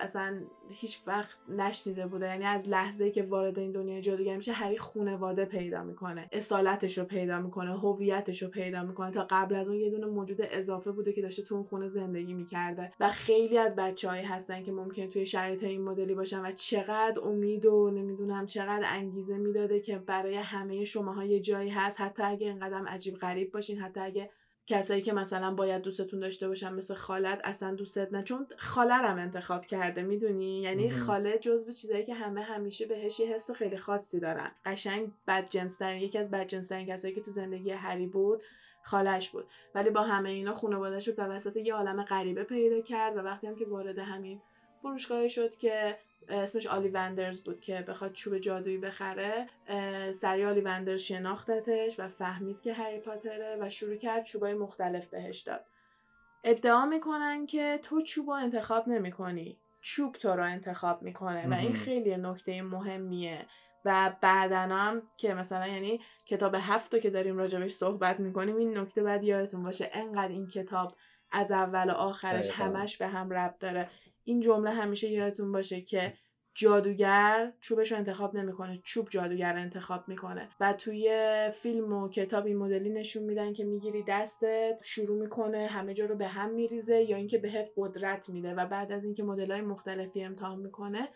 اصلا 0.00 0.40
هیچ 0.70 1.00
وقت 1.06 1.38
نشنیده 1.48 2.06
بوده. 2.06 2.26
یعنی 2.26 2.44
از 2.44 2.68
لحظه 2.68 3.10
که 3.10 3.22
وارد 3.22 3.58
این 3.58 3.72
دنیای 3.72 4.00
جادوگری 4.00 4.36
میشه 4.36 4.52
هری 4.52 4.78
خونواده 4.78 5.44
پیدا 5.44 5.82
می‌کنه. 5.82 6.28
اصالتش 6.32 6.98
رو 6.98 7.04
پیدا 7.04 7.40
می‌کنه. 7.40 7.78
هویتش 7.78 8.42
رو 8.42 8.48
پیدا 8.48 8.82
می‌کنه. 8.82 9.10
تا 9.10 9.26
قبل 9.30 9.54
از 9.54 9.68
اون 9.68 9.78
یه 9.78 9.90
دونه 9.90 10.06
موجود 10.06 10.38
اضافه 10.40 10.92
بوده 10.92 11.12
که 11.12 11.22
داشته 11.22 11.42
تو 11.42 11.54
اون 11.54 11.64
خونه 11.64 11.88
زندگی 11.88 12.34
می‌کرده. 12.34 12.92
و 13.00 13.10
خیلی 13.10 13.58
از 13.58 13.76
بچههایی 13.76 14.24
هستن 14.24 14.62
که 14.62 14.72
ممکنه 14.72 15.06
توی 15.06 15.26
شرایط 15.26 15.64
این 15.64 15.82
مدلی 15.82 16.14
باشن 16.14 16.40
و 16.40 16.51
چقدر 16.54 17.20
امید 17.20 17.66
و 17.66 17.90
نمی‌دونم 17.90 18.46
چقدر 18.46 18.84
انگیزه 18.86 19.36
می‌داده 19.36 19.80
که 19.80 19.98
برای 19.98 20.36
همه 20.36 20.84
شماها 20.84 21.24
یه 21.24 21.40
جایی 21.40 21.70
هست. 21.70 22.00
حتی 22.00 22.22
اگه 22.22 22.46
اینقدر 22.46 22.86
عجیب 22.86 23.14
غریب 23.14 23.52
باشین 23.52 23.78
حتی 23.78 24.00
اگه 24.00 24.30
کسایی 24.66 25.02
که 25.02 25.12
مثلا 25.12 25.54
باید 25.54 25.82
دوستتون 25.82 26.20
داشته 26.20 26.48
باشن 26.48 26.72
مثل 26.72 26.94
خالت 26.94 27.40
اصلا 27.44 27.74
دوستت 27.74 28.12
نه. 28.12 28.22
چون 28.22 28.46
خاله 28.56 28.94
هم 28.94 29.18
انتخاب 29.18 29.66
کرده 29.66 30.02
می‌دونی؟ 30.02 30.60
یعنی 30.60 30.90
خاله 30.90 31.38
جزو 31.38 31.72
چیزایی 31.72 32.04
که 32.04 32.14
همه 32.14 32.42
همیشه 32.42 32.86
بهش 32.86 33.20
یه 33.20 33.26
حس 33.26 33.50
خیلی 33.50 33.76
خاصی 33.76 34.20
دارن. 34.20 34.50
قشنگ 34.64 35.12
بدجنسترین 35.28 36.02
یکی 36.02 36.18
از 36.18 36.30
بدجنسترین 36.30 36.86
کسایی 36.86 37.14
که 37.14 37.20
تو 37.20 37.30
زندگی 37.30 37.70
هری 37.70 38.06
بود 38.06 38.42
خالش 38.82 39.30
بود. 39.30 39.44
ولی 39.74 39.90
با 39.90 40.02
همه 40.02 40.30
اینا 40.30 40.54
خانواده‌اش 40.54 41.08
رو 41.08 41.14
به 41.14 41.24
وسط 41.24 41.56
یه 41.56 41.74
عالم 41.74 42.02
غریبه 42.02 42.44
پیدا 42.44 42.80
کرد 42.80 43.16
و 43.16 43.20
وقتی 43.20 43.46
هم 43.46 43.54
که 43.54 43.64
وارد 43.64 43.98
همین 43.98 44.40
فروشگاهی 44.82 45.28
شد 45.28 45.56
که 45.56 45.98
اسمش 46.28 46.66
آلی 46.66 46.88
وندرز 46.88 47.40
بود 47.40 47.60
که 47.60 47.84
بخواد 47.88 48.12
چوب 48.12 48.38
جادویی 48.38 48.78
بخره. 48.78 49.46
سری 50.12 50.44
آلی 50.44 50.60
وندرز 50.60 51.00
شناختتش 51.00 52.00
و 52.00 52.08
فهمید 52.08 52.60
که 52.60 52.72
هری 52.72 52.98
پاتره 52.98 53.56
و 53.60 53.70
شروع 53.70 53.96
کرد 53.96 54.24
چوبای 54.24 54.54
مختلف 54.54 55.06
بهش 55.06 55.40
داد. 55.40 55.64
ادعا 56.44 56.86
می‌کنن 56.86 57.46
که 57.46 57.80
تو 57.82 58.02
چوب 58.02 58.26
رو 58.26 58.32
انتخاب 58.32 58.88
نمی‌کنی. 58.88 59.58
چوب 59.80 60.12
تو 60.12 60.28
رو 60.28 60.44
انتخاب 60.44 61.02
می‌کنه 61.02 61.48
و 61.48 61.54
این 61.54 61.74
خیلی 61.74 62.16
نکته 62.16 62.62
مهمیه. 62.62 63.46
و 63.84 64.12
بعدا 64.20 64.58
هم 64.58 65.02
که 65.16 65.34
مثلا 65.34 65.66
یعنی 65.66 66.00
کتاب 66.26 66.54
هفت 66.54 67.00
که 67.00 67.10
داریم 67.10 67.38
راجبش 67.38 67.72
صحبت 67.72 68.20
می‌کنیم 68.20 68.56
این 68.56 68.78
نکته 68.78 69.02
باید 69.02 69.22
یادتون 69.22 69.62
باشه 69.62 69.90
انقدر 69.92 70.28
این 70.28 70.46
کتاب 70.46 70.96
از 71.32 71.52
اول 71.52 71.90
و 71.90 71.92
آخرش 71.92 72.50
همش 72.50 72.96
به 72.96 73.06
هم 73.06 73.30
ربط 73.30 73.58
داره. 73.58 73.90
این 74.24 74.40
جمله 74.40 74.70
همیشه 74.70 75.10
یادتون 75.10 75.52
باشه 75.52 75.80
که 75.80 76.14
جادوگر 76.54 77.52
چوبش 77.60 77.92
رو 77.92 77.98
انتخاب 77.98 78.36
نمی‌کنه 78.36 78.80
چوب 78.84 79.08
جادوگر 79.10 79.56
انتخاب 79.56 80.08
می‌کنه. 80.08 80.48
و 80.60 80.72
توی 80.72 81.10
فیلم 81.52 81.92
و 81.92 82.08
کتاب 82.08 82.46
این 82.46 82.56
مدلی 82.56 82.90
نشون 82.90 83.22
میدن 83.22 83.52
که 83.52 83.64
می‌گیری 83.64 84.04
دستت 84.08 84.78
شروع 84.82 85.22
می‌کنه 85.22 85.66
همه 85.66 85.94
جا 85.94 86.06
رو 86.06 86.16
به 86.16 86.28
هم 86.28 86.50
میریزه 86.50 87.02
یا 87.02 87.16
اینکه 87.16 87.38
بهت 87.38 87.68
قدرت 87.76 88.28
میده 88.28 88.54
و 88.54 88.66
بعد 88.66 88.92
از 88.92 89.04
اینکه 89.04 89.22
مدل 89.22 89.52
های 89.52 89.60
مختلفی 89.60 90.24
امتحان 90.24 90.58
می‌کنه 90.58 91.08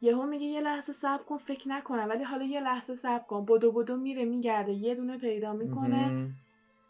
یهو 0.00 0.26
میگه 0.26 0.46
یه 0.46 0.60
لحظه 0.60 0.92
صبر 0.92 1.22
کن 1.22 1.36
فکر 1.36 1.68
نکنم. 1.68 2.08
ولی 2.08 2.24
حالا 2.24 2.44
یه 2.44 2.60
لحظه 2.60 2.94
صبر 2.94 3.24
کن. 3.24 3.44
بدو 3.44 3.72
بدو 3.72 3.96
میره 3.96 4.24
میگرده 4.24 4.72
یه 4.72 4.94
دونه 4.94 5.18
پیدا 5.18 5.52
می‌کنه. 5.52 6.30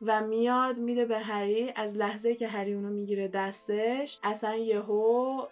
و 0.03 0.27
میاد 0.27 0.79
میده 0.79 1.05
به 1.05 1.19
هری. 1.19 1.73
از 1.77 1.97
لحظه 1.97 2.35
که 2.35 2.49
هری 2.49 2.73
اونو 2.73 2.91
می‌گیره 2.91 3.29
دستش 3.29 4.19
اصلا 4.23 4.57
یهو 4.57 5.47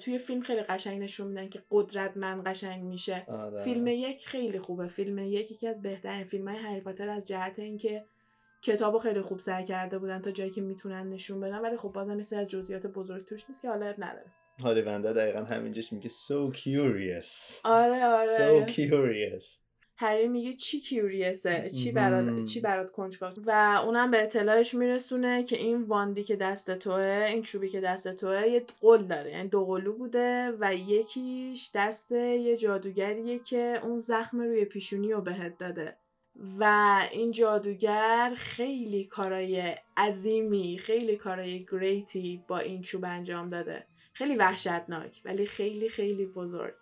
توی 0.00 0.18
فیلم 0.18 0.40
خیلی 0.40 0.62
قشنگ 0.62 1.02
نشون 1.02 1.26
میدن 1.26 1.48
که 1.48 1.62
قدرتمند 1.70 2.46
قشنگ 2.46 2.84
میشه. 2.84 3.26
آره. 3.28 3.60
فیلم 3.60 3.86
یک 3.86 4.26
خیلی 4.26 4.58
خوبه. 4.58 4.88
فیلم 4.88 5.18
یک 5.18 5.50
یکی 5.50 5.68
از 5.68 5.82
بهترین 5.82 6.24
فیلم 6.24 6.48
های 6.48 6.58
هری 6.58 6.80
پاتر 6.80 7.08
از 7.08 7.28
جهت 7.28 7.58
اینکه 7.58 8.04
کتابو 8.62 8.98
خیلی 8.98 9.20
خوب 9.20 9.38
سعی 9.38 9.64
کرده 9.64 9.98
بودن 9.98 10.22
تا 10.22 10.30
جایی 10.30 10.50
که 10.50 10.60
می‌تونن 10.60 11.10
نشون 11.10 11.40
بدن. 11.40 11.58
ولی 11.58 11.76
خب 11.76 11.88
بازم 11.88 12.20
یه 12.20 12.38
از 12.38 12.48
جزئیات 12.48 12.86
بزرگ 12.86 13.26
توش 13.26 13.44
نیست 13.48 13.62
که 13.62 13.68
حالا 13.68 13.94
نداره. 13.98 14.32
هالی 14.62 14.82
وندا 14.82 15.12
دقیقا 15.12 15.40
همینجاش 15.40 15.92
میگه 15.92 16.10
so 16.10 16.56
curious. 16.56 17.60
آره 17.64 18.04
آره. 18.04 18.66
So 18.66 18.70
curious. 18.70 19.63
هری 19.96 20.28
میگه 20.28 20.52
چی 20.52 20.80
کیوریسه؟ 20.80 21.70
چی 21.70 21.92
برات 21.92 22.44
چی 22.44 22.60
برات 22.60 22.90
کنجکاو؟ 22.90 23.32
و 23.46 23.80
اونم 23.84 24.10
به 24.10 24.22
اطلاعش 24.22 24.74
میرسونه 24.74 25.44
که 25.44 25.56
این 25.56 25.82
واندی 25.82 26.24
که 26.24 26.36
دست 26.36 26.70
توه 26.70 27.26
این 27.28 27.42
چوبی 27.42 27.68
که 27.68 27.80
دست 27.80 28.08
توه 28.08 28.48
یه 28.48 28.66
قل 28.80 29.02
داره. 29.02 29.30
یعنی 29.30 29.48
دو 29.48 29.64
قلو 29.64 29.92
بوده 29.92 30.52
و 30.60 30.74
یکیش 30.74 31.70
دست 31.74 32.12
یه 32.12 32.56
جادوگریه 32.56 33.38
که 33.38 33.80
اون 33.82 33.98
زخم 33.98 34.40
روی 34.40 34.64
پیشونی 34.64 35.12
رو 35.12 35.20
بهت 35.20 35.58
داده. 35.58 35.96
و 36.58 37.00
این 37.12 37.30
جادوگر 37.30 38.32
خیلی 38.36 39.04
کارای 39.04 39.74
عظیمی 39.96 40.78
خیلی 40.78 41.16
کارای 41.16 41.66
گریتی 41.72 42.44
با 42.48 42.58
این 42.58 42.82
چوب 42.82 43.04
انجام 43.04 43.50
داده. 43.50 43.86
خیلی 44.14 44.36
وحشتناک 44.36 45.22
ولی 45.24 45.46
خیلی 45.46 45.88
خیلی 45.88 46.26
بزرگ. 46.26 46.74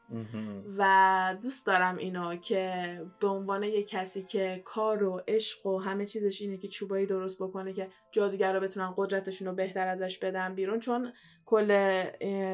و 0.79 1.37
دوست 1.43 1.67
دارم 1.67 1.97
اینو 1.97 2.37
که 2.37 2.99
به 3.21 3.29
عنوان 3.29 3.63
یه 3.63 3.83
کسی 3.83 4.23
که 4.23 4.63
کار 4.65 5.03
و 5.03 5.23
عشق 5.29 5.67
و 5.67 5.79
همه 5.79 6.07
چیزش 6.07 6.43
اینه 6.43 6.59
که 6.59 6.69
چوبایی 6.69 7.07
درست 7.07 7.43
بکنه 7.43 7.73
که 7.73 7.89
جادوگر 8.11 8.53
رو 8.53 8.61
بتونن 8.61 8.95
قدرتشون 8.97 9.49
رو 9.49 9.55
بهتر 9.55 9.89
ازش 9.89 10.19
بدن 10.19 10.55
بیرون 10.55 10.81
چون 10.81 11.13
کل 11.47 12.03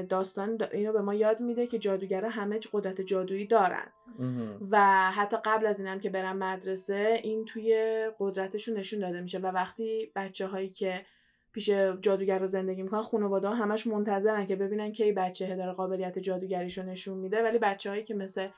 داستان 0.02 0.58
اینو 0.72 0.92
به 0.92 1.00
ما 1.00 1.14
یاد 1.14 1.40
میده 1.40 1.66
که 1.66 1.78
جادوگرا 1.78 2.28
همه 2.28 2.60
قدرت 2.72 3.00
جادویی 3.00 3.46
دارن. 3.46 3.86
و 4.70 5.10
حتی 5.10 5.36
قبل 5.44 5.66
از 5.66 5.80
اینم 5.80 6.00
که 6.00 6.10
برن 6.10 6.36
مدرسه 6.36 7.20
این 7.22 7.44
توی 7.44 7.76
قدرتشون 8.18 8.76
نشون 8.76 9.00
داده 9.00 9.20
میشه. 9.20 9.38
و 9.38 9.46
وقتی 9.46 10.12
بچه 10.16 10.46
هایی 10.46 10.68
که 10.68 11.04
پیش 11.58 11.70
جادوگر 12.00 12.38
رو 12.38 12.46
زندگی 12.46 12.82
می‌کنن 12.82 13.02
خانواده 13.02 13.48
همش 13.50 13.86
منتظرن 13.86 14.46
که 14.46 14.56
ببینن 14.56 14.92
کی 14.92 15.12
بچه 15.12 15.56
داره 15.56 15.72
قابلیت 15.72 16.18
جادوگریشو 16.18 16.82
نشون 16.82 17.18
میده. 17.18 17.42
ولی 17.42 17.58
بچههایی 17.58 18.04
که 18.04 18.14
مثل 18.14 18.48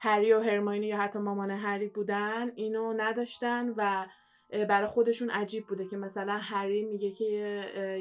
هری 0.00 0.32
و 0.32 0.40
هرماینی 0.40 0.86
یا 0.86 0.98
حتی 0.98 1.18
مامان 1.18 1.50
هری 1.50 1.86
بودن 1.86 2.52
اینو 2.54 2.92
نداشتن 2.96 3.74
و 3.76 4.06
برای 4.68 4.86
خودشون 4.86 5.30
عجیب 5.30 5.66
بوده 5.66 5.88
که 5.88 5.96
مثلا 5.96 6.38
هری 6.42 6.84
میگه 6.84 7.10
که 7.10 7.24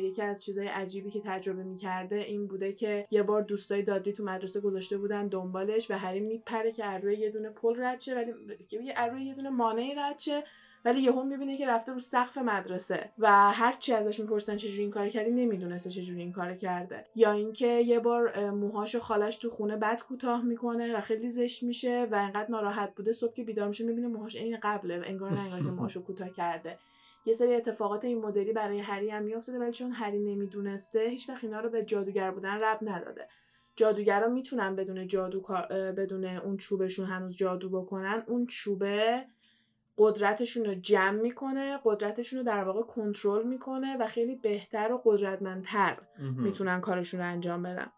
یکی 0.03 0.21
از 0.21 0.43
چیزهای 0.43 0.67
عجیبی 0.67 1.11
که 1.11 1.21
تجربه 1.25 1.63
می‌کرده 1.63 2.15
این 2.15 2.47
بوده 2.47 2.73
که 2.73 3.07
یه 3.11 3.23
بار 3.23 3.41
دوستای 3.41 3.81
دادی 3.81 4.13
تو 4.13 4.23
مدرسه 4.23 4.59
گذاشته 4.59 4.97
بودن 4.97 5.27
دنبالش 5.27 5.91
و 5.91 5.97
هری 5.97 6.19
میپره 6.19 6.71
که 6.71 6.85
روی 6.85 7.17
یه 7.17 7.29
دونه 7.29 7.49
پل 7.49 7.83
رد 7.83 7.99
شه 7.99 8.15
ولی 8.15 8.33
روی 9.11 9.25
یه 9.25 9.33
دونه 9.33 9.49
مانعی 9.49 9.95
رد 9.95 10.19
شه. 10.19 10.43
ولی 10.85 11.01
یهو 11.01 11.23
می‌بینه 11.23 11.57
که 11.57 11.67
رفته 11.67 11.93
رو 11.93 11.99
سقف 11.99 12.37
مدرسه 12.37 13.09
و 13.19 13.51
هر 13.51 13.73
چی 13.73 13.93
ازش 13.93 14.19
می‌پرسن 14.19 14.57
چجوری 14.57 14.81
این 14.81 14.91
کار 14.91 15.09
کردی 15.09 15.31
نمی‌دونسته 15.31 15.89
چجوری 15.89 16.21
این 16.21 16.31
کار 16.31 16.55
کرده. 16.55 17.05
یا 17.15 17.31
اینکه 17.31 17.67
یه 17.67 17.99
بار 17.99 18.49
موهاشو 18.49 18.99
خالش 18.99 19.37
تو 19.37 19.49
خونه 19.49 19.77
بد 19.77 20.01
کوتاه 20.01 20.45
می‌کنه 20.45 20.97
و 20.97 21.01
خیلی 21.01 21.29
زشت 21.29 21.63
میشه 21.63 22.07
و 22.11 22.15
انقدر 22.15 22.51
ناراحت 22.51 22.95
بوده 22.95 23.11
صبح 23.11 23.33
که 23.33 23.43
بیدار 23.43 23.67
میشه 23.67 23.83
می‌بینه 23.85 24.07
موهاش 24.07 24.35
عین 24.35 24.57
قبله 24.63 25.01
انگار 25.05 25.31
نه 25.33 25.39
انگار 25.39 25.59
که 25.59 25.65
موهاشو 25.77 26.03
کوتاه 26.03 26.29
کرده. 26.29 26.77
یه 27.25 27.33
سری 27.33 27.55
اتفاقات 27.55 28.05
این 28.05 28.21
مدلی 28.21 28.53
برای 28.53 28.79
هری 28.79 29.09
هم 29.09 29.23
میافتاده 29.23 29.59
ولی 29.59 29.71
چون 29.71 29.91
هری 29.91 30.19
نمی‌دونسته 30.19 30.99
هیچ 30.99 31.29
وقت 31.29 31.43
اینا 31.43 31.59
رو 31.59 31.69
به 31.69 31.83
جادوگر 31.83 32.31
بودن 32.31 32.59
رب 32.61 32.79
نداده. 32.81 33.27
جادوگرا 33.75 34.27
می‌تونن 34.27 34.75
بدون 34.75 35.07
جادو 35.07 35.41
بدون 35.97 36.25
اون 36.25 36.57
چوبشون 36.57 37.05
هنوز 37.05 37.37
جادو 37.37 37.69
بکنن 37.69 38.23
اون 38.27 38.45
چوبه 38.45 39.25
قدرتشون 39.99 40.65
رو 40.65 40.73
جمع 40.75 41.21
می‌کنه 41.21 41.79
قدرتشون 41.83 42.39
رو 42.39 42.45
در 42.45 42.63
واقع 42.63 42.81
کنترل 42.81 43.43
می‌کنه 43.43 43.97
و 43.97 44.07
خیلی 44.07 44.35
بهتر 44.35 44.91
و 44.91 45.01
قدرتمندتر 45.05 45.97
می‌تونن 46.17 46.81
کارشون 46.81 47.19
رو 47.19 47.25
انجام 47.25 47.63
بدن. 47.63 47.91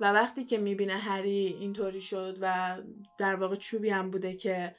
و 0.00 0.12
وقتی 0.12 0.44
که 0.44 0.58
می‌بینه 0.58 0.92
هری 0.92 1.56
اینطوری 1.60 2.00
شد 2.00 2.38
و 2.40 2.76
در 3.18 3.34
واقع 3.34 3.56
چوبی 3.56 3.90
هم 3.90 4.10
بوده 4.10 4.34
که 4.34 4.74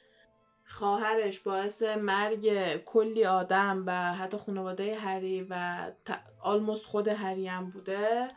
خواهرش 0.64 1.40
باعث 1.40 1.82
مرگ 1.82 2.76
کلی 2.84 3.24
آدم 3.24 3.82
و 3.86 3.92
حتی 4.14 4.36
خانواده 4.36 4.94
هری 4.94 5.46
و 5.50 5.76
almost 6.42 6.86
خود 6.86 7.08
هری 7.08 7.46
هم 7.46 7.70
بوده 7.70 8.30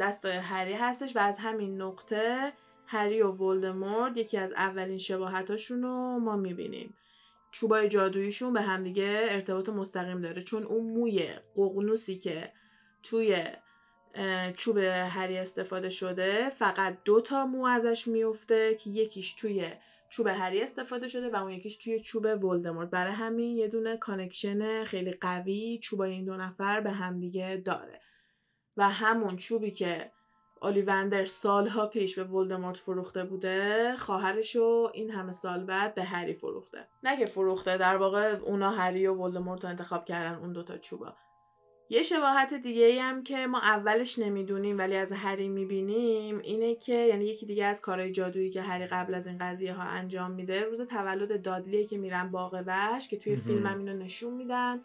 دست 0.00 0.24
هری 0.24 0.72
هستش 0.72 1.16
و 1.16 1.18
از 1.18 1.38
همین 1.38 1.82
نقطه 1.82 2.52
هری 2.86 3.22
و 3.22 3.30
ولدمورت 3.30 4.16
یکی 4.16 4.36
از 4.36 4.52
اولین 4.52 4.98
شباهتاشون 4.98 5.82
رو 5.82 6.18
ما 6.18 6.36
می‌بینیم. 6.36 6.94
چوبای 7.50 7.88
جادوییشون 7.88 8.52
به 8.52 8.60
همدیگه 8.60 9.26
ارتباط 9.28 9.68
مستقیم 9.68 10.20
داره 10.20 10.42
چون 10.42 10.62
اون 10.62 10.86
موی 10.86 11.28
ققنوسی 11.56 12.18
که 12.18 12.52
توی 13.02 13.44
چوب 14.56 14.78
هری 14.78 15.38
استفاده 15.38 15.90
شده 15.90 16.50
فقط 16.50 16.98
دو 17.04 17.20
تا 17.20 17.46
مو 17.46 17.66
ازش 17.66 18.08
میفته 18.08 18.74
که 18.74 18.90
یکیش 18.90 19.34
توی 19.34 19.70
چوب 20.10 20.26
هری 20.26 20.62
استفاده 20.62 21.08
شده 21.08 21.28
و 21.28 21.36
اون 21.36 21.52
یکیش 21.52 21.76
توی 21.76 22.00
چوب 22.00 22.44
ولدمورت 22.44 22.90
برای 22.90 23.12
همین 23.12 23.56
یه 23.56 23.68
دونه 23.68 23.96
connection 23.96 24.84
خیلی 24.84 25.12
قوی 25.12 25.78
چوبای 25.82 26.10
این 26.10 26.24
دو 26.24 26.36
نفر 26.36 26.80
به 26.80 26.90
همدیگه 26.90 27.62
داره. 27.64 28.00
و 28.76 28.88
همون 28.90 29.36
چوبی 29.36 29.70
که 29.70 30.10
اولیوندر 30.62 31.24
سالها 31.24 31.86
پیش 31.86 32.18
به 32.18 32.24
ولدمورت 32.24 32.76
فروخته 32.76 33.24
بوده 33.24 33.94
خواهرشو 33.98 34.90
این 34.94 35.10
همه 35.10 35.32
سال 35.32 35.64
بعد 35.64 35.94
به 35.94 36.04
هری 36.04 36.34
فروخته. 36.34 36.88
نه 37.02 37.24
فروخته 37.24 37.76
در 37.76 37.96
واقع 37.96 38.36
اونا 38.42 38.70
هری 38.70 39.06
و 39.06 39.14
ولدمورت 39.14 39.64
رو 39.64 39.70
انتخاب 39.70 40.04
کردن 40.04 40.38
اون 40.38 40.52
دوتا 40.52 40.78
چوبا. 40.78 41.12
یه 41.90 42.02
شباهت 42.02 42.54
دیگه 42.54 42.84
ای 42.84 42.98
هم 42.98 43.22
که 43.22 43.46
ما 43.46 43.58
اولش 43.58 44.18
نمی‌دونیم 44.18 44.78
ولی 44.78 44.96
از 44.96 45.12
هری 45.12 45.48
می‌بینیم 45.48 46.38
اینه 46.38 46.74
که 46.74 46.94
یعنی 46.94 47.24
یکی 47.24 47.46
دیگه 47.46 47.64
از 47.64 47.80
کارهای 47.80 48.12
جادویی 48.12 48.50
که 48.50 48.62
هری 48.62 48.86
قبل 48.86 49.14
از 49.14 49.26
این 49.26 49.38
قضیه 49.38 49.74
ها 49.74 49.82
انجام 49.82 50.30
میده 50.30 50.64
روز 50.64 50.80
تولد 50.80 51.42
دادلیه 51.42 51.86
که 51.86 51.98
میرن 51.98 52.30
باغ 52.30 52.62
وحش 52.66 53.08
که 53.08 53.18
توی 53.18 53.36
فیلم 53.36 53.66
هم 53.66 53.78
اینو 53.78 53.92
نشون 53.92 54.34
میدن. 54.34 54.80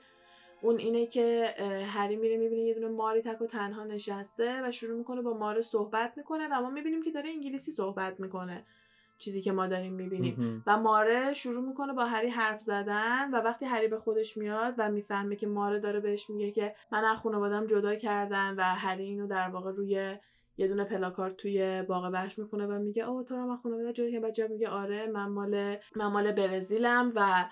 اون 0.62 0.78
اینه 0.78 1.06
که 1.06 1.56
هری 1.88 2.16
میره 2.16 2.38
می‌بینه 2.38 2.62
یه 2.62 2.74
دونه 2.74 2.88
ماری 2.88 3.22
تک 3.22 3.42
و 3.42 3.48
تنها 3.48 3.84
نشسته 3.84 4.62
و 4.68 4.72
شروع 4.72 4.98
می‌کنه 4.98 5.22
با 5.22 5.34
ماره 5.34 5.62
صحبت 5.62 6.14
می‌کنه 6.18 6.48
و 6.48 6.62
ما 6.62 6.70
می‌بینیم 6.70 7.04
که 7.04 7.12
داره 7.12 7.30
انگلیسی 7.30 7.72
صحبت 7.72 8.20
می‌کنه 8.20 8.64
چیزی 9.18 9.42
که 9.42 9.52
ما 9.52 9.68
داریم 9.68 9.94
می‌بینیم. 9.94 10.64
و 10.68 10.78
ماره 10.78 11.34
شروع 11.34 11.68
می‌کنه 11.68 11.94
با 11.94 12.06
هری 12.06 12.30
حرف 12.30 12.62
زدن 12.62 13.32
و 13.32 13.38
وقتی 13.38 13.66
هری 13.66 13.88
به 13.88 13.98
خودش 13.98 14.38
میاد 14.38 14.74
و 14.78 14.92
می‌فهمه 14.92 15.36
که 15.36 15.48
ماره 15.48 15.80
داره 15.80 16.00
بهش 16.00 16.30
میگه 16.30 16.52
که 16.52 16.76
من 16.92 17.04
از 17.04 17.18
خانوادم 17.18 17.68
جدا 17.68 17.96
کردن 17.96 18.56
و 18.58 18.62
هری 18.62 19.04
اینو 19.04 19.28
در 19.28 19.50
واقع 19.50 19.72
روی 19.72 20.18
یه 20.58 20.68
دونه 20.68 20.84
پلاکارد 20.84 21.36
توی 21.36 21.82
باغ 21.82 22.12
بهش 22.12 22.40
می‌کنه 22.40 22.66
و 22.66 22.72
میگه 22.80 23.10
او 23.10 23.24
تو 23.24 23.36
رو 23.36 23.46
من 23.46 23.58
خانواده 23.58 23.94
جدا 23.94 24.10
که 24.12 24.20
بچه 24.20 24.48
میگه 24.48 24.70
آره 24.70 25.08
من 25.08 25.26
مال 25.26 25.78
من 25.96 26.08
مال 26.08 26.32
برزیلم 26.32 27.12
و 27.16 27.46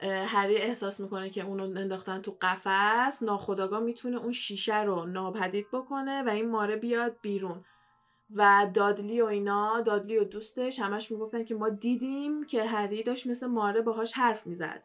هری 0.00 0.56
احساس 0.56 1.00
می‌کنه 1.00 1.30
که 1.30 1.42
اونو 1.42 1.62
انداختن 1.62 2.20
تو 2.20 2.36
قفس 2.40 3.22
ناخداگاه 3.22 3.80
می‌تونه 3.80 4.16
اون 4.16 4.32
شیشه 4.32 4.82
رو 4.82 5.06
ناپدید 5.06 5.66
بکنه 5.72 6.22
و 6.22 6.28
این 6.28 6.50
ماره 6.50 6.76
بیاد 6.76 7.16
بیرون. 7.22 7.64
و 8.34 8.66
دادلی 8.74 9.20
و 9.20 9.24
اینا 9.24 9.80
دادلی 9.80 10.18
و 10.18 10.24
دوستش 10.24 10.80
همش 10.80 11.10
می‌گفتن 11.10 11.44
که 11.44 11.54
ما 11.54 11.68
دیدیم 11.68 12.46
که 12.46 12.64
هری 12.64 13.02
داشت 13.02 13.26
مثل 13.26 13.46
ماره 13.46 13.80
باهاش 13.80 14.12
حرف 14.12 14.46
می‌زد. 14.46 14.82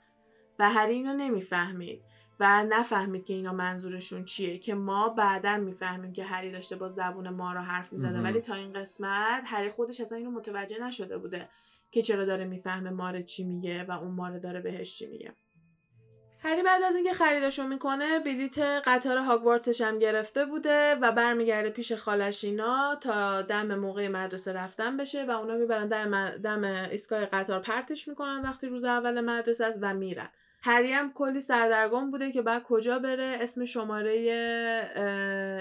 و 0.60 0.70
هری 0.70 0.94
اینو 0.94 1.14
نمی‌فهمید 1.14 2.02
و 2.40 2.64
نفهمید 2.64 3.26
که 3.26 3.34
اینا 3.34 3.54
منظورشون 3.54 4.26
چیه 4.26 4.58
که 4.58 4.74
ما 4.74 5.10
بعدا 5.10 5.58
می‌فهمیم 5.58 6.14
که 6.14 6.24
هری 6.24 6.52
داشته 6.52 6.76
با 6.76 6.90
زبون 6.90 7.30
مارا 7.30 7.62
حرف 7.62 7.94
می‌زده. 7.94 8.22
ولی 8.22 8.42
تا 8.42 8.54
این 8.54 8.74
قسمت 8.74 9.44
هری 9.46 9.70
خودش 9.70 10.02
اصلا 10.02 10.18
اینو 10.18 10.32
متوجه 10.32 10.84
نشده 10.84 11.18
بوده. 11.18 11.50
که 11.94 12.02
چرا 12.02 12.26
داره 12.26 12.46
می‌فهمه 12.46 12.90
ماره 12.90 13.24
چی 13.24 13.44
میگه 13.44 13.84
و 13.84 13.92
اون 13.92 14.12
ماره 14.12 14.40
داره 14.40 14.62
بهش 14.62 14.98
چی 14.98 15.08
میگه. 15.08 15.34
هری 16.40 16.64
بعد 16.64 16.84
از 16.84 16.96
اینکه 16.96 17.14
خریدشو 17.14 17.68
می‌کنه 17.68 18.20
بلیت 18.20 18.60
قطار 18.60 19.18
هاگوارتش 19.18 19.82
هم 19.82 20.00
گرفته 20.00 20.46
بوده 20.46 20.96
و 20.96 21.12
برمیگرده 21.12 21.70
پیش 21.70 21.94
خالشینا 21.94 22.96
تا 23.02 23.42
دم 23.42 23.76
موقع 23.76 24.08
مدرسه 24.08 24.54
رفتن 24.54 24.98
بشه 24.98 25.26
و 25.26 25.32
اونا 25.32 25.56
می‌برن 25.56 25.88
دم, 25.88 26.38
دم 26.38 26.64
ایستگاه 26.64 27.26
قطار 27.26 27.60
پرتش 27.60 28.08
می‌کنن 28.08 28.42
وقتی 28.42 28.68
روز 28.68 28.86
اول 28.86 29.22
مدرسه 29.22 29.66
است 29.66 29.80
و 29.82 29.94
میرن. 29.94 30.30
هری 30.64 30.92
هم 30.92 31.14
کلی 31.14 31.42
سردرگم 31.42 32.12
بوده 32.12 32.32
که 32.32 32.42
بعد 32.42 32.64
کجا 32.64 33.00
بره؟ 33.00 33.38
اسم 33.42 33.66
شماره 33.66 34.12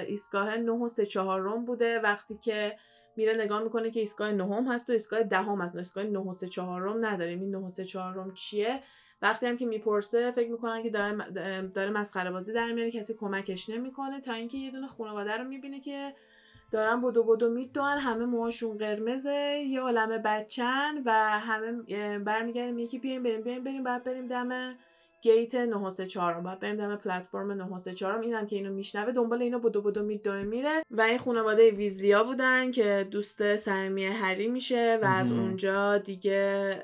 ایستگاه 0.09 0.57
9 0.57 0.73
و 0.73 0.89
3 0.89 1.05
روم 1.15 1.65
بوده. 1.65 2.01
وقتی 2.01 2.39
که 2.43 2.77
میره 3.17 3.35
نگاه 3.35 3.63
می‌کنه 3.63 3.91
که 3.91 4.01
ایستگاه 4.01 4.33
نهم 4.33 4.73
هست 4.73 4.91
و 4.91 4.93
ایستگاه 4.93 5.23
دهم 5.23 5.61
هست. 5.61 5.77
ایستگاه 5.77 6.05
9 6.05 6.19
و 6.19 6.33
3 6.33 6.49
چهارم 6.49 7.07
نداریم. 7.07 7.41
این 7.41 7.51
9 7.51 7.59
و 7.59 7.71
3 7.71 7.85
چهارم 7.85 8.35
چیه؟ 8.35 8.81
وقتی 9.23 9.47
هم 9.47 9.57
که 9.57 9.67
می‌پرسه 9.67 10.31
فکر 10.31 10.51
می‌کنن 10.51 10.83
که 10.83 10.91
داره 10.91 11.69
داره 11.75 11.91
مسخره 11.91 12.31
بازی 12.31 12.53
در 12.53 12.73
میاره. 12.73 12.91
کسی 12.91 13.15
کمکش 13.15 13.71
نمی‌کنه 13.71 14.21
تا 14.21 14.33
اینکه 14.33 14.59
یه 14.59 14.71
دونه 14.71 14.87
خانواده 14.87 15.37
رو 15.37 15.45
می‌بینه 15.45 15.81
که 15.81 16.15
دارن 16.71 17.03
بدو 17.03 17.23
بدو 17.23 17.51
میدوان. 17.51 17.99
همه 17.99 18.25
موهاشون 18.25 18.79
قرمزه 18.79 19.65
یه 19.69 19.81
عالمه 19.81 20.19
بچن 20.19 21.03
و 21.05 21.41
همه 21.41 21.73
برمیگردیم. 22.19 22.79
یکی 22.79 22.99
بیایم 22.99 23.23
بریم 23.23 23.41
بیایم 23.41 23.65
بریم 23.65 23.83
بعد 23.85 24.05
بریم 24.05 24.27
دم 24.27 24.75
گیت 25.23 25.55
934 25.55 26.41
باید 26.41 26.59
بریم 26.61 26.77
دم 26.77 26.97
پلتفرم 26.97 27.53
934 27.53 28.21
اینم 28.21 28.47
که 28.47 28.57
اینو 28.57 28.73
میشنوه 28.73 29.13
دنبال 29.13 29.43
اینو 29.43 29.59
بدو 29.59 29.83
بدو 29.83 30.03
میدوه 30.03 30.43
میره. 30.43 30.83
و 30.91 31.01
این 31.01 31.19
خانواده 31.19 31.71
ویزلیا 31.71 32.25
بودن 32.25 32.71
که 32.71 33.09
دوست 33.11 33.57
صمیمی 33.57 34.05
هری 34.05 34.49
میشه 34.49 34.99
و 35.03 35.07
از 35.07 35.33
اونجا 35.33 35.99
دیگه 35.99 36.83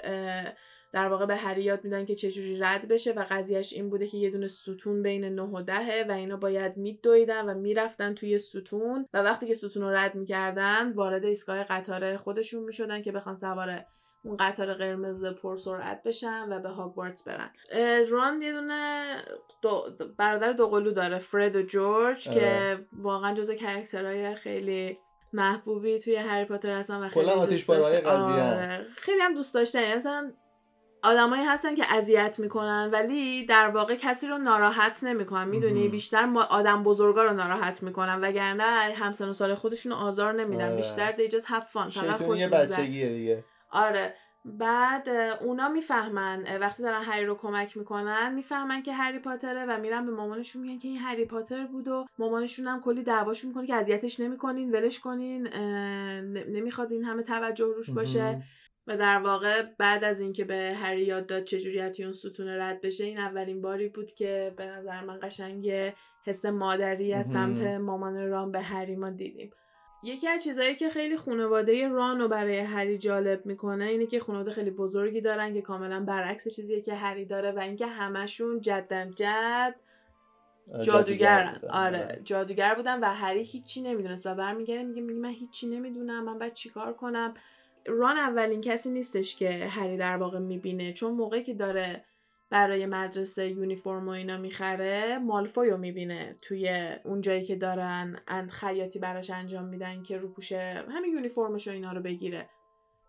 در 0.93 1.09
واقع 1.09 1.27
به 1.27 1.37
هری 1.37 1.63
یاد 1.63 1.85
میدن 1.85 2.05
که 2.05 2.15
چجوری 2.15 2.59
رد 2.59 2.89
بشه 2.89 3.13
و 3.13 3.25
قضیهش 3.31 3.73
این 3.73 3.91
بوده 3.91 4.07
که 4.07 4.17
یه 4.17 4.31
دونه 4.31 4.47
ستون 4.47 5.03
بین 5.03 5.25
9 5.25 5.43
و 5.43 5.63
10 5.63 6.05
و 6.09 6.13
اینا 6.13 6.37
باید 6.37 6.77
میدویدن 6.77 7.45
و 7.49 7.55
می‌رفتن 7.55 8.15
توی 8.15 8.39
ستون. 8.39 9.07
و 9.15 9.23
وقتی 9.23 9.47
که 9.47 9.55
ستون 9.55 9.83
رو 9.83 9.91
رد 9.91 10.15
می‌کردن 10.15 10.93
وارد 10.93 11.25
ایستگاه 11.25 11.65
قطار 11.65 12.17
خودشون 12.17 12.65
می‌شدن 12.65 13.03
که 13.03 13.13
بخوان 13.13 13.35
سوار 13.35 13.85
اون 14.23 14.37
قطار 14.37 14.75
قرمز 14.75 15.25
پرسرعت 15.25 16.03
بشن 16.03 16.53
و 16.53 16.59
به 16.59 16.69
هاگوارتس 16.69 17.23
برن. 17.25 17.51
ران 18.11 18.43
یه 18.43 18.53
دونه 18.53 19.05
دو 19.63 19.85
برادر 20.19 20.53
دوقلو 20.53 20.91
داره 20.91 21.19
فرد 21.19 21.57
و 21.57 21.63
جورج 21.63 22.31
که 22.31 22.31
آره. 22.31 22.87
واقعا 22.93 23.35
جزو 23.35 23.55
character 23.55 24.20
های 24.20 24.35
خیلی 24.35 24.99
محبوبی 25.33 25.99
توی 25.99 26.17
هری 26.17 26.45
پاتر 26.45 26.71
هستن 26.79 27.05
و 27.05 27.09
خیلی 27.09 27.31
آتیش 27.31 27.71
آره. 27.71 28.87
خیلی 28.97 29.21
هم 29.21 29.35
دوست 29.35 29.55
داشتنی 29.55 29.95
مثلا 29.95 30.33
آدمایی 31.03 31.45
هستن 31.45 31.75
که 31.75 31.85
اذیت 31.95 32.39
می‌کنن 32.39 32.91
ولی 32.93 33.47
در 33.47 33.69
واقع 33.69 33.95
کسی 33.95 34.27
رو 34.29 34.39
ناراحت 34.39 35.05
نمی‌کنن. 35.05 35.49
می‌دونی 35.49 35.89
بیشتر 35.89 36.25
ما 36.25 36.43
آدم 36.43 36.83
بزرگا 36.83 37.25
رو 37.25 37.33
ناراحت 37.33 37.83
می‌کنن 37.83 38.21
وگرنه 38.21 38.95
همسن 38.95 39.29
و 39.29 39.33
سال 39.33 39.55
خودشون 39.55 39.93
آزار 39.93 40.33
نمیدن. 40.33 40.67
آره. 40.67 40.77
بیشتر 40.77 41.13
دیجاز 41.13 41.45
هفان 41.49 41.91
فقط 41.91 42.23
خوش 42.23 42.47
بچگیه 42.47 43.09
دیگه. 43.09 43.45
آره. 43.71 44.15
بعد 44.45 45.09
اونا 45.43 45.69
می‌فهمن 45.69 46.59
وقتی 46.61 46.83
دارن 46.83 47.03
هری 47.03 47.25
رو 47.25 47.35
کمک 47.35 47.77
می‌کنن 47.77 48.35
می‌فهمن 48.35 48.83
که 48.83 48.93
هری 48.93 49.19
پاتره 49.19 49.65
و 49.65 49.81
میرن 49.81 50.07
به 50.07 50.13
مامانشون 50.13 50.63
میگن 50.63 50.79
که 50.79 50.89
این 50.89 50.99
هری 50.99 51.25
پاتر 51.25 51.67
بود 51.67 51.89
و 51.89 52.07
مامانشون 52.19 52.67
هم 52.67 52.81
کلی 52.81 53.03
دعواشون 53.03 53.49
می‌کنه 53.49 53.67
که 53.67 53.75
اذیتش 53.75 54.21
نمی‌کنین 54.21 54.71
ولش 54.71 55.01
کنین 55.01 55.47
نمی‌خواد 56.49 56.93
این 56.93 57.05
همه 57.05 57.23
توجه 57.23 57.67
روش 57.77 57.91
باشه. 57.91 58.43
و 58.87 58.97
در 58.97 59.19
واقع 59.19 59.63
بعد 59.79 60.05
از 60.05 60.21
اینکه 60.21 60.45
به 60.45 60.77
هری 60.83 61.05
یاد 61.05 61.27
داد 61.27 61.45
چجوری 61.45 61.81
از 61.81 62.01
اون 62.01 62.13
ستون 62.13 62.49
رد 62.49 62.81
بشه 62.81 63.05
این 63.05 63.19
اولین 63.19 63.63
باری 63.63 63.89
بود 63.89 64.13
که 64.13 64.55
به 64.57 64.67
نظر 64.67 65.05
من 65.05 65.19
قشنگ 65.23 65.73
حس 66.25 66.45
مادری 66.45 67.15
از 67.15 67.31
سمت 67.31 67.61
مامان 67.61 68.29
ران 68.29 68.53
به 68.53 68.61
هری 68.61 68.97
ما 68.97 69.11
دیدیم. 69.11 69.51
یکی 70.03 70.29
از 70.29 70.45
چیزهایی 70.45 70.75
که 70.75 70.89
خیلی 70.89 71.17
خانواده 71.17 71.89
ران 71.89 72.21
رو 72.21 72.29
برای 72.29 72.59
هری 72.59 72.99
جالب 72.99 73.47
می‌کنه 73.47 73.85
اینه 73.85 74.07
که 74.07 74.21
خانواده 74.21 74.51
خیلی 74.51 74.71
بزرگی 74.71 75.21
دارن 75.21 75.55
که 75.55 75.63
کاملا 75.63 76.01
برعکس 76.01 76.49
چیزیه 76.49 76.81
که 76.81 76.95
هری 76.95 77.25
داره 77.25 77.53
و 77.53 77.59
اینکه 77.59 77.87
همشون 77.87 78.61
جدن 78.61 79.11
جد 79.11 79.75
جادوگرن. 80.83 81.61
آره. 81.71 81.99
آره 81.99 82.21
جادوگر 82.25 82.75
بودن 82.75 83.01
و 83.01 83.05
هری 83.05 83.43
هیچی 83.43 83.83
نمی‌دونست 83.83 84.27
و 84.27 84.35
برمیگره 84.35 84.83
میگه 84.83 85.03
میگه 85.03 85.21
من 85.21 85.31
هیچی 85.31 85.67
نمی‌دونم 85.67 86.25
من 86.25 86.39
باید 86.39 86.53
چیکار 86.53 86.93
کنم؟ 86.93 87.35
ران 87.87 88.17
اولین 88.17 88.61
کسی 88.61 88.91
نیستش 88.91 89.37
که 89.37 89.51
هری 89.51 89.97
در 89.97 90.17
واقع 90.17 90.39
می‌بینه 90.39 90.93
چون 90.93 91.15
موقعی 91.15 91.43
که 91.43 91.55
داره 91.55 92.05
برای 92.51 92.87
مدرسه 92.87 93.49
یونیفرم 93.49 94.09
و 94.09 94.11
اینا 94.11 94.37
می‌خره 94.37 95.19
مالفوی 95.19 95.71
رو 95.71 95.77
می‌بینه 95.77 96.39
توی 96.43 96.95
اون 97.05 97.21
جایی 97.21 97.45
که 97.45 97.57
دارن 97.57 98.21
خیاطی 98.51 98.99
براش 98.99 99.31
انجام 99.31 99.65
میدن 99.65 100.03
که 100.03 100.19
رو 100.19 100.29
پوشه 100.29 100.85
همین 100.91 101.13
یونیفرمش 101.13 101.69
و 101.69 101.71
اینا 101.71 101.93
رو 101.93 102.03
بگیره. 102.03 102.49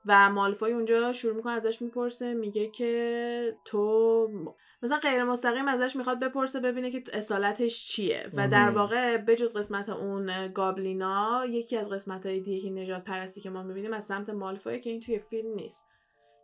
و 0.06 0.30
مالفوی 0.30 0.72
اونجا 0.72 1.14
شروع 1.14 1.36
می‌کنه 1.36 1.54
ازش 1.54 1.82
می‌پرسه 1.82 2.34
میگه 2.34 2.68
که 2.68 3.58
تو 3.66 4.30
مثلا 4.84 4.98
غیر 4.98 5.24
مستقیم 5.24 5.68
ازش 5.68 5.96
می‌خواد 5.96 6.20
بپرسه 6.20 6.60
ببینه 6.60 6.92
که 6.92 7.04
اصالتش 7.14 7.88
چیه. 7.88 8.30
و 8.34 8.48
در 8.48 8.70
واقع 8.70 9.18
بجز 9.18 9.58
قسمت 9.58 9.90
اون 9.90 10.48
گابلینا 10.48 11.46
یکی 11.50 11.78
از 11.78 11.90
قسمت 11.90 12.26
های 12.26 12.40
دیگه 12.40 12.70
نجات 12.70 13.04
پرستی 13.04 13.42
که 13.42 13.50
ما 13.50 13.64
می‌بینیم 13.64 13.94
از 13.94 14.06
سمت 14.06 14.30
مالفوی 14.30 14.80
که 14.80 14.90
این 14.90 15.00
توی 15.00 15.20
فیلم 15.20 15.54
نیست. 15.54 15.86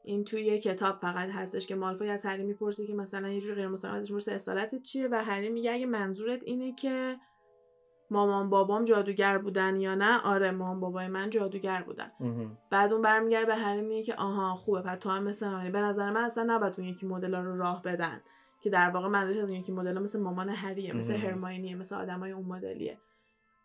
این 0.05 0.23
توی 0.23 0.59
کتاب 0.59 0.95
فقط 0.95 1.29
هستش 1.29 1.67
که 1.67 1.75
مالفوی 1.75 2.09
از 2.09 2.25
هری 2.25 2.43
می‌پرسه 2.43 2.87
که 2.87 2.93
مثلا 2.93 3.29
یه 3.29 3.41
جور 3.41 3.55
غیر 3.55 3.67
مستقیم 3.67 3.95
ازش 3.95 4.11
می‌پرسه 4.11 4.31
اصالتت 4.31 4.81
چیه؟ 4.81 5.07
و 5.11 5.23
هری 5.23 5.49
میگه 5.49 5.71
اگه 5.73 5.85
منظورت 5.85 6.39
اینه 6.43 6.75
که 6.75 7.17
مامان 8.09 8.49
بابام 8.49 8.85
جادوگر 8.85 9.37
بودن 9.37 9.79
یا 9.79 9.95
نه 9.95 10.21
آره 10.21 10.51
مامان 10.51 10.79
بابای 10.79 11.07
من 11.07 11.29
جادوگر 11.29 11.83
بودن. 11.83 12.11
بعد 12.71 12.93
اون 12.93 13.01
برمیگرده 13.01 13.45
به 13.45 13.55
هری 13.55 13.81
میگه 13.81 14.03
که 14.03 14.15
آها 14.15 14.55
خوبه 14.55 14.81
پس 14.81 14.97
تو 14.97 15.09
هم 15.09 15.23
مثل 15.23 15.71
به 15.71 15.79
نظر 15.79 16.09
من 16.11 16.23
اصلا 16.23 16.43
نباید 16.43 16.73
اون 16.77 16.87
یکی 16.87 17.05
مدل 17.05 17.35
رو 17.35 17.57
راه 17.57 17.81
بدن 17.81 18.21
که 18.61 18.69
در 18.69 18.89
واقع 18.89 19.07
منظورش 19.07 19.37
از 19.37 19.49
اون 19.49 19.59
یکی 19.59 19.71
مدل 19.71 19.99
مثل 19.99 20.19
مامان 20.21 20.49
هریه 20.49 20.93
مثل 20.93 21.15
هرماینیه 21.15 21.75
مثل 21.75 21.95
آدمای 21.95 22.31
اون 22.31 22.45
مدلیه. 22.45 22.97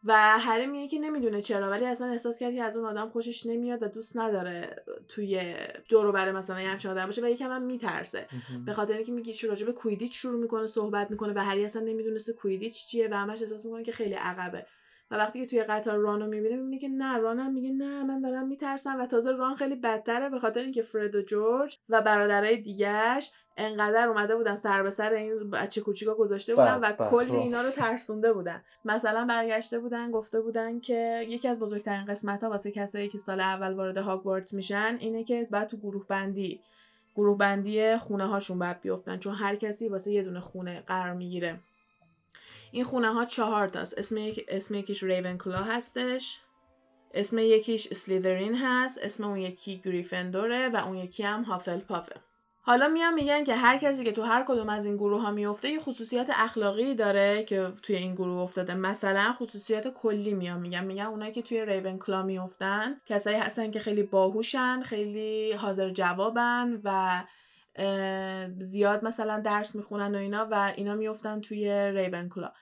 و 0.04 0.38
هری 0.38 0.66
میگه 0.66 0.88
که 0.88 0.98
نمی‌دونه 0.98 1.42
چرا 1.42 1.70
ولی 1.70 1.84
اصلا 1.84 2.06
احساس 2.06 2.38
کرد 2.38 2.54
که 2.54 2.62
از 2.62 2.76
اون 2.76 2.86
آدم 2.86 3.08
خوشش 3.08 3.46
نمیاد 3.46 3.82
و 3.82 3.88
دوست 3.88 4.16
نداره 4.16 4.84
توی 5.08 5.54
دور 5.88 6.12
بره 6.12 6.32
مثلا 6.32 6.60
یه 6.60 6.68
همچین 6.68 6.90
آدم 6.90 7.06
باشه 7.06 7.22
و 7.22 7.28
یکم 7.30 7.50
هم 7.50 7.62
میترسه. 7.62 8.26
به 8.66 8.72
خاطر 8.72 8.94
اینکه 8.94 9.12
میگه 9.12 9.32
چی 9.32 9.46
راجع 9.46 9.66
به 9.66 9.72
کویدیچ 9.72 10.22
شروع 10.22 10.40
می‌کنه 10.40 10.66
صحبت 10.66 11.10
می‌کنه 11.10 11.32
و 11.36 11.44
هری 11.44 11.64
اصلا 11.64 11.82
نمی‌دونسته 11.82 12.32
کویدیچ 12.32 12.86
چیه 12.86 13.08
و 13.08 13.14
همش 13.14 13.42
احساس 13.42 13.64
می‌کنه 13.64 13.84
که 13.84 13.92
خیلی 13.92 14.14
عقبه. 14.14 14.66
و 15.10 15.16
وقتی 15.16 15.40
که 15.40 15.46
توی 15.46 15.62
قطار 15.62 15.98
رانو 15.98 16.26
می‌بینه 16.26 16.56
می‌بینه 16.56 16.78
که 16.78 16.88
نه 16.88 17.18
ران 17.18 17.38
هم 17.38 17.52
میگه 17.52 17.70
نه 17.70 18.04
من 18.04 18.20
دارم 18.20 18.48
میترسم 18.48 19.00
و 19.00 19.06
تازه 19.06 19.32
ران 19.32 19.56
خیلی 19.56 19.74
بدتره 19.74 20.28
به 20.28 20.38
خاطر 20.38 20.60
اینکه 20.60 20.82
فرد 20.82 21.14
و 21.14 21.22
جورج 21.22 21.78
و 21.88 22.02
برادرای 22.02 22.56
دیگهش 22.56 23.30
انقدر 23.56 24.08
اومده 24.08 24.36
بودن 24.36 24.54
سر 24.54 24.82
به 24.82 24.90
سر 24.90 25.12
این 25.12 25.50
بچه 25.50 25.80
کوچیکا 25.80 26.14
گذاشته 26.14 26.54
بودن 26.54 26.80
و 26.80 27.10
کلی 27.10 27.36
اینا 27.36 27.60
رو 27.60 27.70
ترسونده 27.70 28.32
بودن. 28.32 28.62
مثلا 28.84 29.26
برگشته 29.28 29.78
بودن 29.78 30.10
گفته 30.10 30.40
بودن 30.40 30.80
که 30.80 31.26
یکی 31.28 31.48
از 31.48 31.58
بزرگترین 31.58 32.04
قسمت 32.04 32.42
ها 32.42 32.50
واسه 32.50 32.70
کسایی 32.70 33.08
که 33.08 33.18
سال 33.18 33.40
اول 33.40 33.72
وارد 33.72 33.96
هاگوارتس 33.96 34.52
میشن 34.52 34.96
اینه 35.00 35.24
که 35.24 35.48
بعد 35.50 35.68
تو 35.68 35.76
گروه 35.76 36.06
بندی 36.06 36.60
گروه 37.16 37.38
بندی 37.38 37.96
خونه 37.96 38.26
هاشون 38.26 38.58
باید 38.58 38.80
بیفتن 38.80 39.18
چون 39.18 39.34
هر 39.34 39.56
کسی 39.56 39.88
واسه 39.88 40.12
یه 40.12 40.22
دونه 40.22 40.40
خونه 40.40 40.80
قرار 40.86 41.12
می‌گیره. 41.12 41.60
این 42.72 42.84
خونه 42.84 43.12
ها 43.12 43.24
چهار 43.24 43.68
تاست. 43.68 43.98
اسم, 43.98 44.16
یک، 44.16 44.44
اسم 44.48 44.74
یکیش 44.74 45.02
ریون 45.02 45.38
کلا 45.38 45.58
هستش. 45.58 46.40
اسم 47.14 47.38
یکیش 47.38 47.94
سلیدرین 47.94 48.54
هست. 48.54 48.98
اسم 49.02 49.24
اون 49.24 49.36
یکی 49.38 49.80
گریفندوره 49.84 50.68
و 50.68 50.76
اون 50.76 50.96
یکی 50.96 51.22
هم 51.22 51.42
هافل 51.42 51.78
پافه 51.78 52.16
حالا 52.62 52.88
میان 52.88 53.14
میگن 53.14 53.44
که 53.44 53.54
هر 53.54 53.78
کسی 53.78 54.04
که 54.04 54.12
تو 54.12 54.22
هر 54.22 54.44
کدوم 54.48 54.68
از 54.68 54.86
این 54.86 54.96
گروه 54.96 55.22
ها 55.22 55.30
میفته 55.30 55.68
یه 55.68 55.78
خصوصیات 55.78 56.26
اخلاقی 56.30 56.94
داره 56.94 57.44
که 57.44 57.72
توی 57.82 57.96
این 57.96 58.14
گروه 58.14 58.40
افتاده. 58.40 58.74
مثلا 58.74 59.34
خصوصیات 59.38 59.88
کلی 59.88 60.34
میان 60.34 60.60
میگن. 60.60 60.84
میگن 60.84 61.04
اونایی 61.04 61.32
که 61.32 61.42
توی 61.42 61.64
ریون 61.64 61.98
کلا 61.98 62.22
میافتن 62.22 63.00
کسایی 63.06 63.36
هستن 63.36 63.70
که 63.70 63.80
خیلی 63.80 64.02
باهوشن 64.02 64.82
خیلی 64.82 65.52
حاضر 65.52 65.90
جوابن 65.90 66.80
و 66.84 67.22
زیاد 68.60 69.04
مثلا 69.04 69.40
درس 69.40 69.76
می‌خونن 69.76 70.14
و 70.14 70.18
اینا 70.18 70.48
و 70.50 70.72
اینا 70.76 70.94
میفتن 70.94 71.40
توی 71.40 71.70
ریون 71.70 72.28
کلا 72.28 72.52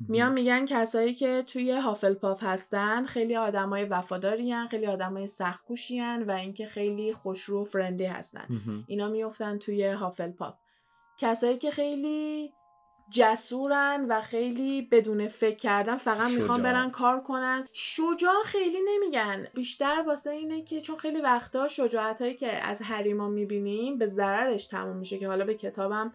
میان 0.00 0.32
میگن 0.32 0.66
کسایی 0.66 1.14
که 1.14 1.44
توی 1.46 1.72
هافلپاف 1.72 2.42
هستن 2.42 3.06
خیلی 3.06 3.36
آدمای 3.36 3.84
وفاداری 3.84 4.54
خیلی 4.70 4.86
آدمای 4.86 5.26
سختکوشی 5.26 6.00
و 6.00 6.30
اینکه 6.30 6.66
خیلی 6.66 7.12
خوشرو 7.12 7.62
و 7.62 7.64
فرندی 7.64 8.04
هستن. 8.04 8.46
اینا 8.86 9.08
میفتن 9.08 9.58
توی 9.58 9.86
هافلپاف 9.86 10.54
کسایی 11.18 11.58
که 11.58 11.70
خیلی 11.70 12.52
جسورن 13.10 14.06
و 14.08 14.20
خیلی 14.20 14.82
بدون 14.82 15.28
فکر 15.28 15.56
کردن 15.56 15.96
فقط 15.96 16.30
می‌خوان 16.30 16.62
برن 16.62 16.90
کار 16.90 17.20
کنن. 17.20 17.66
شجاع 17.72 18.42
خیلی 18.44 18.78
نمیگن. 18.88 19.46
بیشتر 19.54 20.04
واسه 20.06 20.30
اینه 20.30 20.62
که 20.62 20.80
چون 20.80 20.96
خیلی 20.96 21.20
وقتا 21.20 21.68
شجاعت 21.68 22.22
هایی 22.22 22.34
که 22.34 22.66
از 22.66 22.82
حریما 22.82 23.28
می‌بینیم 23.28 23.98
به 23.98 24.06
ضررش 24.06 24.66
تموم 24.66 24.96
میشه 24.96 25.18
که 25.18 25.28
حالا 25.28 25.44
به 25.44 25.54
کتابم 25.54 26.12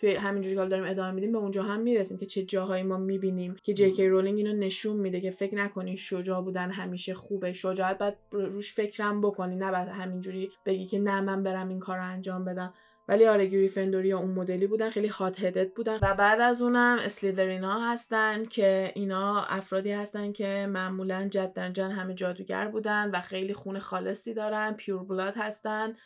توی 0.00 0.14
همینجوری 0.14 0.56
که 0.56 0.64
داریم 0.64 0.84
ادامه 0.84 1.10
میدیم 1.10 1.32
به 1.32 1.38
اونجا 1.38 1.62
هم 1.62 1.80
می‌رسیم 1.80 2.18
که 2.18 2.26
چه 2.26 2.42
جاهایی 2.42 2.82
ما 2.82 2.96
می‌بینیم 2.96 3.56
که 3.62 3.74
جی 3.74 4.08
رولینگ 4.08 4.36
اینو 4.36 4.52
نشون 4.52 4.96
میده 4.96 5.20
که 5.20 5.30
فکر 5.30 5.54
نکنی 5.54 5.96
شجاع 5.96 6.42
بودن 6.42 6.70
همیشه 6.70 7.14
خوبه. 7.14 7.52
شجاعت 7.52 7.98
باید 7.98 8.14
روش 8.32 8.72
فکرم 8.72 9.20
بکنی 9.20 9.56
نه 9.56 9.70
بعد 9.70 9.88
همینجوری 9.88 10.50
بگی 10.66 10.86
که 10.86 10.98
نه 10.98 11.20
من 11.20 11.42
برم 11.42 11.68
این 11.68 11.80
کار 11.80 11.96
رو 11.96 12.04
انجام 12.04 12.44
بدم. 12.44 12.74
ولی 13.08 13.26
آره 13.26 13.46
گریفندوریا 13.46 14.18
اون 14.18 14.30
مدلی 14.30 14.66
بودن 14.66 14.90
خیلی 14.90 15.06
هات 15.06 15.40
هدت 15.40 15.74
بودن. 15.74 15.98
و 16.02 16.14
بعد 16.14 16.40
از 16.40 16.62
اونم 16.62 16.98
اسلیدرینا 17.04 17.92
هستن 17.92 18.44
که 18.44 18.92
اینا 18.94 19.42
افرادی 19.42 19.92
هستن 19.92 20.32
که 20.32 20.66
معمولا 20.70 21.28
جن 21.28 21.90
همه 21.90 22.14
جادوگر 22.14 22.68
بودن 22.68 23.10
و 23.10 23.20
خیلی 23.20 23.54
خون 23.54 23.78
خالصی 23.78 24.34
دارن. 24.34 24.72
پیور 24.72 25.04
بلاد 25.04 25.34
هستن. 25.36 25.96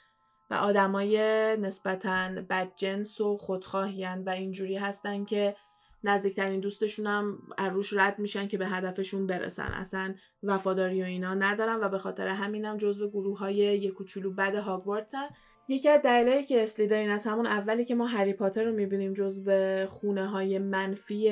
و 0.53 0.55
آدمای 0.55 1.17
نسبتا 1.57 2.29
بدجنس 2.51 3.21
و 3.21 3.39
خودخواهیان 3.39 4.25
و 4.25 4.31
اینجوری 4.31 4.77
هستن 4.77 5.25
که 5.25 5.57
نزدیکترین 6.05 6.61
دوستشون 6.61 7.07
هم 7.07 7.39
روش 7.59 7.93
رد 7.93 8.19
میشن 8.19 8.49
که 8.49 8.59
به 8.59 8.67
هدفشون 8.67 9.27
برسن. 9.27 9.73
اصلا 9.73 10.15
وفاداری 10.43 11.03
و 11.03 11.05
اینا 11.05 11.35
ندارن 11.35 11.79
و 11.83 11.89
به 11.89 11.99
خاطر 11.99 12.29
همینم 12.29 12.77
جزو 12.77 13.11
گروه 13.11 13.39
های 13.39 13.55
یک 13.55 13.93
کوچولو 13.93 14.33
بد 14.33 14.55
هاگوارتسن 14.55 15.29
یکی 15.69 15.89
از 15.89 16.03
دلایلی 16.03 16.45
که 16.45 16.63
اسلیدرین 16.63 17.11
از 17.11 17.27
همون 17.27 17.47
اولی 17.47 17.85
که 17.85 17.95
ما 17.95 18.07
هری 18.07 18.33
پاتر 18.33 18.65
رو 18.65 18.73
می‌بینیم 18.73 19.13
جزو 19.13 19.87
خونه 19.87 20.29
های 20.29 20.59
منفی 20.59 21.29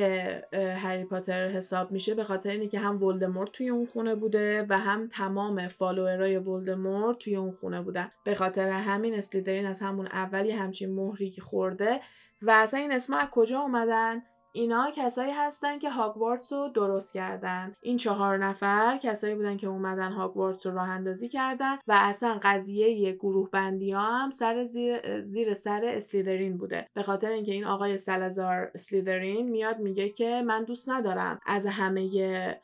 هری 0.53 1.05
پاتر 1.05 1.49
حساب 1.49 1.91
میشه 1.93 2.15
به 2.15 2.25
خاطر 2.25 2.51
اینه 2.51 2.69
که 2.69 2.79
هم 2.79 3.03
ولدمورت 3.03 3.53
توی 3.53 3.69
اون 3.69 3.87
خونه 3.87 4.15
بوده 4.15 4.67
و 4.69 4.79
هم 4.79 5.09
تمام 5.09 5.69
فالوورای 5.69 6.37
ولدمورت 6.37 7.19
توی 7.19 7.37
اون 7.37 7.53
خونه 7.53 7.83
بودن. 7.83 8.11
به 8.25 8.35
خاطر 8.35 8.69
همین 8.69 9.15
اسلیدرین 9.15 9.67
از 9.67 9.81
همون 9.81 10.07
اولی 10.07 10.51
همچین 10.51 10.95
مهری 10.95 11.35
خورده 11.41 12.01
و 12.43 12.51
اصلا 12.51 12.81
این 12.81 12.93
اسما 12.93 13.17
از 13.17 13.29
کجا 13.31 13.61
اومدن؟ 13.61 14.23
اینا 14.53 14.91
کسایی 14.97 15.33
هستن 15.33 15.79
که 15.79 15.91
هاگوارتس 15.91 16.53
رو 16.53 16.69
درست 16.69 17.15
کردن. 17.15 17.75
این 17.81 17.97
چهار 17.97 18.39
نفر 18.39 18.99
کسایی 19.03 19.35
بودن 19.35 19.57
که 19.57 19.67
اومدن 19.67 20.13
هاگوارتس 20.13 20.67
رو 20.67 20.75
راه 20.75 20.89
اندازی 20.89 21.29
کردن 21.29 21.75
و 21.75 21.93
اصلا 21.97 22.41
قضیه 22.43 23.13
گروه 23.13 23.51
بندی 23.51 23.93
ها 23.93 24.19
هم 24.19 24.31
سر 24.31 24.65
زیر, 24.65 25.21
زیر 25.21 25.55
سر 25.55 25.85
اسلیدرین 25.85 26.57
بوده. 26.57 26.87
به 26.95 27.03
خاطر 27.03 27.29
اینکه 27.29 27.53
این 27.53 27.65
آقای 27.65 27.99
سلازار 27.99 28.71
اسلیدرین 28.75 29.51
میاد 29.51 29.79
میگه 29.79 30.09
که 30.09 30.43
من 30.47 30.65
دوست 30.65 30.89
ندارم 30.89 31.39
از 31.47 31.67
همه 31.67 32.61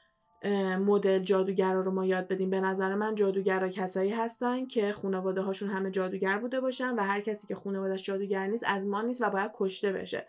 مدل 0.79 1.19
جادوگرا 1.19 1.81
رو 1.81 1.91
ما 1.91 2.07
یاد 2.07 2.29
بدیم. 2.29 2.51
به 2.51 2.61
نظر 2.61 2.95
من 2.95 3.15
جادوگرا 3.15 3.69
کسایی 3.69 4.11
هستن 4.11 4.67
که 4.67 4.93
خانواده 4.93 5.41
هاشون 5.41 5.69
همه 5.69 5.91
جادوگر 5.91 6.39
بوده 6.39 6.61
باشن 6.61 6.95
و 6.95 7.03
هر 7.03 7.21
کسی 7.21 7.47
که 7.47 7.55
خانوادهش 7.55 8.03
جادوگر 8.03 8.47
نیست 8.47 8.65
از 8.67 8.87
ما 8.87 9.03
نیست 9.03 9.23
و 9.23 9.31
باید 9.31 9.51
کشته 9.59 9.93
بشه. 9.93 10.27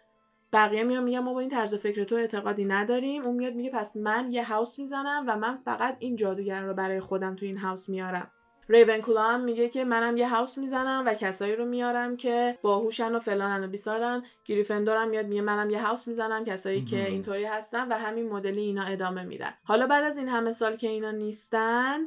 بقیه 0.54 0.84
میان 0.84 1.04
میگن 1.04 1.20
ما 1.20 1.34
با 1.34 1.40
این 1.40 1.50
طرز 1.50 1.76
فکر 1.76 2.04
تو 2.04 2.16
اعتقادی 2.16 2.66
نداریم. 2.66 3.24
اون 3.24 3.36
میاد 3.36 3.54
میگه 3.54 3.70
پس 3.70 3.98
من 3.98 4.32
یه 4.32 4.44
هاوس 4.44 4.80
می‌زنم 4.80 5.24
و 5.28 5.38
من 5.38 5.58
فقط 5.58 5.96
این 6.00 6.16
جادوگر 6.16 6.62
رو 6.62 6.74
برای 6.74 7.00
خودم 7.00 7.36
تو 7.36 7.46
این 7.46 7.58
هاوس 7.58 7.90
میارم. 7.90 8.32
ریونکولا 8.70 9.24
هم 9.24 9.42
میگه 9.42 9.70
که 9.70 9.86
منم 9.86 10.18
یه 10.18 10.30
هاوس 10.30 10.58
می‌زنم 10.58 11.04
و 11.06 11.14
کسایی 11.14 11.56
رو 11.56 11.66
میارم 11.66 12.18
که 12.18 12.58
باهوشن 12.62 13.16
و 13.16 13.20
فلانن 13.20 13.64
و 13.64 13.68
بیسارن. 13.68 14.24
گریفندور 14.46 14.98
هم 14.98 15.10
میاد 15.10 15.26
میگه 15.26 15.42
منم 15.42 15.70
یه 15.70 15.82
هاوس 15.82 16.08
می‌زنم 16.08 16.46
کسایی 16.46 16.86
که 16.86 17.06
اینطوری 17.06 17.46
هستن 17.46 17.88
و 17.88 17.98
همین 17.98 18.30
مدلی 18.30 18.62
اینا 18.62 18.84
ادامه 18.84 19.24
میدن. 19.24 19.54
حالا 19.64 19.88
بعد 19.88 20.04
از 20.04 20.18
این 20.18 20.30
همه 20.30 20.52
سال 20.52 20.76
که 20.76 20.88
اینا 20.88 21.12
نیستن 21.12 22.00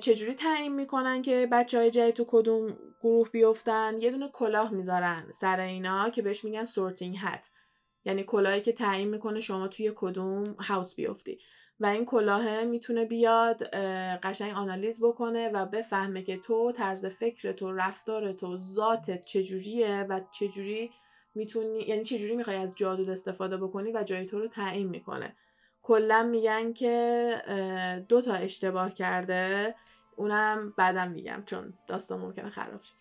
چجوری 0.00 0.34
تعیین 0.34 0.74
می‌کنن 0.74 1.22
که 1.22 1.48
بچه 1.52 1.78
های 1.78 2.12
تو 2.12 2.24
کدوم 2.28 2.76
گروه 3.02 3.28
بیفتن؟ 3.28 3.94
یه 4.00 4.10
دونه 4.10 4.28
کلاه 4.28 4.70
می‌ذارن 4.70 5.30
سر 5.30 5.60
اینا 5.60 6.10
که 6.10 6.22
بهش 6.22 6.44
میگن 6.44 6.64
Sorting 6.64 7.16
Hat 7.20 7.50
یعنی 8.04 8.24
کلاهی 8.24 8.60
که 8.60 8.72
تعیین 8.72 9.08
می‌کنه 9.08 9.40
شما 9.40 9.68
توی 9.68 9.92
کدوم 9.96 10.56
house 10.58 10.94
بیفتی. 10.94 11.38
و 11.80 11.86
این 11.86 12.04
کلاه 12.04 12.64
می‌تونه 12.64 13.04
بیاد 13.04 13.62
قشنگ 14.22 14.52
آنالیز 14.54 15.04
بکنه 15.04 15.48
و 15.48 15.66
بفهمه 15.66 16.22
که 16.22 16.36
تو 16.36 16.72
طرز 16.72 17.06
فکر 17.06 17.52
تو 17.52 17.72
رفتار 17.72 18.32
تو 18.32 18.56
ذاتت 18.56 19.24
چجوریه 19.24 20.06
و 20.08 20.20
چجوری 20.30 20.90
می‌تونی 21.34 21.78
یعنی 21.78 22.04
چجوری 22.04 22.36
می‌خوای 22.36 22.56
از 22.56 22.74
جادو 22.76 23.10
استفاده 23.10 23.56
بکنی 23.56 23.92
و 23.92 24.02
جای 24.02 24.26
تو 24.26 24.38
رو 24.38 24.48
تعیین 24.48 24.88
می‌کنه. 24.88 25.36
کلا 25.82 26.22
میگن 26.22 26.72
که 26.72 28.04
دو 28.08 28.20
تا 28.20 28.32
اشتباه 28.32 28.94
کرده 28.94 29.74
اونم 30.16 30.74
بعدم 30.76 31.10
میگم 31.10 31.42
چون 31.46 31.72
داستان 31.86 32.20
ممکنه 32.20 32.50
خراب 32.50 32.80
شه. 32.82 32.92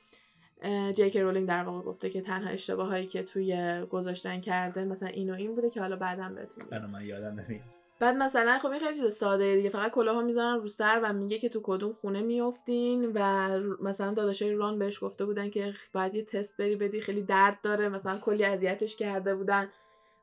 جیک 0.94 1.18
رولینگ 1.18 1.48
در 1.48 1.64
واقع 1.64 1.82
گفته 1.82 2.10
که 2.10 2.22
تنها 2.22 2.50
اشتباه 2.50 2.88
هایی 2.88 3.08
که 3.08 3.24
توی 3.24 3.82
گذاشتن 3.90 4.42
کرده 4.42 4.84
مثلا 4.84 5.10
این 5.10 5.32
و 5.32 5.34
این 5.34 5.56
بوده 5.56 5.70
که 5.70 5.82
حالا 5.82 5.96
بعدم 5.96 6.36
بهتون 6.36 6.86
من 6.86 7.06
یادم 7.06 7.40
نمیاد. 7.40 7.66
بعد 8.00 8.16
مثلا 8.16 8.60
خب 8.60 8.70
این 8.70 8.80
خیلی 8.80 8.96
چیز 8.96 9.14
ساده 9.14 9.56
دیگه 9.56 9.70
فقط 9.70 9.92
کلاه 9.92 10.16
ها 10.16 10.22
می‌ذارن 10.22 10.60
رو 10.62 10.68
سر 10.68 11.00
و 11.04 11.14
میگه 11.14 11.40
که 11.40 11.50
تو 11.50 11.60
کدوم 11.64 11.94
خونه 11.94 12.22
میافتین 12.22 13.12
و 13.16 13.20
مثلا 13.82 14.14
داداشای 14.14 14.54
ران 14.54 14.80
بهش 14.80 15.04
گفته 15.04 15.26
بودن 15.26 15.50
که 15.50 15.74
باید 15.94 16.16
یه 16.16 16.24
تست 16.24 16.58
بری 16.58 16.76
بدی 16.76 17.02
خیلی 17.02 17.22
درد 17.22 17.62
داره 17.64 17.90
مثلا 17.90 18.18
کلی 18.18 18.44
اذیتش 18.44 18.96
کرده 18.96 19.36
بودن. 19.36 19.70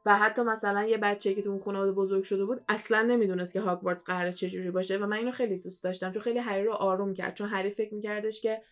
و 0.08 0.18
حتی 0.18 0.42
مثلا 0.42 0.84
یه 0.84 0.98
بچه 0.98 1.34
که 1.34 1.42
تو 1.42 1.50
اون 1.50 1.60
خانواده 1.60 1.92
بزرگ 1.92 2.24
شده 2.24 2.44
بود 2.44 2.60
اصلا 2.68 3.02
نمی‌دونست 3.02 3.52
که 3.52 3.60
هاگوارتس 3.60 4.04
قراره 4.04 4.32
چجوری 4.32 4.70
باشه 4.70 4.96
و 4.96 5.06
من 5.06 5.16
اینو 5.16 5.30
خیلی 5.30 5.58
دوست 5.58 5.84
داشتم 5.84 6.12
چون 6.12 6.22
خیلی 6.22 6.38
هری 6.38 6.64
رو 6.64 6.72
آروم 6.72 7.14
کرد. 7.14 7.34
چون 7.34 7.48
هری 7.48 7.70
فکر 7.70 7.94
میکردش 7.94 8.40
که 8.40 8.62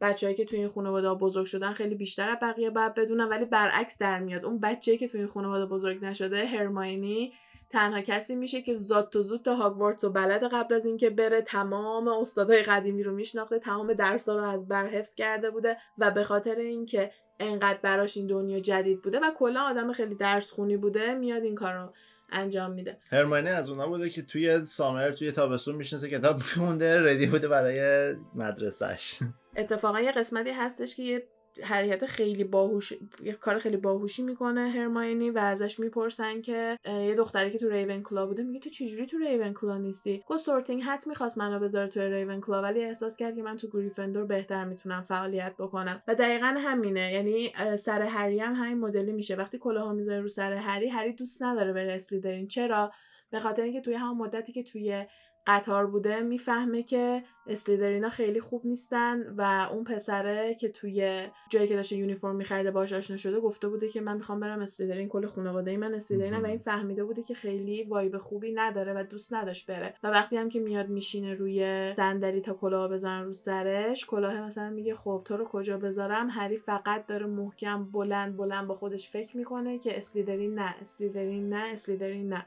بچههایی 0.00 0.36
که 0.36 0.44
توی 0.44 0.58
این 0.58 0.68
خانواده 0.68 1.14
بزرگ 1.14 1.46
شدن 1.46 1.72
خیلی 1.72 1.94
بیشتر 1.94 2.30
از 2.30 2.36
بقیه 2.42 2.70
باید 2.70 2.94
بدونن 2.94 3.28
ولی 3.28 3.44
برعکس 3.44 3.98
در 3.98 4.18
میاد. 4.18 4.44
اون 4.44 4.60
بچه‌ای 4.60 4.98
که 4.98 5.08
توی 5.08 5.20
این 5.20 5.28
خانواده 5.28 5.66
بزرگ 5.66 6.04
نشده 6.04 6.46
هرماینی 6.46 7.32
تنها 7.70 8.00
کسی 8.00 8.34
میشه 8.34 8.62
که 8.62 8.74
ذات 8.74 9.16
و 9.16 9.22
زوت 9.22 9.48
هاگوارتس 9.48 10.04
و 10.04 10.10
بلد 10.10 10.44
قبل 10.52 10.74
از 10.74 10.86
اینکه 10.86 11.10
بره 11.10 11.42
تمام 11.42 12.08
استادای 12.08 12.62
قدیمی 12.62 13.02
رو 13.02 13.14
میشناخته 13.14 13.58
تمام 13.58 13.92
درس‌ها 13.92 14.36
رو 14.36 14.44
از 14.44 14.68
بر 14.68 14.86
حفظ 14.86 15.14
کرده 15.14 15.50
بوده 15.50 15.76
و 15.98 16.10
به 16.10 16.22
خاطر 16.22 16.54
اینکه 16.54 17.10
انقدر 17.40 17.78
براش 17.82 18.16
این 18.16 18.26
دنیا 18.26 18.60
جدید 18.60 19.02
بوده 19.02 19.18
و 19.18 19.30
کلا 19.36 19.60
آدم 19.60 19.92
خیلی 19.92 20.14
درس 20.14 20.50
خونی 20.50 20.76
بوده 20.76 21.14
میاد 21.14 21.42
این 21.42 21.54
کار 21.54 21.74
رو 21.74 21.92
انجام 22.30 22.70
میده. 22.70 22.96
هرمانی 23.10 23.48
از 23.48 23.68
اونا 23.68 23.86
بوده 23.86 24.10
که 24.10 24.22
توی 24.22 24.64
سامر 24.64 25.10
توی 25.10 25.32
تابستون 25.32 25.74
میشنسه 25.74 26.10
کتاب 26.10 26.36
میخونده 26.36 27.04
ردی 27.04 27.26
بوده 27.26 27.48
برای 27.48 28.14
مدرسهش 28.34 29.18
اتفاقا 29.56 30.00
یه 30.00 30.12
قسمتی 30.12 30.50
هستش 30.50 30.96
که 30.96 31.02
یه 31.02 31.26
حرکت 31.62 32.06
خیلی 32.06 32.44
باهوش 32.44 32.92
یه 33.22 33.32
کار 33.32 33.58
خیلی 33.58 33.76
باهوشی 33.76 34.22
می‌کنه 34.22 34.68
هرماینی 34.68 35.30
و 35.30 35.38
ازش 35.38 35.80
می‌پرسن 35.80 36.40
که 36.40 36.78
یه 36.84 37.14
دختری 37.14 37.50
که 37.50 37.58
تو 37.58 37.68
ریونکلا 37.68 38.26
بوده 38.26 38.42
میگه 38.42 38.60
تو 38.60 38.70
چجوری 38.70 39.06
تو 39.06 39.18
ریونکلا 39.18 39.78
نیستی؟ 39.78 40.22
گفت 40.26 40.40
Sorting 40.40 40.82
Hat 40.82 41.06
می‌خواست 41.06 41.38
منو 41.38 41.60
بذاره 41.60 41.88
تو 41.88 42.00
ریونکلا 42.00 42.62
ولی 42.62 42.84
احساس 42.84 43.16
کرد 43.16 43.36
که 43.36 43.42
من 43.42 43.56
تو 43.56 43.68
گریفندور 43.72 44.24
بهتر 44.24 44.64
می‌تونم 44.64 45.02
فعالیت 45.02 45.52
بکنم. 45.58 46.02
و 46.08 46.14
دقیقا 46.14 46.54
همینه. 46.58 47.12
یعنی 47.12 47.52
سر 47.76 48.02
هری 48.02 48.38
هم 48.40 48.54
همین 48.54 48.78
مدلی 48.78 49.12
میشه. 49.12 49.36
وقتی 49.36 49.58
کلاهو 49.58 49.92
می‌ذاره 49.92 50.20
رو 50.20 50.28
سر 50.28 50.52
هری 50.52 50.88
هری 50.88 51.12
دوست 51.12 51.42
نداره 51.42 51.72
بره 51.72 51.92
اسلیدرین 51.92 52.46
چرا؟ 52.48 52.92
به 53.30 53.40
خاطر 53.40 53.62
اینکه 53.62 53.80
توی 53.80 53.94
همون 53.94 54.16
مدتی 54.16 54.52
که 54.52 54.62
توی 54.62 55.06
قطار 55.48 55.86
بوده 55.86 56.20
می‌فهمه 56.20 56.82
که 56.82 57.22
اسلیدرینا 57.46 58.08
خیلی 58.08 58.40
خوب 58.40 58.66
نیستن 58.66 59.34
و 59.36 59.68
اون 59.72 59.84
پسره 59.84 60.54
که 60.54 60.68
توی 60.68 61.26
جایی 61.50 61.68
که 61.68 61.74
داشته 61.74 61.96
یونیفرم 61.96 62.36
میخریده 62.36 62.70
باش 62.70 62.92
آشنا 62.92 63.16
شده 63.16 63.40
گفته 63.40 63.68
بوده 63.68 63.88
که 63.88 64.00
من 64.00 64.16
می‌خوام 64.16 64.40
برم 64.40 64.60
اسلیدرین 64.60 65.08
کل 65.08 65.26
خانواده 65.26 65.76
من 65.76 65.94
اسلیدرینم 65.94 66.42
و 66.42 66.46
این 66.46 66.58
فهمیده 66.58 67.04
بوده 67.04 67.22
که 67.22 67.34
خیلی 67.34 67.84
وایب 67.84 68.18
خوبی 68.18 68.52
نداره 68.52 68.92
و 68.92 69.04
دوست 69.04 69.34
نداشت 69.34 69.70
بره. 69.70 69.94
و 70.02 70.10
وقتی 70.10 70.36
هم 70.36 70.48
که 70.48 70.60
میاد 70.60 70.88
میشینه 70.88 71.34
روی 71.34 71.92
صندلی 71.96 72.40
تا 72.40 72.54
کلاه 72.54 72.90
بزنن 72.90 73.24
رو 73.24 73.32
سرش 73.32 74.06
کلاه 74.06 74.40
مثلا 74.40 74.70
میگه 74.70 74.94
خب 74.94 75.22
تو 75.24 75.36
رو 75.36 75.44
کجا 75.44 75.78
بذارم؟ 75.78 76.30
هری 76.30 76.56
فقط 76.56 77.06
داره 77.06 77.26
محکم 77.26 77.84
بلند 77.84 78.36
بلند 78.36 78.66
با 78.66 78.74
خودش 78.74 79.10
فکر 79.10 79.36
می‌کنه 79.36 79.78
که 79.78 79.96
اسلیدرین 79.98 80.54
نه 80.54 80.74
اسلیدرین 80.82 81.48
نه 81.48 81.72
اسلیدرین 81.72 82.28
نه. 82.28 82.46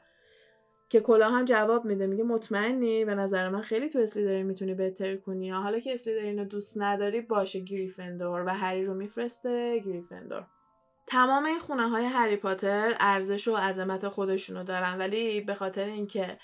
که 0.92 1.00
کلاه 1.00 1.30
هم 1.30 1.44
جواب 1.44 1.84
میده. 1.84 2.06
میگه 2.06 2.24
مطمئنی؟ 2.24 3.04
به 3.04 3.14
نظر 3.14 3.48
من 3.48 3.60
خیلی 3.62 3.88
تو 3.88 3.98
اسلیدرین 3.98 4.46
می‌تونی 4.46 4.74
بهتر 4.74 5.16
کنی. 5.16 5.50
حالا 5.50 5.80
که 5.80 5.92
اسلیدرین 5.92 6.38
رو 6.38 6.44
دوست 6.44 6.78
نداری 6.80 7.20
باشه 7.20 7.60
گریفندور. 7.60 8.44
و 8.46 8.48
هری 8.48 8.84
رو 8.84 8.94
میفرسته 8.94 9.78
گریفندور. 9.86 10.46
تمام 11.06 11.44
این 11.44 11.58
خونه 11.58 11.88
های 11.88 12.04
هری 12.04 12.36
پاتر 12.36 12.96
ارزش 13.00 13.48
و 13.48 13.56
عظمت 13.56 14.08
خودشونو 14.08 14.64
دارن. 14.64 14.98
ولی 14.98 15.40
به 15.40 15.54
خاطر 15.54 15.84
اینکه 15.84 16.38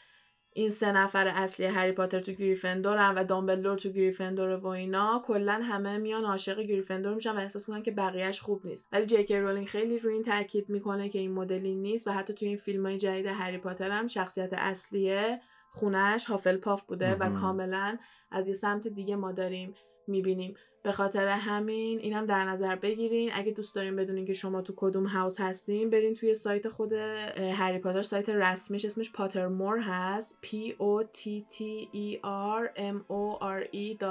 این 0.52 0.70
سه 0.70 0.92
نفر 0.92 1.28
اصلی 1.28 1.66
هری 1.66 1.92
پاتر 1.92 2.20
تو 2.20 2.32
گریفندورن 2.32 3.14
و 3.14 3.24
دامبلدور 3.24 3.78
تو 3.78 3.88
گریفندور 3.88 4.48
و 4.48 4.66
اینا 4.66 5.22
کلا 5.26 5.52
همه 5.52 5.98
میان 5.98 6.24
عاشق 6.24 6.60
گریفندور 6.60 7.14
میشن 7.14 7.30
و 7.30 7.38
احساس 7.38 7.68
می‌کنن 7.68 7.82
که 7.82 7.90
بقیهش 7.90 8.40
خوب 8.40 8.66
نیست. 8.66 8.88
ولی 8.92 9.06
جی 9.06 9.18
کی 9.18 9.36
رولینگ 9.36 9.66
خیلی 9.66 9.98
روی 9.98 10.14
این 10.14 10.22
تاکید 10.22 10.68
می‌کنه 10.68 11.08
که 11.08 11.18
این 11.18 11.32
مدلی 11.32 11.74
نیست 11.74 12.08
و 12.08 12.10
حتی 12.10 12.34
تو 12.34 12.46
این 12.46 12.56
فیلم 12.56 12.86
های 12.86 12.98
جدید 12.98 13.26
هری 13.26 13.58
پاتر 13.58 13.90
هم 13.90 14.06
شخصیت 14.06 14.52
اصلیه 14.52 15.40
خونش 15.70 16.24
هافل 16.24 16.56
پاف 16.56 16.82
بوده 16.82 17.14
و 17.14 17.40
کاملا 17.40 17.98
از 18.30 18.48
یه 18.48 18.54
سمت 18.54 18.88
دیگه 18.88 19.16
ما 19.16 19.32
داریم. 19.32 19.74
می‌بینیم. 20.08 20.54
به 20.82 20.92
خاطر 20.92 21.28
همین 21.28 21.98
اینم 21.98 22.26
در 22.26 22.44
نظر 22.44 22.76
بگیرین. 22.76 23.30
اگه 23.34 23.52
دوست 23.52 23.74
دارین 23.74 23.96
بدونین 23.96 24.26
که 24.26 24.32
شما 24.32 24.62
تو 24.62 24.72
کدوم 24.76 25.06
هاوس 25.06 25.40
هستین 25.40 25.90
برین 25.90 26.14
توی 26.14 26.34
سایت 26.34 26.68
خود 26.68 26.92
هری 26.92 27.78
پاتر. 27.78 28.02
سایت 28.02 28.28
رسمیش 28.28 28.84
اسمش 28.84 29.12
پاترمور 29.12 29.78
هست. 29.78 30.38
P 30.46 30.48
O 30.72 31.04
T 31.04 31.20
T 31.54 31.62
E 31.94 32.20
R 32.24 32.78
M 32.78 32.96
O 33.10 33.38
R 33.40 33.74
E 33.74 34.04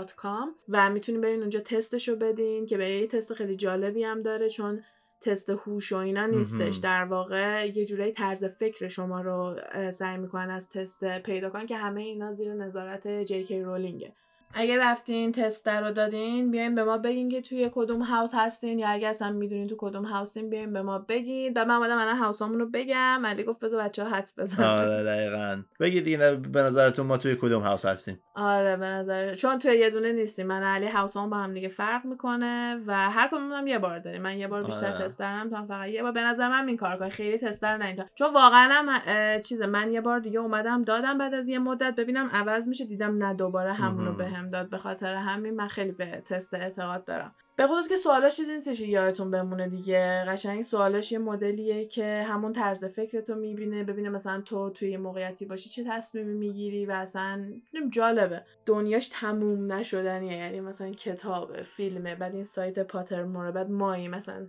و 0.70 0.90
می‌تونین 0.90 1.22
برین 1.22 1.40
اونجا 1.40 1.60
تستشو 1.60 2.16
بدین 2.16 2.66
که 2.66 2.78
به 2.78 2.90
یه 2.90 3.08
تست 3.08 3.34
خیلی 3.34 3.56
جالبی 3.56 4.04
هم 4.04 4.22
داره 4.22 4.50
چون 4.50 4.84
تست 5.22 5.50
هوش 5.50 5.92
و 5.92 5.98
اینا 5.98 6.26
نیستش. 6.26 6.78
در 6.78 7.06
واقع 7.06 7.68
یه 7.76 7.86
جورایی 7.86 8.12
طرز 8.12 8.46
فکر 8.46 8.88
شما 8.88 9.22
رو 9.22 9.56
سعی 9.92 10.18
می‌کنن 10.18 10.50
از 10.50 10.70
تست 10.70 11.20
پیدا 11.20 11.50
کنن 11.50 11.68
که 11.68 11.78
همه 11.78 12.02
اینا 12.02 12.32
زیر 12.32 12.54
نظارت 12.54 13.08
جی 13.08 13.44
کی 13.44 13.62
رولینگه 13.62 14.14
اگه 14.54 14.78
رفتین 14.80 15.32
تست 15.32 15.68
رو 15.68 15.92
دادین 15.92 16.52
بیاین 16.52 16.76
به 16.76 16.84
ما 16.84 16.98
بگین 16.98 17.30
که 17.30 17.42
توی 17.42 17.72
کدوم 17.74 18.02
هاوس 18.02 18.32
هستین 18.34 18.80
یا 18.80 18.88
اگه 18.88 19.08
اصلا 19.08 19.32
می‌دونین 19.32 19.68
تو 19.68 19.76
کدوم 19.78 20.06
هاوسین 20.06 20.50
بیاین 20.50 20.74
به 20.74 20.82
ما 20.82 21.00
بگین. 21.00 21.54
و 21.56 21.66
من 21.66 21.76
اومدم 21.76 21.98
الان 21.98 22.18
هاوسامون 22.18 22.60
رو 22.60 22.70
بگم. 22.74 23.22
علی 23.26 23.44
گفت 23.44 23.60
بذار 23.60 23.84
بچه‌ها 23.84 24.10
حدس 24.10 24.40
بزنن. 24.40 24.68
آره 24.68 25.04
دقیقاً. 25.04 25.62
بگید 25.80 26.04
دیگه 26.04 26.36
به 26.36 26.62
نظرتون 26.62 27.06
ما 27.06 27.18
توی 27.18 27.38
کدوم 27.42 27.62
هاوس 27.62 27.86
هستیم. 27.86 28.20
آره 28.36 28.78
به 28.78 28.86
نظر 28.86 29.36
چون 29.36 29.60
توی 29.60 29.78
یه 29.78 29.90
دونه 29.90 30.12
نیستیم. 30.12 30.48
من 30.48 30.64
علی 30.64 30.88
هاوسامون 30.88 31.30
با 31.30 31.38
هم 31.38 31.54
دیگه 31.54 31.68
فرق 31.68 32.06
می‌کنه 32.06 32.82
و 32.88 33.10
هر 33.10 33.28
کدوم 33.28 33.68
یه 33.68 33.80
بار 33.80 34.00
داریم. 34.00 34.22
من 34.22 34.38
یه 34.38 34.48
بار 34.48 34.64
بیشتر 34.64 34.94
آره. 34.94 35.06
تست 35.06 35.20
دارم 35.20 35.50
تا 35.50 35.66
فقط 35.66 35.90
یه 35.90 36.04
بار. 36.04 36.12
به 36.12 36.22
نظر 36.22 36.50
من 36.50 36.68
این 36.68 36.78
کار 36.78 37.10
خیلی 37.10 37.38
تستر 37.38 37.78
نه 37.78 38.10
چون 38.16 38.34
واقعا 38.34 38.70
هم 38.72 39.42
چیز 39.42 39.62
من 39.62 39.94
یه 39.94 40.02
بار 40.02 40.20
دیگه 40.20 40.40
اومدم 40.40 40.84
دادم 40.84 41.18
بعد 41.18 41.34
از 41.34 41.50
یه 41.50 41.60
مدت. 41.60 41.96
ببینم 41.96 42.30
عوض 42.34 42.68
میشه. 42.68 42.86
دیدم 42.86 43.24
نه 43.24 43.34
دوباره 43.34 43.74
همونو 43.74 44.14
بهم 44.38 44.50
داد 44.50 44.70
به 44.70 44.78
خاطر 44.78 45.16
همین 45.16 45.56
من 45.56 45.68
خیلی 45.68 45.92
به 45.92 46.06
تست 46.06 46.54
اعتقاد 46.54 47.06
دارم. 47.06 47.36
به 47.56 47.68
خصوص 47.68 47.88
که 47.88 47.96
سوالش 47.96 48.38
چیزی 48.38 48.54
نیستش 48.54 48.80
یادتون 48.80 49.32
بمونه 49.32 49.68
دیگه. 49.68 50.26
قشنگ 50.28 50.62
سوالش 50.62 51.12
یه 51.12 51.20
مدلیه 51.20 51.86
که 51.86 52.26
همون 52.28 52.54
طرز 52.54 52.86
فکرتو 52.86 53.36
می‌بینه 53.36 53.84
ببینه 53.84 54.10
مثلا 54.10 54.42
تو 54.42 54.70
توی 54.70 54.98
موقعیتی 54.98 55.46
باشی 55.46 55.70
چه 55.70 55.84
تصمیمی 55.88 56.34
می‌گیری 56.34 56.86
و 56.86 56.92
اصلا 56.92 57.46
جالبه. 57.90 58.44
دنیاش 58.66 59.08
تموم 59.08 59.74
نشدنیه 59.74 60.38
یعنی 60.38 60.60
مثلا 60.60 60.92
کتاب 60.92 61.62
فیلمه 61.64 62.16
بعد 62.16 62.36
این 62.36 62.44
سایت 62.44 62.80
پاتر 62.80 63.24
مورا 63.24 63.52
بعد 63.52 63.70
مایی 63.70 64.08
مثلا. 64.08 64.48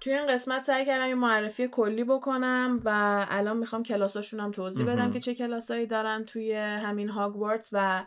توی 0.00 0.12
این 0.12 0.26
قسمت 0.26 0.62
سعی 0.62 0.86
کردم 0.86 1.08
یه 1.08 1.14
معرفی 1.14 1.68
کلی 1.68 2.04
بکنم 2.04 2.80
و 2.84 3.26
الان 3.28 3.56
می‌خوام 3.56 3.82
کلاساشون 3.82 4.40
هم 4.40 4.50
توضیح 4.50 4.86
بدم 4.86 5.12
که 5.12 5.20
چه 5.20 5.34
کلاسایی 5.34 5.86
دارن 5.86 6.24
توی 6.24 6.54
همین 6.54 7.08
هاگوارتس 7.08 7.70
و 7.72 8.04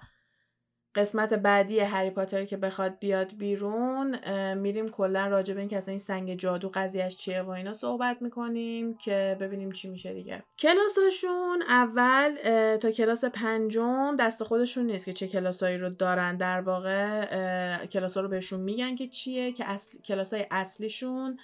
قسمت 1.00 1.34
بعدی 1.34 1.80
هری 1.80 2.10
پاتر 2.10 2.46
که 2.46 2.58
بخواد 2.58 3.00
بیاد 3.00 3.32
بیرون 3.38 4.20
میریم 4.54 4.90
کلا 4.90 5.28
راجع 5.28 5.54
به 5.54 5.60
این 5.60 5.70
که 5.70 5.82
این 5.88 6.00
سنگ 6.00 6.36
جادو 6.36 6.72
قضیهش 6.74 7.18
چیه 7.18 7.42
و 7.42 7.50
اینا 7.50 7.74
صحبت 7.74 8.22
می‌کنیم 8.22 8.98
که 8.98 9.38
ببینیم 9.40 9.72
چی 9.72 9.90
میشه 9.90 10.14
دیگه. 10.14 10.44
کلاساشون 10.60 11.62
اول 11.68 12.36
تا 12.78 12.92
کلاس 12.92 13.26
پنجم 13.26 14.16
دست 14.20 14.44
خودشون 14.44 14.86
نیست 14.86 15.06
که 15.06 15.14
چه 15.14 15.28
کلاسایی 15.28 15.78
رو 15.78 15.90
دارن. 15.90 16.38
در 16.38 16.62
واقع 16.62 17.86
کلاسا 17.86 18.22
رو 18.22 18.28
بهشون 18.28 18.60
میگن 18.60 18.96
که 18.96 19.08
چیه 19.08 19.52
که 19.52 19.70
اصل... 19.70 20.02
کلاسای 20.02 20.46
اصلیشون 20.52 21.40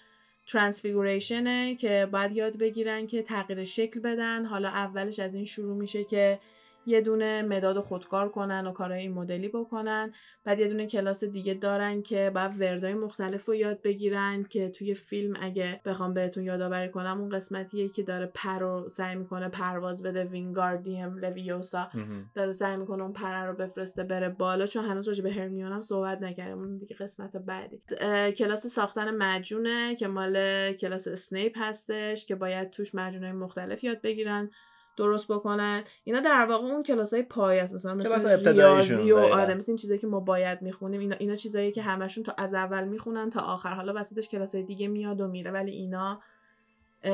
ترانسفیگوریشنه 0.48 1.76
که 1.76 2.08
باید 2.12 2.32
یاد 2.32 2.58
بگیرن 2.58 3.08
که 3.08 3.24
تغییر 3.24 3.64
شکل 3.64 4.00
بدن. 4.00 4.46
حالا 4.46 4.70
اولش 4.70 5.20
از 5.20 5.36
این 5.36 5.46
شروع 5.46 5.78
میشه 5.78 6.04
که 6.04 6.40
یه 6.88 7.02
دونه 7.02 7.42
مداد 7.42 7.80
خودکار 7.80 8.30
کنن 8.30 8.68
و 8.68 8.72
کارهای 8.72 9.02
این 9.02 9.14
مدلی 9.14 9.48
بکنن. 9.48 10.14
بعد 10.44 10.60
یه 10.60 10.68
دونه 10.68 10.88
کلاس 10.88 11.24
دیگه 11.24 11.54
دارن 11.54 12.02
که 12.02 12.32
باید 12.36 12.62
وردای 12.62 12.94
مختلف 12.94 13.46
رو 13.46 13.56
یاد 13.56 13.82
بگیرن 13.82 14.44
که 14.44 14.70
توی 14.70 14.94
فیلم 14.94 15.36
اگه 15.42 15.82
بخوام 15.86 16.14
بهتون 16.14 16.44
یادآوری 16.44 16.90
کنم 16.90 17.22
اون 17.22 17.30
قسمتیه 17.30 17.90
که 17.90 18.04
داره 18.04 18.32
پر 18.34 18.60
رو 18.60 18.90
سعی 18.90 19.16
می‌کنه 19.16 19.50
پرواز 19.50 20.04
بده. 20.04 20.24
Wingardium 20.24 21.18
Leviosa 21.18 21.88
داره 22.36 22.52
سعی 22.52 22.78
می‌کنه 22.78 23.04
اون 23.04 23.14
پر 23.14 23.46
رو 23.46 23.54
بفرسته 23.54 24.04
بره 24.04 24.30
بالا. 24.30 24.68
چون 24.68 24.86
هنوز 24.86 25.08
راجع 25.08 25.24
به 25.24 25.34
هرمیون 25.34 25.72
هم 25.72 25.82
صحبت 25.82 26.22
نکردیم. 26.22 26.58
اون 26.58 26.78
دیگه 26.78 26.96
قسمت 26.96 27.38
بعدی. 27.38 27.82
کلاس 28.32 28.68
ساختن 28.68 29.16
معجونه 29.16 29.96
که 29.96 30.08
مال 30.08 30.72
کلاس 30.74 31.08
اسنیپ 31.08 31.54
هستش 31.56 32.26
که 32.26 32.36
باید 32.36 32.70
توش 32.70 32.96
معجونهای 32.96 33.32
مختلف 33.32 33.84
یاد 33.84 34.02
بگیرن. 34.02 34.50
درست 34.98 35.32
بکنن. 35.32 35.84
اینا 36.04 36.20
در 36.20 36.46
واقع 36.46 36.66
اون 36.66 36.84
کلاس 36.84 37.14
های 37.14 37.24
پایه 37.24 37.60
است 37.60 37.76
مثلا 37.76 37.94
مثل 37.94 38.50
ریاضی 38.54 39.12
و 39.12 39.18
آره 39.18 39.54
مثل 39.54 39.72
این 39.72 39.78
چیزایی 39.78 40.00
که 40.00 40.08
ما 40.08 40.20
باید 40.20 40.62
می‌خونیم. 40.62 41.00
اینا 41.00 41.16
اینا 41.20 41.36
چیزایی 41.36 41.72
که 41.72 41.82
همشون 41.82 42.24
تا 42.24 42.34
از 42.38 42.54
اول 42.54 42.84
می‌خونن 42.84 43.30
تا 43.30 43.42
آخر. 43.42 43.74
حالا 43.74 43.94
وسطش 43.96 44.30
کلاس 44.30 44.56
های 44.56 44.64
دیگه 44.64 44.88
میاد 44.88 45.22
و 45.22 45.28
میره 45.28 45.52
ولی 45.52 45.72
اینا 45.72 46.22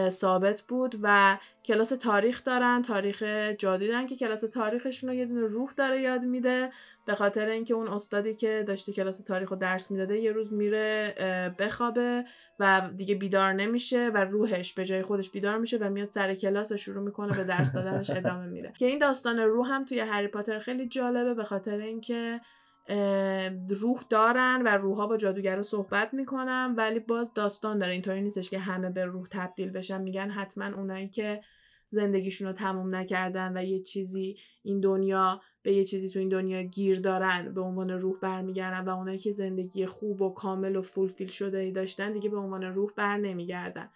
ثابت 0.10 0.62
بود 0.62 0.96
و 1.02 1.38
کلاس 1.66 1.89
تاریخ 1.89 2.44
دارن 2.44 2.82
تاریخ 2.82 3.24
دارن 3.60 4.08
که 4.08 4.16
کلاس 4.16 4.42
تاریخشون 4.42 5.10
رو 5.10 5.16
یه 5.16 5.26
دونه 5.26 5.48
روح 5.48 5.72
داره 5.78 6.02
یاد 6.02 6.22
میده 6.22 6.70
به 7.06 7.16
خاطر 7.16 7.50
اینکه 7.50 7.74
اون 7.74 7.88
استادی 7.88 8.36
که 8.36 8.64
داشته 8.68 8.94
کلاس 8.94 9.24
تاریخ 9.24 9.50
رو 9.50 9.56
درس 9.56 9.92
می‌داده 9.92 10.20
یه 10.20 10.32
روز 10.32 10.54
میره 10.54 11.16
بخوابه 11.60 12.26
و 12.60 12.89
دیگه 12.96 13.16
بیدار 13.16 13.54
نمیشه 13.54 14.08
و 14.08 14.18
روحش 14.18 14.74
به 14.74 14.86
جای 14.86 15.02
خودش 15.02 15.32
بیدار 15.32 15.58
میشه 15.58 15.78
و 15.78 15.89
میاد 15.89 16.10
سر 16.10 16.36
کلاس 16.36 16.72
و 16.72 16.78
شروع 16.78 17.04
می‌کنه 17.04 17.38
به 17.38 17.44
درس 17.44 17.74
دادنش 17.74 18.10
ادامه 18.10 18.46
میده. 18.46 18.74
که 18.78 18.86
این 18.86 19.00
داستان 19.00 19.39
روح 19.39 19.68
هم 19.68 19.86
توی 19.86 20.00
هری 20.00 20.28
پاتر 20.28 20.60
خیلی 20.60 20.88
جالبه 20.88 21.34
به 21.34 21.44
خاطر 21.44 21.78
اینکه 21.78 22.42
روح 23.70 24.04
دارن 24.10 24.62
و 24.66 24.78
روحها 24.78 25.08
با 25.08 25.18
جادوگر 25.18 25.62
صحبت 25.62 26.14
می‌کنن 26.14 26.74
ولی 26.78 27.00
باز 27.00 27.34
داستان 27.34 27.78
داره. 27.78 27.92
اینطوری 27.92 28.22
نیستش 28.22 28.50
که 28.50 28.60
همه 28.60 28.90
به 28.90 29.06
روح 29.06 29.28
تبدیل 29.32 29.70
بشن. 29.70 30.02
میگن 30.02 30.30
حتما 30.30 30.66
اونایی 30.66 31.08
که 31.08 31.42
زندگیشون 31.90 32.48
رو 32.48 32.54
تموم 32.54 32.96
نکردن 32.96 33.58
و 33.58 33.64
یه 33.64 33.80
چیزی 33.80 34.38
این 34.64 34.80
دنیا 34.80 35.42
به 35.64 35.74
یه 35.74 35.86
چیزی 35.86 36.10
تو 36.10 36.20
این 36.20 36.30
دنیا 36.30 36.62
گیر 36.62 37.00
دارن 37.00 37.54
به 37.54 37.62
عنوان 37.62 37.90
روح 37.90 38.20
برمیگردن 38.20 38.86
و 38.86 38.90
اونایی 38.90 39.18
که 39.18 39.32
زندگی 39.32 39.86
خوب 39.86 40.22
و 40.22 40.34
کامل 40.34 40.76
و 40.76 40.82
فولفیل 40.82 41.28
شده 41.28 41.58
ای 41.58 41.72
داشتن 41.72 42.14
دیگه 42.14 42.30
به 42.30 42.38
عنوان 42.38 42.64
روح 42.64 42.92
بر 42.96 43.18
نمیگردن. 43.18 43.90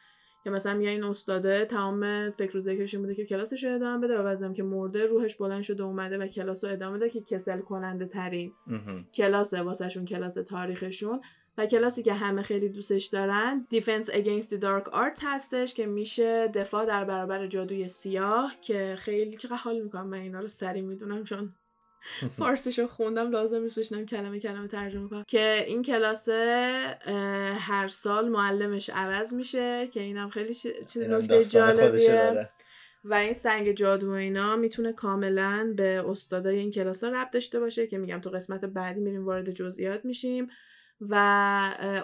که 0.45 0.51
مثلا 0.51 0.73
میگه 0.73 0.89
این 0.89 1.03
استاده 1.03 1.65
تمام 1.65 2.29
فکر 2.29 2.57
و 2.57 2.59
ذکرش 2.59 2.95
بوده 2.95 3.15
که 3.15 3.25
کلاسش 3.25 3.63
رو 3.63 3.75
ادامه 3.75 4.07
بده 4.07 4.19
و 4.19 4.23
بعضی 4.23 4.53
که 4.53 4.63
مرده 4.63 5.05
روحش 5.05 5.35
بلند 5.35 5.61
شده 5.61 5.83
اومده 5.83 6.17
و 6.17 6.27
کلاس 6.27 6.63
رو 6.63 6.71
ادامه 6.71 6.97
بده 6.97 7.09
که 7.09 7.21
کسل 7.21 7.59
کننده 7.59 8.05
ترین 8.05 8.53
کلاس 9.13 9.53
واسهشون 9.53 10.05
کلاس 10.05 10.33
تاریخشون. 10.33 11.21
و 11.57 11.65
کلاسی 11.65 12.03
که 12.03 12.13
همه 12.13 12.41
خیلی 12.41 12.69
دوستش 12.69 13.05
دارن 13.05 13.67
Defense 13.73 14.05
Against 14.05 14.47
the 14.47 14.59
Dark 14.61 14.91
Arts 14.91 15.21
هستش 15.23 15.73
که 15.73 15.85
میشه 15.85 16.47
دفاع 16.47 16.85
در 16.85 17.03
برابر 17.05 17.47
جادوی 17.47 17.87
سیاه 17.87 18.55
که 18.61 18.95
خیلی 18.99 19.37
چقدر 19.37 19.55
حال 19.55 19.81
می‌کنم 19.81 20.07
من 20.07 20.17
اینا 20.17 20.39
رو 20.39 20.47
سری 20.47 20.81
می‌دونم 20.81 21.23
چون 21.23 21.53
فارسیشو 22.37 22.87
خوندم 22.87 23.31
لازم 23.31 23.61
نیست 23.61 23.79
بشنم 23.79 24.05
کلمه 24.05 24.39
کلمه 24.39 24.67
ترجمه 24.67 25.09
کنم. 25.09 25.23
که 25.27 25.65
این 25.67 25.83
کلاس 25.83 26.29
هر 27.59 27.87
سال 27.87 28.29
معلمش 28.29 28.89
عوض 28.89 29.33
میشه 29.33 29.87
که 29.87 29.99
اینم 29.99 30.29
خیلی 30.29 30.53
چیز 30.53 30.97
نکته 30.97 31.43
جالبیه. 31.43 32.49
و 33.03 33.13
این 33.13 33.33
سنگ 33.33 33.71
جادو 33.71 34.09
و 34.09 34.13
اینا 34.13 34.55
می‌تونه 34.55 34.93
کاملا 34.93 35.73
به 35.77 36.03
استادای 36.09 36.57
این 36.57 36.71
کلاس 36.71 37.03
ها 37.03 37.09
ربط 37.09 37.31
داشته 37.31 37.59
باشه 37.59 37.87
که 37.87 37.97
میگم 37.97 38.21
تو 38.21 38.29
قسمت 38.29 38.65
بعدی 38.65 38.99
میریم 38.99 39.25
وارد 39.25 39.51
جزئیات 39.51 40.05
میشیم. 40.05 40.47
و 41.01 41.15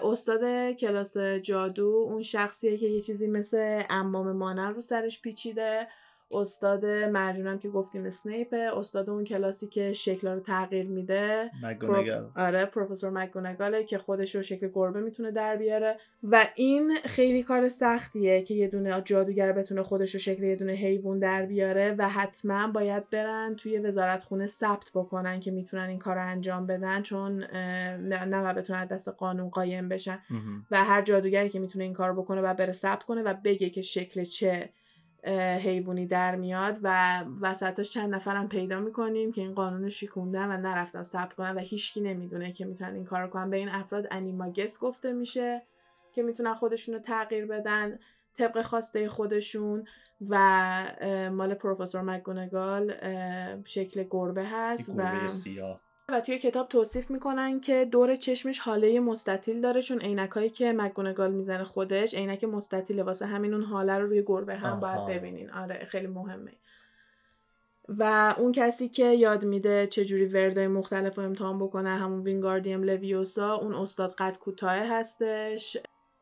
استاد 0.02 0.72
کلاس 0.72 1.16
جادو 1.18 2.06
اون 2.08 2.22
شخصیه 2.22 2.78
که 2.78 2.86
یه 2.86 3.00
چیزی 3.00 3.26
مثل 3.26 3.82
امام 3.90 4.32
مانن 4.32 4.74
رو 4.74 4.80
سرش 4.80 5.22
پیچیده. 5.22 5.88
استاد 6.34 6.86
مرجونم 6.86 7.58
که 7.58 7.68
گفتیم 7.68 8.04
اسنیپ 8.04 8.54
استاد 8.76 9.10
اون 9.10 9.24
کلاسی 9.24 9.68
که 9.68 9.92
شکل 9.92 10.28
رو 10.28 10.40
تغییر 10.40 10.86
میده. 10.86 11.50
مگونگال 11.62 12.30
آره 12.36 12.64
پروفسور 12.64 13.10
مگونگاله 13.10 13.84
که 13.84 13.98
خودش 13.98 14.34
رو 14.34 14.42
شکل 14.42 14.68
گربه 14.74 15.00
می‌تونه 15.00 15.30
در 15.30 15.56
بیاره. 15.56 15.96
و 16.22 16.46
این 16.54 16.98
خیلی 17.04 17.42
کار 17.42 17.68
سختیه 17.68 18.42
که 18.42 18.54
یه 18.54 18.68
دونه 18.68 19.02
جادوگر 19.04 19.52
بتونه 19.52 19.82
خودش 19.82 20.14
رو 20.14 20.20
شکل 20.20 20.42
یه 20.42 20.56
دونه 20.56 20.72
حیوان 20.72 21.18
در 21.18 21.46
بیاره 21.46 21.94
و 21.98 22.08
حتما 22.08 22.68
باید 22.68 23.10
برن 23.10 23.54
توی 23.56 23.78
وزارت 23.78 24.22
خونه 24.22 24.46
ثبت 24.46 24.90
بکنن 24.94 25.40
که 25.40 25.50
می‌تونن 25.50 25.88
این 25.88 25.98
کار 25.98 26.14
رو 26.14 26.28
انجام 26.28 26.66
بدن 26.66 27.02
چون 27.02 27.44
نه, 27.44 28.24
نه 28.24 28.54
بتونن 28.54 28.86
دست 28.86 29.08
قانون 29.08 29.48
قایم 29.48 29.88
بشن. 29.88 30.18
و 30.70 30.84
هر 30.84 31.02
جادوگری 31.02 31.48
که 31.48 31.58
می‌تونه 31.58 31.84
این 31.84 31.92
کار 31.92 32.12
بکنه 32.12 32.40
و 32.40 32.54
بره 32.54 32.72
ثبت 32.72 33.02
کنه 33.02 33.22
و 33.22 33.34
بگه 33.44 33.70
که 33.70 33.82
شکل 33.82 34.24
چه 34.24 34.68
حیوانی 35.58 36.06
در 36.06 36.36
میاد 36.36 36.78
و 36.82 37.20
وسطاش 37.40 37.90
چند 37.90 38.14
نفرم 38.14 38.48
پیدا 38.48 38.80
می‌کنیم 38.80 39.32
که 39.32 39.40
این 39.40 39.54
قانون 39.54 39.88
شیکوندن 39.88 40.50
و 40.50 40.56
نرفتن 40.56 41.02
ثبت 41.02 41.32
کنن 41.32 41.54
و 41.54 41.58
هیچکی 41.58 42.00
نمی‌دونه 42.00 42.52
که 42.52 42.64
می‌تونن 42.64 42.94
این 42.94 43.04
کار 43.04 43.28
کنن. 43.28 43.50
به 43.50 43.56
این 43.56 43.68
افراد 43.68 44.06
انیماگس 44.10 44.78
گفته 44.78 45.12
میشه 45.12 45.62
که 46.12 46.22
می‌تونن 46.22 46.54
خودشون 46.54 46.94
رو 46.94 47.00
تغییر 47.00 47.46
بدن 47.46 47.98
طبق 48.38 48.62
خواسته 48.62 49.08
خودشون 49.08 49.84
و 50.28 50.38
مال 51.32 51.54
پروفسور 51.54 52.02
مکگونگال 52.02 52.94
شکل 53.64 54.04
گربه 54.10 54.44
هست 54.44 54.94
و 54.96 55.28
سیاه. 55.28 55.80
و 56.12 56.20
توی 56.20 56.38
کتاب 56.38 56.68
توصیف 56.68 57.10
می‌کنن 57.10 57.60
که 57.60 57.84
دور 57.84 58.16
چشمش 58.16 58.58
حاله 58.58 59.00
مستطیل 59.00 59.60
داره 59.60 59.82
چون 59.82 60.00
عینکایی 60.00 60.50
که 60.50 60.72
مکگونگال 60.72 61.32
می‌زنه 61.32 61.64
خودش 61.64 62.14
عینک 62.14 62.44
مستطیل 62.44 63.00
واسه 63.00 63.26
همین 63.26 63.54
اون 63.54 63.62
حاله 63.62 63.98
رو 63.98 64.06
روی 64.06 64.22
گربه 64.26 64.56
هم 64.56 64.80
باید 64.80 65.06
ببینین. 65.06 65.50
آره 65.50 65.86
خیلی 65.90 66.06
مهمه. 66.06 66.52
و 67.88 68.34
اون 68.38 68.52
کسی 68.52 68.88
که 68.88 69.06
یاد 69.06 69.44
میده 69.44 69.86
چجوری 69.86 70.24
وردای 70.24 70.66
مختلف 70.66 71.18
رو 71.18 71.24
امتحان 71.24 71.58
بکنه 71.58 71.90
همون 71.90 72.22
Wingardium 72.22 72.82
Leviosa 72.82 73.54
اون 73.54 73.74
استاد 73.74 74.14
قد 74.18 74.38
کوتاه 74.38 74.72
هستش. 74.72 75.76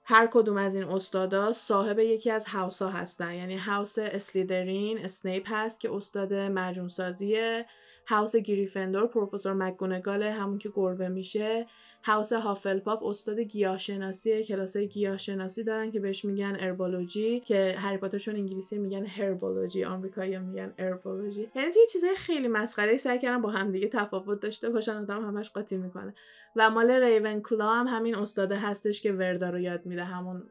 هر 0.04 0.28
کدوم 0.32 0.56
از 0.56 0.74
این 0.74 0.84
استادا 0.84 1.52
صاحب 1.52 1.98
یکی 1.98 2.30
از 2.30 2.46
house 2.46 2.82
ها 2.82 2.88
هستن. 2.88 3.34
یعنی 3.34 3.56
house 3.56 3.98
اسلیدرین 3.98 4.98
اسنیپ 4.98 5.46
هست 5.46 5.80
که 5.80 5.94
استاد 5.94 6.34
معجون 6.34 6.88
سازیه 6.88 7.66
house 8.06 8.36
گریفندور 8.36 9.06
پروفسور 9.06 9.52
مکگونگال 9.52 10.22
همون 10.22 10.58
که 10.58 10.70
گربه 10.74 11.08
میشه. 11.08 11.66
house 12.04 12.32
هافلپاف 12.32 13.02
استاد 13.02 13.40
گیاهشناسی 13.40 14.44
کلاسای 14.44 14.88
گیاهشناسی 14.88 15.64
دارن 15.64 15.90
که 15.90 16.00
بهش 16.00 16.24
میگن 16.24 16.56
Herbology 16.60 17.40
که 17.40 17.74
هری 17.78 17.96
پاتر 17.96 18.18
چون 18.18 18.36
انگلیسی 18.36 18.78
میگن 18.78 19.06
Herbology 19.06 19.84
آمریکایی 19.84 20.38
میگن 20.38 20.74
Herbology 20.78 21.50
یعنی 21.54 21.70
توی 21.72 21.82
چیزای 21.92 22.14
خیلی 22.16 22.48
مسخره 22.48 22.96
سعی 22.96 23.18
کردن 23.18 23.42
با 23.42 23.50
هم 23.50 23.72
دیگه 23.72 23.88
تفاوت 23.88 24.40
داشته 24.40 24.70
باشن 24.70 24.96
آدم 24.96 25.26
همش 25.26 25.50
قاطی 25.50 25.76
می‌کنه. 25.76 26.14
و 26.56 26.70
مال 26.70 26.90
ریون 26.90 27.42
کلا 27.42 27.72
هم 27.72 27.86
همین 27.86 28.14
استاده 28.14 28.56
هستش 28.56 29.02
که 29.02 29.12
وردا 29.12 29.50
رو 29.50 29.58
یاد 29.58 29.86
میده 29.86 30.04
همون 30.04 30.42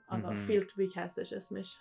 فیلت 0.47 0.76
بیک 0.76 0.93
هستش 0.97 1.34
اسمش. 1.34 1.78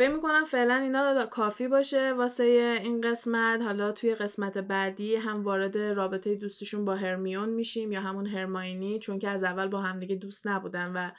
فکر 0.00 0.14
می‌کنم 0.14 0.44
فعلا 0.44 0.74
اینا 0.74 1.26
کافی 1.26 1.68
باشه 1.68 2.12
واسه 2.12 2.44
این 2.82 3.00
قسمت. 3.00 3.60
حالا 3.62 3.92
توی 3.92 4.14
قسمت 4.14 4.58
بعدی 4.58 5.16
هم 5.16 5.44
وارد 5.44 5.78
رابطه 5.78 6.34
دوستشون 6.34 6.84
با 6.84 6.94
هرمیون 6.94 7.48
میشیم 7.48 7.92
یا 7.92 8.00
همون 8.00 8.26
هرماینی 8.26 8.98
چون 8.98 9.18
که 9.18 9.28
از 9.28 9.44
اول 9.44 9.68
با 9.68 9.80
همدیگه 9.80 10.16
دوست 10.16 10.46
نبودن 10.46 10.92
و 10.92 11.10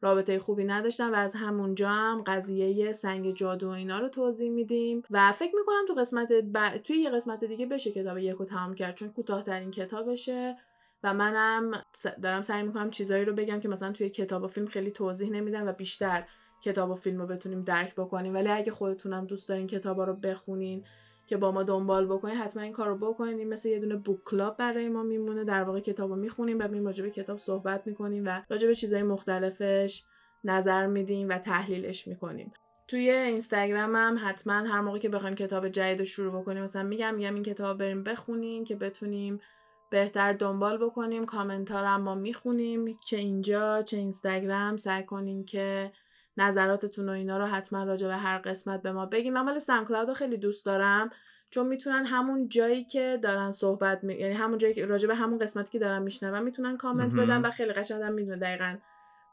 رابطه 0.00 0.38
خوبی 0.38 0.64
نداشتن 0.64 1.10
و 1.10 1.14
از 1.14 1.34
همونجا 1.34 1.88
هم 1.88 2.22
قضیه 2.26 2.92
سنگ 2.92 3.34
جادو 3.34 3.68
و 3.68 3.70
اینا 3.70 3.98
رو 3.98 4.08
توضیح 4.08 4.50
میدیم. 4.50 5.02
و 5.10 5.32
فکر 5.32 5.56
می‌کنم 5.56 5.84
تو 5.88 5.94
قسمت 5.94 6.32
ب... 6.32 6.78
توی 6.78 6.96
یه 6.96 7.10
قسمت 7.10 7.44
دیگه 7.44 7.66
بشه 7.66 7.90
کتاب 7.90 8.18
یکو 8.18 8.44
تمام 8.44 8.74
کرد 8.74 8.94
چون 8.94 9.08
کوتاهترین 9.08 9.70
کتابشه. 9.70 10.56
و 11.02 11.14
منم 11.14 11.82
دارم 12.22 12.42
سعی 12.42 12.62
می‌کنم 12.62 12.90
چیزایی 12.90 13.24
رو 13.24 13.32
بگم 13.32 13.60
که 13.60 13.68
مثلا 13.68 13.92
توی 13.92 14.10
کتاب 14.10 14.42
و 14.42 14.48
فیلم 14.48 14.66
خیلی 14.66 14.90
توضیح 14.90 15.30
نمیدن 15.30 15.68
و 15.68 15.72
بیشتر 15.72 16.24
کتاب 16.62 16.90
و 16.90 16.94
فیلم 16.94 17.20
رو 17.20 17.26
بتونیم 17.26 17.62
درک 17.62 17.94
بکنیم. 17.94 18.34
ولی 18.34 18.48
اگه 18.48 18.72
خودتونم 18.72 19.26
دوست 19.26 19.48
دارین 19.48 19.66
کتابا 19.66 20.04
رو 20.04 20.14
بخونین 20.14 20.84
که 21.26 21.36
با 21.36 21.52
ما 21.52 21.62
دنبال 21.62 22.06
بکنین 22.06 22.36
حتما 22.36 22.62
این 22.62 22.72
کار 22.72 22.88
رو 22.88 22.96
بکنین. 22.96 23.38
این 23.38 23.48
مثل 23.48 23.68
یه 23.68 23.78
دونه 23.78 23.96
بوک 23.96 24.24
کلاب 24.24 24.56
برای 24.56 24.88
ما 24.88 25.02
میمونه. 25.02 25.44
در 25.44 25.62
واقع 25.62 25.80
کتاب 25.80 26.10
رو 26.10 26.16
می‌خونیم 26.16 26.58
و 26.58 26.62
راجع 26.62 27.04
به 27.04 27.10
کتاب 27.10 27.38
صحبت 27.38 27.86
می‌کنیم 27.86 28.26
و 28.26 28.42
راجع 28.50 28.66
به 28.66 28.74
چیزهای 28.74 29.02
مختلفش 29.02 30.04
نظر 30.44 30.86
میدیم 30.86 31.28
و 31.28 31.38
تحلیلش 31.38 32.08
می‌کنیم. 32.08 32.52
توی 32.88 33.10
اینستاگرامم 33.10 34.20
حتما 34.24 34.52
هر 34.52 34.80
موقع 34.80 34.98
که 34.98 35.08
بخوایم 35.08 35.34
کتاب 35.34 35.68
جدید 35.68 35.98
رو 35.98 36.04
شروع 36.04 36.40
بکنیم 36.40 36.62
مثلا 36.62 36.82
میگم 36.82 37.14
میگم 37.14 37.34
این 37.34 37.42
کتاب 37.42 37.78
بریم 37.78 38.04
بخونیم 38.04 38.64
که 38.64 38.76
بتونیم 38.76 39.40
بهتر 39.90 40.32
دنبال 40.32 40.78
بکنیم. 40.78 41.26
کامنت 41.26 41.70
رو 41.70 41.98
ما 41.98 42.14
می‌خونیم 42.14 42.96
چه 43.06 43.16
اینجا 43.16 43.82
چه 43.82 43.96
اینستاگرام. 43.96 44.76
سعی 44.76 45.02
کنیم 45.02 45.44
که 45.44 45.92
نظراتتون 46.38 47.08
و 47.08 47.12
اینا 47.12 47.38
رو 47.38 47.46
حتما 47.46 47.84
راجع 47.84 48.06
به 48.06 48.16
هر 48.16 48.38
قسمت 48.38 48.82
به 48.82 48.92
ما 48.92 49.06
بگیم 49.06 49.32
من 49.32 49.40
مال 49.40 49.58
سانکلاود 49.58 50.08
رو 50.08 50.14
خیلی 50.14 50.36
دوست 50.36 50.66
دارم 50.66 51.10
چون 51.50 51.66
می‌تونن 51.66 52.06
همون 52.06 52.48
جایی 52.48 52.84
که 52.84 53.18
دارن 53.22 53.50
صحبت 53.50 54.04
می... 54.04 54.14
یعنی 54.14 54.34
همون 54.34 54.58
جایی 54.58 54.74
که 54.74 54.86
راجع 54.86 55.08
به 55.08 55.14
همون 55.14 55.38
قسمتی 55.38 55.70
که 55.70 55.78
دارن 55.78 56.02
میشنون 56.02 56.42
می‌تونن 56.42 56.76
کامنت 56.76 57.14
بدن 57.14 57.42
و 57.42 57.50
خیلی 57.50 57.72
قشنگ 57.72 58.02
می‌دونه 58.02 58.36
دقیقا 58.36 58.76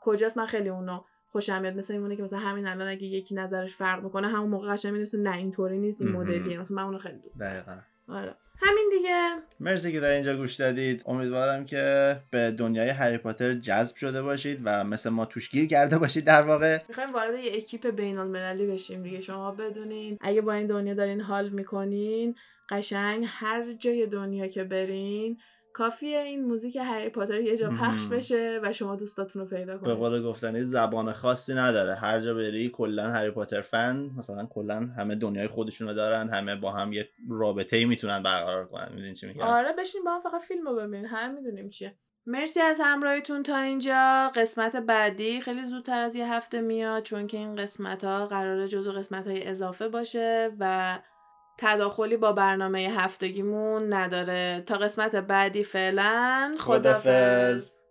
کجاست. 0.01 0.37
من 0.37 0.45
خیلی 0.45 0.69
اونو 0.69 1.01
خوشم 1.31 1.61
میاد. 1.61 1.77
مثل 1.77 1.93
میمونه 1.93 2.15
که 2.15 2.23
مثلا 2.23 2.39
همین 2.39 2.67
الان 2.67 2.87
اگه 2.87 3.03
یکی 3.03 3.35
نظرش 3.35 3.75
فرق 3.75 4.03
می‌کنه 4.03 4.27
همون 4.27 4.49
موقع 4.49 4.73
قشنگ 4.73 4.93
می‌دونه 4.93 5.29
نه 5.29 5.37
اینطوری 5.37 5.77
نیست 5.77 6.01
این 6.01 6.11
مدلیه. 6.11 6.59
مثلا 6.59 6.75
من 6.75 6.83
اونو 6.83 6.97
خیلی 6.97 7.17
دوست 7.17 7.39
دارم. 7.39 7.85
آره. 8.09 8.35
همین 8.57 8.89
دیگه. 8.97 9.35
مرسی 9.59 9.91
که 9.91 9.99
در 9.99 10.09
اینجا 10.09 10.37
گوش 10.37 10.55
دادید. 10.55 11.03
امیدوارم 11.05 11.65
که 11.65 12.15
به 12.31 12.51
دنیای 12.51 12.89
هری 12.89 13.17
پاتر 13.17 13.53
جذب 13.53 13.95
شده 13.95 14.21
باشید 14.21 14.59
و 14.63 14.83
مثل 14.83 15.09
ما 15.09 15.25
توش 15.25 15.49
گیر 15.49 15.67
کرده 15.67 15.97
باشید 15.97 16.25
در 16.25 16.41
واقع. 16.41 16.79
می‌خوایم 16.87 17.13
وارد 17.13 17.39
یه 17.39 17.55
اکیپ 17.55 17.87
بین 17.87 18.17
المللی 18.17 18.67
بشیم 18.67 19.03
دیگه 19.03 19.21
شما 19.21 19.51
بدونین. 19.51 20.17
اگه 20.21 20.41
با 20.41 20.53
این 20.53 20.67
دنیا 20.67 20.93
دارین 20.93 21.21
حال 21.21 21.49
می‌کنین 21.49 22.35
قشنگ 22.69 23.25
هر 23.27 23.73
جای 23.73 24.07
دنیا 24.07 24.47
که 24.47 24.63
برین 24.63 25.37
کافیه 25.75 26.19
این 26.19 26.45
موزیک 26.45 26.75
هری 26.75 27.09
پاتر 27.09 27.41
یه 27.41 27.57
جا 27.57 27.69
پخش 27.69 28.05
بشه 28.05 28.59
و 28.63 28.73
شما 28.73 28.95
دوستاتون 28.95 29.41
رو 29.41 29.47
پیدا 29.47 29.77
کنید. 29.77 29.83
به 29.83 29.93
قول 29.93 30.23
گفتنی 30.23 30.63
زبان 30.63 31.13
خاصی 31.13 31.53
نداره. 31.53 31.95
هر 31.95 32.19
جا 32.19 32.33
بری 32.33 32.69
کلا 32.69 33.03
هری 33.03 33.31
پاتر 33.31 33.61
فن 33.61 34.09
مثلا 34.17 34.45
کلا 34.45 34.89
همه 34.97 35.15
دنیای 35.15 35.47
خودشونو 35.47 35.93
دارن 35.93 36.29
همه 36.29 36.55
با 36.55 36.71
هم 36.71 36.93
یه 36.93 37.09
رابطه 37.29 37.77
ای 37.77 37.85
می‌تونن 37.85 38.23
برقرار 38.23 38.65
کنن. 38.65 38.89
می‌دونین 38.89 39.13
چی 39.13 39.27
میگم؟ 39.27 39.41
آره 39.41 39.73
بشین 39.73 40.03
با 40.03 40.11
هم 40.11 40.21
فقط 40.21 40.41
فیلم 40.41 40.67
رو 40.67 40.75
ببینید 40.75 41.09
هر 41.11 41.31
می‌دونیم 41.31 41.69
چیه. 41.69 41.95
مرسی 42.25 42.59
از 42.59 42.81
همراهیتون 42.83 43.43
تا 43.43 43.57
اینجا. 43.57 44.31
قسمت 44.35 44.75
بعدی 44.75 45.41
خیلی 45.41 45.65
زودتر 45.65 45.99
از 45.99 46.15
یه 46.15 46.33
هفته 46.33 46.61
میاد 46.61 47.03
چون 47.03 47.27
که 47.27 47.37
این 47.37 47.55
قسمت 47.55 48.03
ها 48.03 48.25
قراره 48.25 48.67
جزو 48.67 48.91
قسمت 48.91 49.27
های 49.27 49.47
اضافه 49.47 49.87
باشه 49.87 50.51
و 50.59 50.99
تداخلی 51.57 52.17
با 52.17 52.31
برنامه 52.31 52.79
هفتگیمون 52.79 53.93
نداره. 53.93 54.63
تا 54.67 54.75
قسمت 54.75 55.15
بعدی 55.15 55.63
فعلا 55.63 56.55
خدافز 56.59 57.84